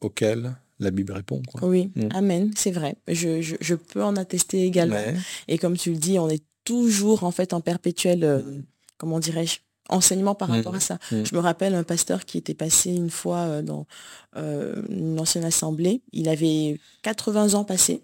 auxquelles 0.00 0.54
la 0.78 0.90
Bible 0.90 1.12
répond. 1.12 1.42
Oui, 1.60 1.90
mm. 1.94 2.08
Amen, 2.14 2.52
c'est 2.56 2.70
vrai. 2.70 2.96
Je, 3.06 3.74
peux 3.74 4.02
en 4.02 4.16
attester 4.16 4.64
également. 4.64 4.96
Et 5.46 5.58
comme 5.58 5.76
tu 5.76 5.90
le 5.90 5.98
dis, 5.98 6.18
on 6.18 6.30
est 6.30 6.42
toujours 6.64 7.24
en 7.24 7.32
fait 7.32 7.52
en 7.52 7.60
perpétuel, 7.60 8.64
comment 8.96 9.18
dirais-je, 9.18 9.58
enseignement 9.90 10.34
par 10.34 10.48
rapport 10.48 10.74
à 10.74 10.80
ça. 10.80 10.98
Mmh. 11.10 11.24
Je 11.24 11.34
me 11.34 11.40
rappelle 11.40 11.74
un 11.74 11.82
pasteur 11.82 12.24
qui 12.24 12.38
était 12.38 12.54
passé 12.54 12.90
une 12.90 13.10
fois 13.10 13.38
euh, 13.38 13.62
dans 13.62 13.86
euh, 14.36 14.82
une 14.88 15.18
ancienne 15.20 15.44
assemblée. 15.44 16.02
Il 16.12 16.28
avait 16.28 16.78
80 17.02 17.54
ans 17.54 17.64
passés 17.64 18.02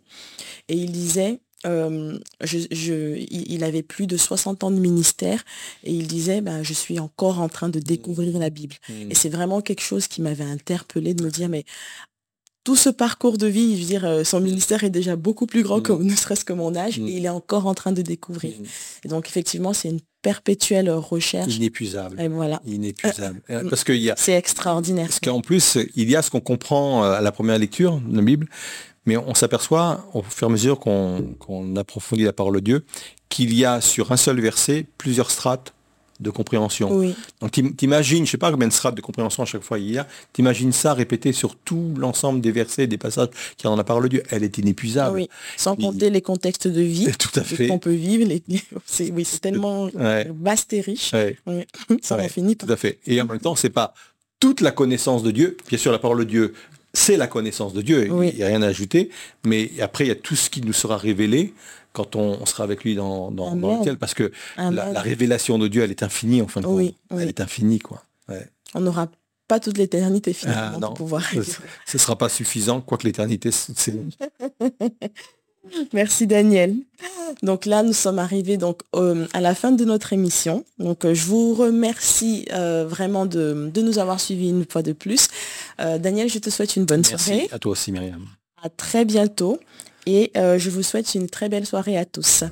et 0.68 0.76
il 0.76 0.92
disait, 0.92 1.40
euh, 1.66 2.18
je, 2.42 3.16
il 3.30 3.64
avait 3.64 3.82
plus 3.82 4.06
de 4.06 4.16
60 4.16 4.64
ans 4.64 4.70
de 4.70 4.78
ministère 4.78 5.44
et 5.84 5.92
il 5.92 6.06
disait, 6.06 6.40
ben, 6.40 6.62
je 6.62 6.72
suis 6.72 6.98
encore 6.98 7.40
en 7.40 7.48
train 7.48 7.68
de 7.68 7.78
découvrir 7.78 8.38
la 8.38 8.50
Bible. 8.50 8.76
Mmh. 8.88 9.10
Et 9.10 9.14
c'est 9.14 9.30
vraiment 9.30 9.60
quelque 9.60 9.82
chose 9.82 10.06
qui 10.06 10.22
m'avait 10.22 10.44
interpellé 10.44 11.14
de 11.14 11.24
me 11.24 11.30
dire, 11.30 11.48
mais 11.48 11.64
tout 12.64 12.76
ce 12.76 12.88
parcours 12.88 13.38
de 13.38 13.46
vie, 13.46 13.76
je 13.76 13.80
veux 13.80 13.86
dire, 13.86 14.26
son 14.26 14.40
ministère 14.40 14.82
est 14.82 14.90
déjà 14.90 15.14
beaucoup 15.14 15.46
plus 15.46 15.62
grand 15.62 15.80
que 15.80 15.92
ne 15.92 16.16
serait-ce 16.16 16.44
que 16.44 16.52
mon 16.52 16.74
âge, 16.74 16.98
et 16.98 17.02
il 17.02 17.24
est 17.24 17.28
encore 17.28 17.66
en 17.68 17.74
train 17.74 17.92
de 17.92 18.02
découvrir. 18.02 18.54
Et 19.04 19.08
donc, 19.08 19.28
effectivement, 19.28 19.72
c'est 19.72 19.88
une 19.88 20.00
perpétuelle 20.26 20.90
recherche. 20.90 21.54
Inépuisable. 21.54 22.20
Et 22.20 22.26
voilà. 22.26 22.60
Inépuisable. 22.66 23.40
Euh, 23.48 23.62
Parce 23.70 23.84
qu'il 23.84 24.02
y 24.02 24.10
a. 24.10 24.16
C'est 24.16 24.32
extraordinaire. 24.32 25.06
Parce 25.06 25.20
qu'en 25.20 25.40
plus, 25.40 25.78
il 25.94 26.10
y 26.10 26.16
a 26.16 26.22
ce 26.22 26.32
qu'on 26.32 26.40
comprend 26.40 27.04
euh, 27.04 27.12
à 27.12 27.20
la 27.20 27.30
première 27.30 27.60
lecture 27.60 28.00
de 28.00 28.16
la 28.16 28.22
Bible, 28.22 28.48
mais 29.04 29.16
on 29.16 29.34
s'aperçoit 29.34 30.04
au 30.14 30.22
fur 30.22 30.48
et 30.48 30.50
à 30.50 30.52
mesure 30.52 30.80
qu'on 30.80 31.76
approfondit 31.76 32.24
la 32.24 32.32
parole 32.32 32.56
de 32.56 32.60
Dieu 32.60 32.84
qu'il 33.28 33.54
y 33.54 33.64
a 33.64 33.80
sur 33.80 34.10
un 34.10 34.16
seul 34.16 34.40
verset 34.40 34.86
plusieurs 34.98 35.30
strates 35.30 35.74
de 36.20 36.30
compréhension. 36.30 37.14
Donc 37.40 37.52
t'imagines, 37.76 38.26
je 38.26 38.30
sais 38.30 38.38
pas 38.38 38.50
combien 38.50 38.68
de 38.68 38.72
strates 38.72 38.94
de 38.94 39.00
compréhension 39.00 39.42
à 39.42 39.46
chaque 39.46 39.62
fois 39.62 39.78
il 39.78 39.90
y 39.90 39.98
a, 39.98 40.06
t'imagines 40.32 40.72
ça 40.72 40.94
répété 40.94 41.32
sur 41.32 41.56
tout 41.56 41.94
l'ensemble 41.98 42.40
des 42.40 42.52
versets, 42.52 42.86
des 42.86 42.98
passages 42.98 43.28
qui 43.56 43.66
en 43.66 43.78
a 43.78 43.84
parlé 43.84 44.08
Dieu. 44.08 44.22
Elle 44.30 44.44
est 44.44 44.58
inépuisable. 44.58 45.16
Oui. 45.16 45.28
Sans 45.56 45.76
compter 45.76 46.10
les 46.10 46.22
contextes 46.22 46.68
de 46.68 46.80
vie 46.80 47.08
tout 47.18 47.38
à 47.38 47.42
fait. 47.42 47.68
qu'on 47.68 47.78
peut 47.78 47.90
vivre. 47.90 48.26
C'est 48.84 49.10
oui, 49.10 49.26
tellement 49.40 49.88
vaste 50.40 50.72
et 50.72 50.80
riche. 50.80 51.12
Ça 52.02 52.16
en 52.16 52.28
finit 52.28 52.56
Tout 52.56 52.70
à 52.70 52.76
fait. 52.76 52.98
Et 53.06 53.20
en 53.20 53.26
même 53.26 53.40
temps, 53.40 53.54
c'est 53.54 53.70
pas 53.70 53.94
toute 54.40 54.60
la 54.60 54.70
connaissance 54.70 55.22
de 55.22 55.30
Dieu. 55.30 55.56
Bien 55.68 55.78
sûr, 55.78 55.92
la 55.92 55.98
parole 55.98 56.18
de 56.20 56.24
Dieu, 56.24 56.54
c'est 56.92 57.16
la 57.16 57.26
connaissance 57.26 57.72
de 57.72 57.82
Dieu. 57.82 58.06
Il 58.06 58.36
n'y 58.36 58.42
a 58.42 58.46
rien 58.46 58.62
à 58.62 58.68
ajouter. 58.68 59.10
Mais 59.44 59.70
après, 59.80 60.04
il 60.04 60.08
y 60.08 60.12
a 60.12 60.16
tout 60.16 60.36
ce 60.36 60.50
qui 60.50 60.60
nous 60.60 60.72
sera 60.72 60.96
révélé 60.96 61.54
quand 61.96 62.14
on, 62.14 62.44
sera 62.44 62.62
avec 62.62 62.84
lui 62.84 62.94
dans, 62.94 63.30
dans, 63.30 63.54
le 63.54 63.82
ciel, 63.82 63.96
parce 63.96 64.12
que 64.12 64.30
la, 64.58 65.00
révélation 65.00 65.58
de 65.58 65.66
Dieu, 65.66 65.82
elle 65.82 65.90
est 65.90 66.02
infinie 66.02 66.42
en 66.42 66.46
fin 66.46 66.60
de 66.60 66.66
compte. 66.66 66.94
Elle 67.10 67.28
est 67.28 67.40
infinie, 67.40 67.78
quoi. 67.78 68.02
On 68.74 68.80
n'aura 68.80 69.08
pas 69.48 69.60
toute 69.60 69.78
l'éternité 69.78 70.34
finalement 70.34 70.90
ah, 70.92 70.94
pouvoir. 70.94 71.22
Ce 71.30 71.38
ne 71.38 71.98
sera 71.98 72.16
pas 72.16 72.28
suffisant, 72.28 72.82
quoique 72.82 73.04
l'éternité, 73.04 73.50
c'est. 73.50 73.94
Merci 75.92 76.26
Daniel. 76.26 76.76
Donc 77.42 77.66
là, 77.66 77.82
nous 77.82 77.92
sommes 77.92 78.18
arrivés 78.20 78.56
donc 78.56 78.82
euh, 78.94 79.26
à 79.32 79.40
la 79.40 79.54
fin 79.54 79.72
de 79.72 79.84
notre 79.84 80.12
émission. 80.12 80.64
Donc 80.78 81.04
euh, 81.04 81.14
je 81.14 81.24
vous 81.26 81.54
remercie 81.54 82.46
euh, 82.52 82.86
vraiment 82.86 83.26
de, 83.26 83.72
nous 83.74 83.98
avoir 83.98 84.20
suivis 84.20 84.50
une 84.50 84.64
fois 84.68 84.82
de 84.82 84.92
plus. 84.92 85.28
Daniel, 85.78 86.28
je 86.28 86.38
te 86.38 86.50
souhaite 86.50 86.76
une 86.76 86.84
bonne 86.84 87.02
Merci 87.08 87.24
soirée. 87.24 87.48
À 87.50 87.58
toi 87.58 87.72
aussi, 87.72 87.90
Myriam. 87.90 88.26
À 88.62 88.68
très 88.68 89.04
bientôt 89.04 89.58
et 90.06 90.32
je 90.34 90.70
vous 90.70 90.82
souhaite 90.82 91.14
une 91.14 91.28
très 91.28 91.48
belle 91.48 91.66
soirée 91.66 91.98
à 91.98 92.04
tous. 92.04 92.44